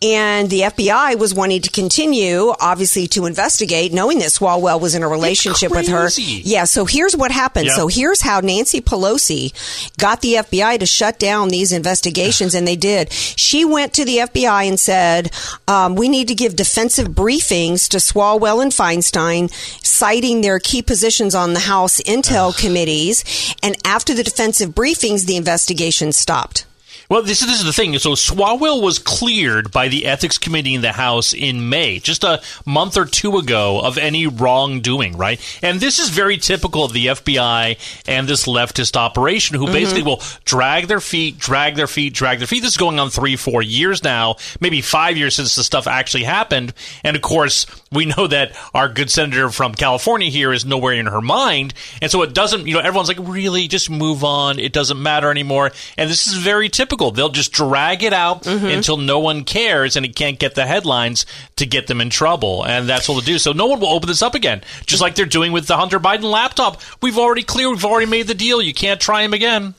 And 0.01 0.49
the 0.49 0.61
FBI 0.61 1.17
was 1.17 1.33
wanting 1.33 1.61
to 1.61 1.69
continue, 1.69 2.53
obviously, 2.59 3.07
to 3.07 3.25
investigate, 3.25 3.91
knowing 3.91 4.19
that 4.19 4.29
Swalwell 4.29 4.79
was 4.79 4.95
in 4.95 5.03
a 5.03 5.07
relationship 5.07 5.71
with 5.71 5.87
her. 5.87 6.09
Yeah. 6.17 6.63
So 6.63 6.85
here's 6.85 7.15
what 7.15 7.31
happened. 7.31 7.67
Yeah. 7.67 7.75
So 7.75 7.87
here's 7.87 8.21
how 8.21 8.39
Nancy 8.39 8.81
Pelosi 8.81 9.53
got 9.97 10.21
the 10.21 10.35
FBI 10.35 10.79
to 10.79 10.85
shut 10.85 11.19
down 11.19 11.49
these 11.49 11.71
investigations, 11.71 12.55
and 12.55 12.67
they 12.67 12.75
did. 12.75 13.11
She 13.11 13.65
went 13.65 13.93
to 13.93 14.05
the 14.05 14.17
FBI 14.19 14.67
and 14.67 14.79
said, 14.79 15.31
um, 15.67 15.95
"We 15.95 16.07
need 16.07 16.29
to 16.29 16.35
give 16.35 16.55
defensive 16.55 17.09
briefings 17.09 17.87
to 17.89 17.97
Swalwell 17.97 18.61
and 18.61 18.71
Feinstein, 18.71 19.51
citing 19.83 20.41
their 20.41 20.59
key 20.59 20.81
positions 20.81 21.35
on 21.35 21.53
the 21.53 21.61
House 21.61 21.99
Intel 22.01 22.57
committees." 22.57 23.23
And 23.61 23.75
after 23.85 24.13
the 24.13 24.23
defensive 24.23 24.71
briefings, 24.71 25.25
the 25.25 25.35
investigation 25.35 26.13
stopped. 26.13 26.65
Well, 27.09 27.23
this, 27.23 27.39
this 27.39 27.59
is 27.59 27.65
the 27.65 27.73
thing. 27.73 27.97
So 27.97 28.11
Swalwell 28.11 28.83
was 28.83 28.99
cleared 28.99 29.71
by 29.71 29.87
the 29.87 30.05
ethics 30.05 30.37
committee 30.37 30.75
in 30.75 30.81
the 30.81 30.91
House 30.91 31.33
in 31.33 31.67
May, 31.67 31.97
just 31.97 32.23
a 32.23 32.39
month 32.67 32.97
or 32.97 33.05
two 33.05 33.37
ago, 33.37 33.81
of 33.81 33.97
any 33.97 34.27
wrongdoing, 34.27 35.17
right? 35.17 35.41
And 35.63 35.79
this 35.79 35.97
is 35.97 36.09
very 36.09 36.37
typical 36.37 36.85
of 36.85 36.93
the 36.93 37.07
FBI 37.07 37.79
and 38.07 38.27
this 38.27 38.45
leftist 38.45 38.95
operation, 38.95 39.57
who 39.57 39.63
mm-hmm. 39.63 39.73
basically 39.73 40.03
will 40.03 40.21
drag 40.45 40.87
their 40.87 40.99
feet, 40.99 41.39
drag 41.39 41.75
their 41.77 41.87
feet, 41.87 42.13
drag 42.13 42.37
their 42.37 42.47
feet. 42.47 42.61
This 42.61 42.73
is 42.73 42.77
going 42.77 42.99
on 42.99 43.09
three, 43.09 43.35
four 43.35 43.63
years 43.63 44.03
now, 44.03 44.35
maybe 44.59 44.81
five 44.81 45.17
years 45.17 45.33
since 45.33 45.55
the 45.55 45.63
stuff 45.63 45.87
actually 45.87 46.25
happened. 46.25 46.75
And 47.03 47.15
of 47.15 47.23
course, 47.23 47.65
we 47.91 48.05
know 48.05 48.27
that 48.27 48.55
our 48.75 48.87
good 48.87 49.09
senator 49.09 49.49
from 49.49 49.73
California 49.73 50.29
here 50.29 50.53
is 50.53 50.63
nowhere 50.63 50.93
in 50.93 51.07
her 51.07 51.21
mind. 51.21 51.73
And 52.03 52.11
so 52.11 52.21
it 52.21 52.35
doesn't, 52.35 52.67
you 52.67 52.75
know, 52.75 52.81
everyone's 52.81 53.07
like, 53.07 53.17
really, 53.19 53.67
just 53.67 53.89
move 53.89 54.23
on. 54.23 54.59
It 54.59 54.73
doesn't 54.73 55.01
matter 55.01 55.31
anymore. 55.31 55.71
And 55.97 56.07
this 56.07 56.27
is 56.27 56.35
very 56.35 56.69
typical. 56.69 56.98
They'll 56.99 57.29
just 57.29 57.51
drag 57.51 58.03
it 58.03 58.13
out 58.13 58.43
mm-hmm. 58.43 58.65
until 58.65 58.97
no 58.97 59.19
one 59.19 59.43
cares 59.43 59.95
and 59.95 60.05
it 60.05 60.15
can't 60.15 60.39
get 60.39 60.55
the 60.55 60.65
headlines 60.65 61.25
to 61.55 61.65
get 61.65 61.87
them 61.87 62.01
in 62.01 62.09
trouble. 62.09 62.65
And 62.65 62.87
that's 62.87 63.07
what 63.07 63.15
they'll 63.15 63.33
do. 63.33 63.39
So 63.39 63.53
no 63.53 63.67
one 63.67 63.79
will 63.79 63.89
open 63.89 64.07
this 64.07 64.21
up 64.21 64.35
again. 64.35 64.61
Just 64.85 65.01
like 65.01 65.15
they're 65.15 65.25
doing 65.25 65.51
with 65.51 65.67
the 65.67 65.77
Hunter 65.77 65.99
Biden 65.99 66.23
laptop. 66.23 66.81
We've 67.01 67.17
already 67.17 67.43
cleared, 67.43 67.71
we've 67.71 67.85
already 67.85 68.09
made 68.09 68.27
the 68.27 68.35
deal. 68.35 68.61
You 68.61 68.73
can't 68.73 68.99
try 68.99 69.23
him 69.23 69.33
again. 69.33 69.73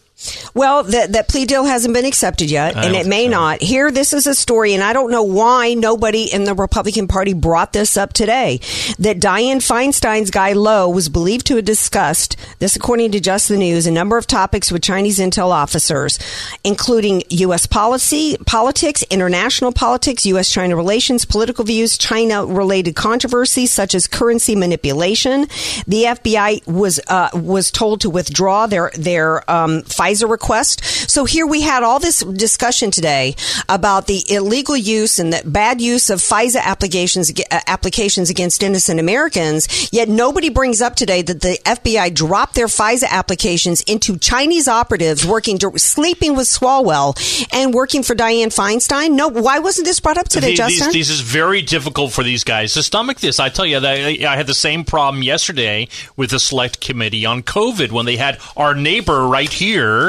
Well, 0.55 0.83
that 0.85 1.13
that 1.13 1.29
plea 1.29 1.47
deal 1.47 1.65
hasn't 1.65 1.95
been 1.95 2.05
accepted 2.05 2.51
yet, 2.51 2.77
I 2.77 2.85
and 2.85 2.95
it 2.95 3.07
may 3.07 3.29
not. 3.29 3.63
Here, 3.63 3.91
this 3.91 4.13
is 4.13 4.27
a 4.27 4.35
story, 4.35 4.75
and 4.75 4.83
I 4.83 4.93
don't 4.93 5.11
know 5.11 5.23
why 5.23 5.75
nobody 5.75 6.25
in 6.33 6.45
the 6.45 6.55
Republican 6.55 7.09
Party 7.09 7.33
brought 7.33 7.73
this 7.73 7.97
up 7.97 8.13
today. 8.13 8.61
That 8.99 9.19
Dianne 9.21 9.63
Feinstein's 9.63 10.31
guy 10.31 10.53
Lowe 10.53 10.89
was 10.89 11.09
believed 11.09 11.47
to 11.47 11.57
have 11.57 11.65
discussed 11.65 12.37
this, 12.59 12.77
according 12.77 13.13
to 13.13 13.21
Just 13.21 13.49
the 13.49 13.57
News, 13.57 13.87
a 13.87 13.91
number 13.91 14.19
of 14.19 14.27
topics 14.27 14.71
with 14.71 14.83
Chinese 14.83 15.19
intel 15.19 15.51
officers, 15.51 16.19
including 16.65 17.23
U.S. 17.31 17.67
policy, 17.67 18.37
politics, 18.47 19.03
international 19.11 19.73
politics, 19.73 20.27
U.S.-China 20.27 20.77
relations, 20.77 21.25
political 21.25 21.65
views, 21.65 21.97
China-related 21.97 22.95
controversies 22.95 23.71
such 23.71 23.95
as 23.95 24.07
currency 24.07 24.55
manipulation. 24.55 25.43
The 25.87 26.05
FBI 26.05 26.67
was 26.67 27.01
uh, 27.09 27.31
was 27.35 27.71
told 27.71 28.03
to 28.03 28.11
withdraw 28.11 28.67
their 28.67 28.91
their 28.97 29.51
um, 29.51 29.83
FISA 30.11 30.29
request. 30.29 30.85
So 31.11 31.25
here 31.25 31.47
we 31.47 31.61
had 31.63 31.83
all 31.83 31.99
this 31.99 32.21
discussion 32.21 32.91
today 32.91 33.37
about 33.69 34.07
the 34.07 34.23
illegal 34.29 34.77
use 34.77 35.19
and 35.19 35.33
the 35.33 35.43
bad 35.45 35.81
use 35.81 36.11
of 36.11 36.21
FISA 36.21 36.61
applications 36.61 37.31
uh, 37.31 37.61
applications 37.67 38.31
against 38.31 38.63
innocent 38.63 39.01
Americans. 39.01 39.93
Yet 39.93 40.09
nobody 40.09 40.49
brings 40.49 40.81
up 40.81 40.97
today 40.97 41.23
that 41.23 41.41
the 41.41 41.59
FBI 41.65 42.15
dropped 42.15 42.55
their 42.55 42.67
FISA 42.67 43.09
applications 43.09 43.83
into 43.83 44.19
Chinese 44.19 44.69
operatives 44.69 45.27
working 45.27 45.59
sleeping 45.77 46.37
with 46.37 46.47
Swalwell 46.47 47.17
and 47.53 47.73
working 47.73 48.03
for 48.03 48.15
Dianne 48.15 48.55
Feinstein. 48.55 49.13
No, 49.13 49.29
why 49.29 49.59
wasn't 49.59 49.87
this 49.87 50.01
brought 50.01 50.19
up 50.19 50.29
today, 50.29 50.51
The- 50.51 50.57
Justin? 50.57 50.87
These, 50.87 51.09
these 51.09 51.11
is 51.11 51.21
very 51.21 51.63
difficult 51.63 52.13
for 52.13 52.23
these 52.23 52.45
guys 52.45 52.75
to 52.75 52.83
stomach 52.83 53.21
this. 53.21 53.39
I 53.39 53.49
tell 53.49 53.67
you, 53.67 53.81
that 53.81 53.97
I, 53.97 54.19
I 54.27 54.37
had 54.37 54.47
the 54.47 54.55
same 54.55 54.85
problem 54.85 55.23
yesterday 55.23 55.89
with 56.17 56.31
the 56.31 56.41
select 56.41 56.81
committee 56.81 57.27
on 57.27 57.43
COVID 57.43 57.93
when 57.93 58.07
they 58.07 58.17
had 58.17 58.39
our 58.57 58.75
neighbor 58.75 59.27
right 59.27 59.53
here, 59.53 60.00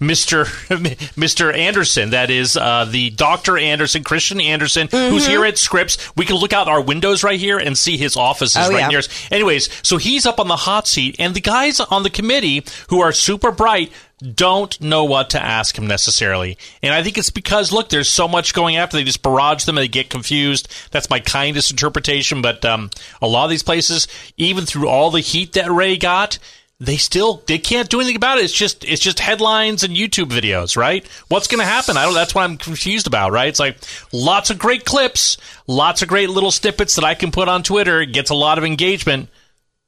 Mister 0.00 0.46
Mister 1.16 1.52
Andersen. 1.52 2.10
That 2.10 2.30
is 2.30 2.56
uh, 2.56 2.84
the 2.84 3.10
Doctor 3.10 3.56
Andersen, 3.58 4.04
Kristian 4.04 4.42
Andersen, 4.42 4.88
who's 4.90 5.18
Mm-hmm. 5.22 5.30
here 5.30 5.44
at 5.44 5.58
Scripps. 5.58 5.98
We 6.16 6.24
can 6.24 6.36
look 6.36 6.52
out 6.52 6.68
our 6.68 6.80
windows 6.80 7.22
right 7.24 7.38
here 7.40 7.58
and 7.58 7.76
see 7.76 7.96
his 7.96 8.16
office 8.16 8.56
is 8.56 8.66
Oh, 8.66 8.70
right 8.70 8.80
yeah. 8.80 8.88
near 8.88 8.98
us. 8.98 9.08
Anyways, 9.30 9.68
so 9.86 9.96
he's 9.96 10.26
up 10.26 10.38
on 10.40 10.48
the 10.48 10.56
hot 10.56 10.86
seat, 10.86 11.16
and 11.18 11.34
the 11.34 11.40
guys 11.40 11.80
on 11.80 12.02
the 12.02 12.10
committee 12.10 12.64
who 12.88 13.00
are 13.00 13.12
super 13.12 13.50
bright 13.52 13.92
don't 14.34 14.80
know 14.80 15.04
what 15.04 15.30
to 15.30 15.40
ask 15.40 15.78
him 15.78 15.86
necessarily. 15.86 16.58
And 16.82 16.92
I 16.92 17.04
think 17.04 17.18
it's 17.18 17.30
because, 17.30 17.70
look, 17.72 17.88
there's 17.88 18.08
so 18.10 18.26
much 18.26 18.52
going 18.52 18.76
after. 18.76 18.96
They 18.96 19.04
just 19.04 19.22
barrage 19.22 19.64
them 19.64 19.78
and 19.78 19.84
they 19.84 19.88
get 19.88 20.10
confused. 20.10 20.68
That's 20.90 21.08
my 21.08 21.20
kindest 21.20 21.70
interpretation. 21.70 22.42
But 22.42 22.64
um, 22.64 22.90
a 23.22 23.28
lot 23.28 23.44
of 23.44 23.50
these 23.50 23.62
places, 23.62 24.08
even 24.36 24.66
through 24.66 24.88
all 24.88 25.12
the 25.12 25.20
heat 25.20 25.52
that 25.52 25.70
Wray 25.70 25.96
got, 25.96 26.38
they 26.80 26.96
still 26.96 27.42
they 27.46 27.58
can't 27.58 27.88
do 27.90 27.98
anything 27.98 28.16
about 28.16 28.38
it. 28.38 28.44
It's 28.44 28.52
just 28.52 28.84
it's 28.84 29.02
just 29.02 29.18
headlines 29.18 29.82
and 29.82 29.96
YouTube 29.96 30.30
videos, 30.30 30.76
right? 30.76 31.04
What's 31.28 31.48
going 31.48 31.58
to 31.58 31.66
happen? 31.66 31.96
I 31.96 32.04
don't. 32.04 32.14
That's 32.14 32.34
what 32.34 32.42
I'm 32.44 32.56
confused 32.56 33.06
about, 33.08 33.32
right? 33.32 33.48
It's 33.48 33.58
like 33.58 33.78
lots 34.12 34.50
of 34.50 34.58
great 34.58 34.84
clips, 34.84 35.38
lots 35.66 36.02
of 36.02 36.08
great 36.08 36.30
little 36.30 36.52
snippets 36.52 36.94
that 36.94 37.04
I 37.04 37.14
can 37.14 37.32
put 37.32 37.48
on 37.48 37.62
Twitter. 37.64 38.00
It 38.02 38.12
gets 38.12 38.30
a 38.30 38.34
lot 38.34 38.58
of 38.58 38.64
engagement, 38.64 39.28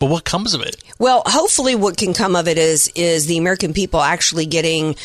but 0.00 0.06
what 0.06 0.24
comes 0.24 0.52
of 0.52 0.62
it? 0.62 0.82
Well, 0.98 1.22
hopefully, 1.26 1.76
what 1.76 1.96
can 1.96 2.12
come 2.12 2.34
of 2.34 2.48
it 2.48 2.58
is 2.58 2.90
is 2.96 3.26
the 3.26 3.38
American 3.38 3.72
people 3.72 4.00
actually 4.00 4.46
getting 4.46 4.96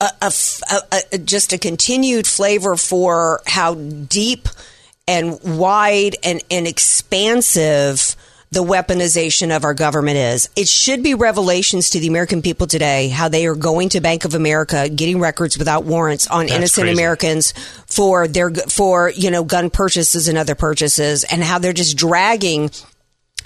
a, 0.00 0.08
a 0.22 0.32
a- 0.70 1.02
a- 1.12 1.18
just 1.18 1.52
a 1.52 1.58
continued 1.58 2.26
flavor 2.26 2.74
for 2.76 3.42
how 3.46 3.74
deep 3.74 4.48
and 5.06 5.38
wide 5.58 6.16
and, 6.24 6.42
and 6.50 6.66
expansive 6.66 8.16
the 8.52 8.62
weaponization 8.62 9.54
of 9.56 9.64
our 9.64 9.72
government 9.74 10.18
is. 10.18 10.48
It 10.56 10.68
should 10.68 11.02
be 11.02 11.14
revelations 11.14 11.90
to 11.90 12.00
the 12.00 12.06
American 12.06 12.42
people 12.42 12.66
today 12.66 13.08
how 13.08 13.28
they 13.28 13.46
are 13.46 13.54
going 13.54 13.88
to 13.90 14.00
Bank 14.00 14.24
of 14.26 14.34
America, 14.34 14.88
getting 14.88 15.18
records 15.20 15.56
without 15.58 15.84
warrants 15.84 16.26
on 16.26 16.44
That's 16.46 16.52
innocent 16.58 16.84
crazy. 16.84 16.92
Americans 16.98 17.52
for 17.86 18.28
their 18.28 18.50
for 18.50 19.10
you 19.10 19.30
know 19.30 19.42
gun 19.42 19.70
purchases 19.70 20.28
and 20.28 20.36
other 20.36 20.54
purchases, 20.54 21.24
and 21.24 21.42
how 21.42 21.58
they're 21.58 21.72
just 21.72 21.96
dragging 21.96 22.70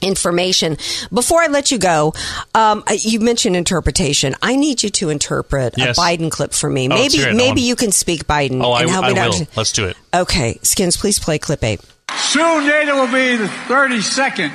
information. 0.02 0.76
Before 1.12 1.40
I 1.40 1.46
let 1.46 1.70
you 1.70 1.78
go, 1.78 2.12
um, 2.54 2.84
you 2.90 3.20
mentioned 3.20 3.56
interpretation. 3.56 4.34
I 4.42 4.56
need 4.56 4.82
you 4.82 4.90
to 4.90 5.08
interpret 5.10 5.74
Yes. 5.76 5.96
a 5.96 6.00
Biden 6.00 6.30
clip 6.30 6.52
for 6.52 6.68
me. 6.68 6.86
Oh, 6.86 6.88
maybe 6.96 7.32
maybe 7.34 7.60
you 7.62 7.76
can 7.76 7.92
speak 7.92 8.26
Biden. 8.26 8.62
Oh, 8.62 8.72
I, 8.72 8.82
and 8.82 8.90
help 8.90 9.04
I 9.04 9.12
me 9.12 9.18
out. 9.20 9.30
will. 9.38 9.46
Let's 9.56 9.72
do 9.72 9.86
it. 9.86 9.96
Okay, 10.12 10.58
Skins, 10.62 10.96
please 10.96 11.18
play 11.18 11.38
clip 11.38 11.62
eight. 11.64 11.80
Soon 12.18 12.66
NATO 12.66 12.94
will 12.96 13.12
be 13.12 13.36
the 13.36 13.46
32nd 13.68 14.52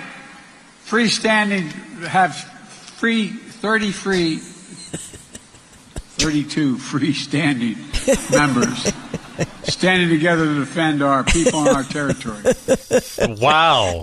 freestanding, 0.92 1.72
have 2.04 2.36
free, 2.36 3.30
30 3.30 3.92
free, 3.94 4.36
32 6.18 6.76
freestanding 6.76 7.78
members 8.32 8.92
standing 9.64 10.10
together 10.10 10.44
to 10.44 10.60
defend 10.60 11.02
our 11.02 11.24
people 11.24 11.62
and 11.62 11.70
our 11.70 11.84
territory. 11.84 12.44
Wow. 13.40 14.02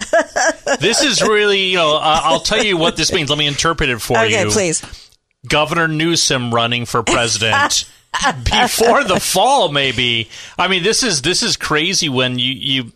this 0.81 1.03
is 1.03 1.21
really, 1.21 1.65
you 1.65 1.77
know, 1.77 1.97
uh, 1.97 2.21
I'll 2.25 2.41
tell 2.41 2.65
you 2.65 2.79
what 2.79 2.97
this 2.97 3.13
means. 3.13 3.29
Let 3.29 3.39
me 3.39 3.47
interpret 3.47 3.91
it 3.91 4.01
for 4.01 4.25
you. 4.25 4.39
Okay, 4.39 4.51
please. 4.51 5.11
Governor 5.47 5.89
Newsom 5.89 6.55
running 6.55 6.87
for 6.87 7.03
president 7.03 7.85
before 8.45 9.05
the 9.05 9.21
fall, 9.21 9.71
maybe. 9.71 10.31
I 10.59 10.69
mean, 10.69 10.83
this 10.83 11.03
is 11.03 11.21
this 11.21 11.43
is 11.43 11.59
crazy 11.59 12.09
when 12.09 12.39
you 12.39 12.53
you 12.53 12.93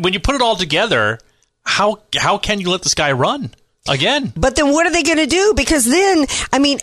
when 0.00 0.12
you 0.14 0.18
put 0.18 0.34
it 0.34 0.42
all 0.42 0.56
together. 0.56 1.20
How 1.70 2.00
how 2.18 2.36
can 2.38 2.60
you 2.60 2.70
let 2.70 2.82
this 2.82 2.94
guy 2.94 3.12
run 3.12 3.50
again? 3.88 4.32
But 4.36 4.56
then 4.56 4.72
what 4.72 4.86
are 4.86 4.90
they 4.92 5.02
going 5.02 5.18
to 5.18 5.26
do? 5.26 5.54
Because 5.56 5.84
then, 5.84 6.26
I 6.52 6.58
mean, 6.58 6.80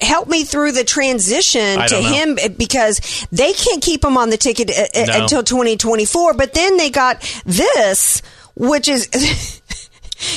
help 0.00 0.28
me 0.28 0.44
through 0.44 0.72
the 0.72 0.84
transition 0.84 1.78
to 1.78 2.00
know. 2.00 2.02
him 2.02 2.38
eh, 2.40 2.48
because 2.48 3.26
they 3.30 3.52
can't 3.52 3.82
keep 3.82 4.04
him 4.04 4.16
on 4.16 4.30
the 4.30 4.36
ticket 4.36 4.70
uh, 4.70 4.82
uh, 4.98 5.04
No. 5.06 5.22
until 5.22 5.42
2024. 5.42 6.34
But 6.34 6.54
then 6.54 6.76
they 6.78 6.90
got 6.90 7.20
this, 7.44 8.22
which 8.56 8.88
is 8.88 9.08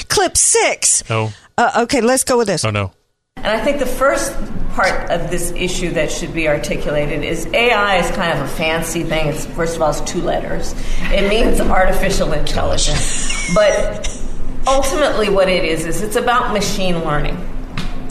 clip 0.10 0.36
six. 0.38 1.04
Oh. 1.10 1.34
Uh, 1.58 1.84
okay, 1.84 2.02
let's 2.02 2.24
go 2.26 2.38
with 2.38 2.48
this. 2.48 2.66
Oh 2.66 2.72
no. 2.72 2.92
And 3.38 3.48
I 3.48 3.64
think 3.64 3.80
the 3.80 3.86
first 3.86 4.36
part 4.76 5.10
of 5.10 5.32
this 5.32 5.52
issue 5.52 5.90
that 5.92 6.12
should 6.12 6.34
be 6.34 6.50
articulated 6.50 7.24
is 7.24 7.46
AI 7.48 7.98
is 7.98 8.12
kind 8.16 8.38
of 8.38 8.46
a 8.46 8.48
fancy 8.50 9.04
thing. 9.04 9.28
It's 9.28 9.46
first 9.46 9.78
of 9.78 9.82
all, 9.82 9.90
it's 9.92 10.02
two 10.02 10.22
letters. 10.22 10.76
It 11.00 11.30
means 11.30 11.62
artificial 11.62 12.34
intelligence, 12.34 13.54
but 13.56 14.22
ultimately, 14.68 15.30
what 15.30 15.48
it 15.48 15.64
is 15.64 15.86
is 15.86 16.02
it's 16.02 16.18
about 16.18 16.52
machine 16.54 17.00
learning. 17.06 17.38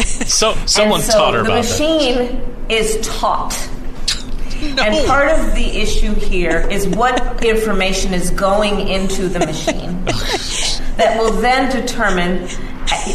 So 0.00 0.54
someone 0.64 1.00
and 1.00 1.10
so 1.10 1.18
taught 1.18 1.34
her 1.34 1.42
the 1.42 1.46
about 1.46 1.56
machine 1.56 2.40
is 2.70 2.98
taught. 3.06 3.70
And 4.62 5.06
part 5.06 5.30
of 5.30 5.54
the 5.54 5.66
issue 5.66 6.14
here 6.14 6.66
is 6.70 6.88
what 6.88 7.44
information 7.44 8.14
is 8.14 8.30
going 8.30 8.88
into 8.88 9.28
the 9.28 9.40
machine 9.40 10.04
that 10.96 11.18
will 11.18 11.32
then 11.32 11.70
determine 11.70 12.48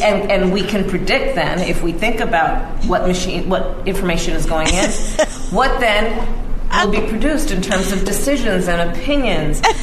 and, 0.01 0.31
and 0.31 0.51
we 0.53 0.61
can 0.63 0.87
predict 0.89 1.35
then 1.35 1.59
if 1.59 1.83
we 1.83 1.91
think 1.91 2.19
about 2.19 2.61
what 2.85 3.07
machine 3.07 3.47
what 3.49 3.87
information 3.87 4.33
is 4.33 4.45
going 4.45 4.67
in 4.67 4.89
what 5.51 5.79
then 5.79 6.48
will 6.71 6.91
be 6.91 7.01
produced 7.07 7.51
in 7.51 7.61
terms 7.61 7.91
of 7.91 8.05
decisions 8.05 8.67
and 8.67 8.89
opinions 8.91 9.57
um, 9.57 9.63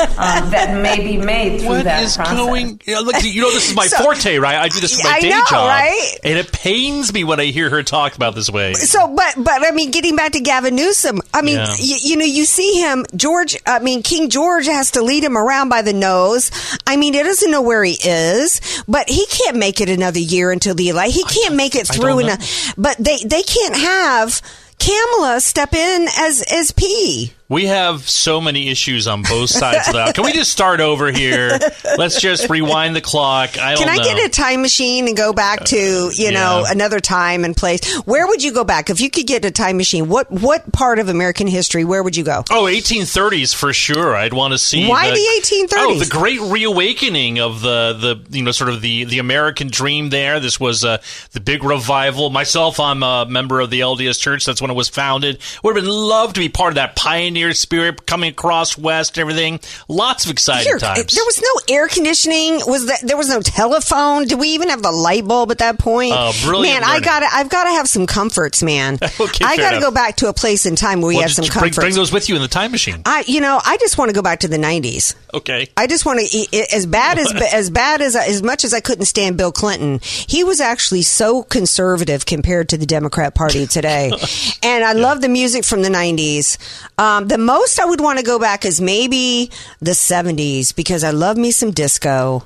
that 0.51 0.79
may 0.83 0.99
be 1.03 1.17
made 1.17 1.61
through 1.61 1.69
What 1.69 1.85
that 1.85 2.03
is 2.05 2.17
process. 2.17 2.37
going? 2.37 2.81
You 2.85 2.95
know, 2.95 3.01
look, 3.03 3.17
you 3.23 3.43
know, 3.43 3.51
this 3.53 3.69
is 3.71 3.75
my 3.77 3.87
So- 3.89 4.03
forte, 4.05 4.37
right? 4.39 4.57
I 4.57 4.69
do 4.69 4.81
this 4.81 5.01
for 5.01 5.07
my 5.09 5.15
I 5.17 5.21
day 5.21 5.31
know, 5.31 5.45
job, 5.51 5.69
right? 5.69 6.17
And 6.25 6.39
it 6.39 6.53
pains 6.53 7.13
me 7.13 7.25
when 7.25 7.41
I 7.41 7.47
hear 7.47 7.69
her 7.71 7.83
talk 7.83 8.15
about 8.17 8.35
this 8.35 8.49
way. 8.51 8.75
So, 8.75 9.07
but 9.15 9.35
but 9.37 9.65
I 9.67 9.71
mean, 9.73 9.91
getting 9.91 10.17
back 10.17 10.33
to 10.33 10.41
Gavin 10.41 10.75
Newsom, 10.77 11.21
I 11.35 11.43
mean, 11.43 11.57
Yeah. 11.57 11.67
y- 11.69 11.99
you 12.03 12.17
know, 12.17 12.25
you 12.25 12.45
see 12.45 12.81
him, 12.81 13.05
George. 13.15 13.57
I 13.67 13.79
mean, 13.81 14.03
King 14.03 14.31
George 14.31 14.67
has 14.67 14.93
to 14.93 15.03
lead 15.03 15.25
him 15.25 15.37
around 15.37 15.69
by 15.69 15.83
the 15.83 15.93
nose. 15.93 16.51
I 16.87 16.97
mean, 16.97 17.15
he 17.15 17.23
doesn't 17.23 17.51
know 17.51 17.63
where 17.63 17.83
he 17.85 17.97
is, 18.03 18.61
but 18.89 19.09
he 19.09 19.27
can't 19.27 19.57
make 19.57 19.81
it 19.81 19.89
another 19.89 20.21
year 20.21 20.51
until 20.51 20.75
the 20.75 20.89
election. 20.89 21.13
He 21.13 21.25
can't 21.43 21.55
make 21.57 21.75
it 21.75 21.87
through. 21.87 22.21
don't 22.21 22.23
In 22.23 22.29
a, 22.31 22.39
but 22.77 22.97
they 22.99 23.19
they 23.25 23.43
can't 23.43 23.77
have 23.77 24.41
Kamala 24.79 25.41
step 25.41 25.75
in 25.75 26.09
as 26.19 26.43
as 26.43 26.73
P. 26.73 27.33
We 27.49 27.67
have 27.67 28.09
so 28.09 28.41
many 28.41 28.69
issues 28.69 29.07
on 29.07 29.23
both 29.23 29.51
sides 29.51 29.87
of 29.87 29.95
that. 29.95 30.17
Can 30.17 30.25
we 30.25 30.33
just 30.33 30.51
start 30.51 30.81
over 30.81 31.13
here? 31.13 31.57
Let's 31.97 32.21
just 32.21 32.51
rewind 32.51 32.97
the 32.97 33.01
clock. 33.01 33.57
I 33.57 33.75
don't 33.75 33.85
Can 33.85 33.89
I 33.89 33.99
know. 33.99 34.03
get 34.03 34.27
a 34.27 34.29
time 34.29 34.63
machine 34.63 35.07
and 35.07 35.17
go 35.17 35.33
back 35.33 35.65
to 35.67 36.11
you 36.13 36.33
know 36.33 36.65
yeah. 36.65 36.73
another 36.73 36.99
time 36.99 37.45
and 37.45 37.57
place? 37.57 37.99
Where 37.99 38.27
would 38.27 38.43
you 38.43 38.53
go 38.53 38.65
back 38.65 38.91
if 38.91 39.01
you 39.01 39.11
could 39.11 39.29
get 39.29 39.45
a 39.45 39.53
time 39.53 39.77
machine? 39.77 40.09
What 40.09 40.29
what 40.31 40.73
part 40.73 40.99
of 40.99 41.09
American 41.09 41.47
history? 41.47 41.85
Where 41.85 42.03
would 42.03 42.17
you 42.17 42.25
go? 42.25 42.43
Oh, 42.51 42.65
1830s 42.65 43.55
for 43.55 43.73
sure. 43.73 44.17
I'd 44.17 44.33
want 44.33 44.53
to 44.53 44.59
see 44.59 44.89
Why 44.89 45.11
the 45.11 45.15
1830s? 45.15 45.69
Oh, 45.77 45.99
the 46.01 46.07
great 46.11 46.41
reawakening 46.41 47.39
of 47.39 47.61
the 47.61 47.93
the 48.27 48.37
you 48.37 48.43
know 48.43 48.51
sort 48.51 48.71
of 48.71 48.81
the 48.81 49.05
the 49.05 49.21
American 49.21 49.69
dream. 49.69 50.11
There, 50.11 50.41
this 50.41 50.59
was 50.59 50.85
uh, 50.85 50.99
the 51.31 51.41
big 51.41 51.63
revival. 51.63 52.29
Myself, 52.31 52.81
I'm 52.81 53.05
a 53.05 53.25
member 53.27 53.61
of 53.61 53.71
the 53.71 53.81
LDS 53.81 54.19
Church. 54.19 54.45
That's 54.45 54.61
when 54.61 54.73
it 54.73 54.75
was 54.75 54.89
founded. 54.89 55.39
Would 55.63 55.77
have 55.77 55.85
been 55.85 55.93
loved 55.93 56.35
to 56.35 56.41
be 56.41 56.49
part 56.49 56.73
of 56.73 56.75
that 56.75 56.97
pioneer 56.97 57.36
spirit 57.55 58.07
coming 58.07 58.31
across 58.31 58.77
west. 58.79 59.17
and 59.17 59.23
Everything, 59.23 59.61
lots 59.89 60.25
of 60.25 60.31
exciting 60.31 60.67
Here, 60.67 60.79
times. 60.79 61.13
there 61.15 61.25
was 61.25 61.41
no 61.43 61.75
air 61.75 61.89
conditioning. 61.89 62.61
Was 62.67 62.87
that 62.87 63.01
there 63.03 63.17
was 63.17 63.29
no 63.29 63.41
telephone? 63.41 64.27
Did 64.27 64.39
we 64.39 64.49
even 64.51 64.69
have 64.71 64.83
the 64.83 64.93
light 64.93 65.27
bulb 65.27 65.51
at 65.51 65.59
that 65.59 65.79
point? 65.79 66.13
Oh, 66.17 66.33
brilliant 66.45 66.81
Man, 66.81 66.85
I 66.89 67.01
got 67.01 67.21
to 67.21 67.27
I've 67.33 67.49
got 67.49 67.65
to 67.65 67.71
have 67.71 67.89
some 67.89 68.07
comforts, 68.07 68.63
man. 68.63 68.99
Okay, 69.19 69.45
I 69.45 69.57
got 69.57 69.71
to 69.73 69.81
go 69.81 69.91
back 69.91 70.17
to 70.17 70.29
a 70.29 70.33
place 70.33 70.67
in 70.67 70.77
time 70.77 71.01
where 71.01 71.09
we 71.09 71.15
Well, 71.17 71.23
have 71.23 71.33
some 71.33 71.45
bring, 71.45 71.53
comforts. 71.53 71.77
bring 71.79 71.95
those 71.95 72.13
with 72.13 72.29
you 72.29 72.37
in 72.37 72.43
the 72.43 72.49
time 72.49 72.71
machine. 72.71 73.03
I, 73.07 73.25
you 73.27 73.41
know, 73.41 73.61
I 73.65 73.77
just 73.79 73.97
want 73.99 74.11
to 74.11 74.15
go 74.15 74.21
back 74.23 74.41
to 74.41 74.49
the 74.49 74.59
'90s. 74.59 75.15
Okay. 75.35 75.69
I 75.77 75.87
just 75.87 76.05
want 76.07 76.21
to 76.21 76.67
as 76.75 76.87
bad 76.87 77.19
as 77.19 77.33
as 77.53 77.71
bad 77.71 78.01
as 78.03 78.15
as 78.15 78.43
much 78.43 78.63
as 78.65 78.73
I 78.75 78.81
couldn't 78.81 79.07
stand 79.07 79.37
Bill 79.37 79.53
Clinton. 79.53 80.01
He 80.03 80.45
was 80.45 80.61
actually 80.61 81.03
so 81.03 81.43
conservative 81.43 82.27
compared 82.27 82.69
to 82.71 82.77
the 82.79 82.87
Democrat 82.87 83.35
Party 83.35 83.67
today, 83.67 84.13
and 84.63 84.85
I 84.85 84.93
love 84.93 85.21
the 85.23 85.29
music 85.29 85.65
from 85.65 85.83
the 85.83 85.89
'90s. 85.89 86.59
Um, 86.99 87.26
the 87.27 87.39
most 87.39 87.81
I 87.81 87.85
would 87.85 88.01
want 88.01 88.21
to 88.21 88.25
go 88.25 88.39
back 88.39 88.65
is 88.65 88.81
maybe 88.81 89.51
the 89.81 89.93
'70s 89.93 90.75
because 90.75 91.03
I 91.03 91.11
love 91.11 91.37
me 91.37 91.51
some 91.51 91.73
disco. 91.73 92.45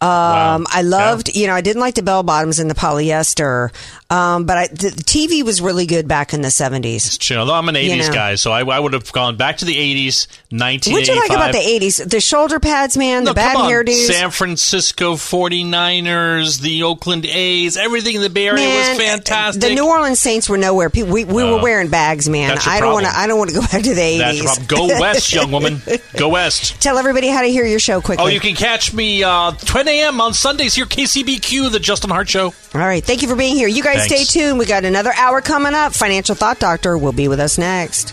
Um, 0.00 0.64
I 0.70 0.82
loved, 0.82 1.34
you 1.34 1.48
know, 1.48 1.54
I 1.54 1.60
didn't 1.60 1.80
like 1.80 1.96
the 1.96 2.04
bell 2.04 2.22
bottoms 2.22 2.60
and 2.60 2.70
the 2.70 2.74
polyester, 2.76 3.70
um, 4.10 4.46
but 4.46 4.56
I, 4.56 4.66
the, 4.68 4.90
the 4.90 5.02
TV 5.02 5.42
was 5.42 5.60
really 5.60 5.86
good 5.86 6.06
back 6.06 6.32
in 6.32 6.40
the 6.40 6.52
seventies. 6.52 7.18
You 7.28 7.34
know, 7.34 7.52
I'm 7.52 7.68
an 7.68 7.74
80s 7.74 7.88
You 7.90 7.96
know. 8.02 8.12
guy, 8.12 8.34
so 8.36 8.52
I, 8.52 8.62
I 8.64 8.78
would 8.78 8.92
have 8.92 9.10
gone 9.12 9.36
back 9.36 9.56
to 9.56 9.64
the 9.64 9.74
80s, 9.74 10.28
1985. 10.50 10.92
What'd 10.92 11.08
you 11.08 11.16
like 11.16 11.30
about 11.30 11.52
the 11.52 11.58
eighties? 11.68 11.96
The 11.96 12.20
shoulder 12.20 12.60
pads, 12.60 12.96
man, 12.96 13.24
No, 13.24 13.30
the 13.32 13.34
bad 13.34 13.56
hairdos. 13.56 14.06
San 14.06 14.30
Francisco 14.30 15.14
49ers, 15.14 16.60
the 16.60 16.84
Oakland 16.84 17.26
A's, 17.26 17.76
everything 17.76 18.14
in 18.14 18.22
the 18.22 18.30
Bay 18.30 18.46
Area 18.48 18.64
Man, 18.66 18.90
was 18.96 19.04
fantastic. 19.04 19.62
The 19.62 19.74
New 19.74 19.86
Orleans 19.88 20.20
Saints 20.20 20.48
were 20.48 20.58
nowhere. 20.58 20.90
People, 20.90 21.12
we, 21.12 21.24
we 21.24 21.42
were 21.42 21.58
Oh. 21.58 21.62
wearing 21.62 21.88
bags, 21.88 22.28
man. 22.28 22.56
I 22.66 22.78
don't 22.80 22.92
want 22.92 23.06
to. 23.06 23.12
I 23.16 23.26
don't 23.26 23.38
want 23.38 23.50
to 23.50 23.56
go 23.56 23.62
back 23.62 23.82
to 23.82 23.94
the 23.94 24.18
That's 24.18 24.36
eighties. 24.38 24.44
problem. 24.44 24.66
Go 24.68 25.00
west, 25.00 25.32
young 25.32 25.50
woman. 25.50 25.80
Go 26.16 26.28
west. 26.28 26.80
Tell 26.80 26.98
everybody 26.98 27.28
how 27.28 27.42
to 27.42 27.48
hear 27.48 27.64
your 27.64 27.78
show 27.80 28.00
quickly. 28.00 28.24
Oh, 28.24 28.28
you 28.28 28.38
can 28.40 28.54
catch 28.54 28.92
me 28.92 29.22
uh, 29.24 29.52
10 29.88 29.94
a.m. 29.94 30.20
on 30.20 30.34
Sundays 30.34 30.74
here, 30.74 30.84
KCBQ, 30.84 31.72
the 31.72 31.80
Justin 31.80 32.10
Hart 32.10 32.28
Show. 32.28 32.52
All 32.74 32.80
right. 32.80 33.02
Thank 33.02 33.22
you 33.22 33.28
for 33.28 33.36
being 33.36 33.56
here. 33.56 33.68
You 33.68 33.82
guys 33.82 34.06
Thanks. 34.06 34.28
stay 34.28 34.40
tuned. 34.40 34.58
We 34.58 34.66
got 34.66 34.84
another 34.84 35.14
hour 35.16 35.40
coming 35.40 35.72
up. 35.72 35.94
Financial 35.94 36.34
Thought 36.34 36.58
Doctor 36.58 36.98
will 36.98 37.12
be 37.12 37.26
with 37.26 37.40
us 37.40 37.56
next. 37.56 38.12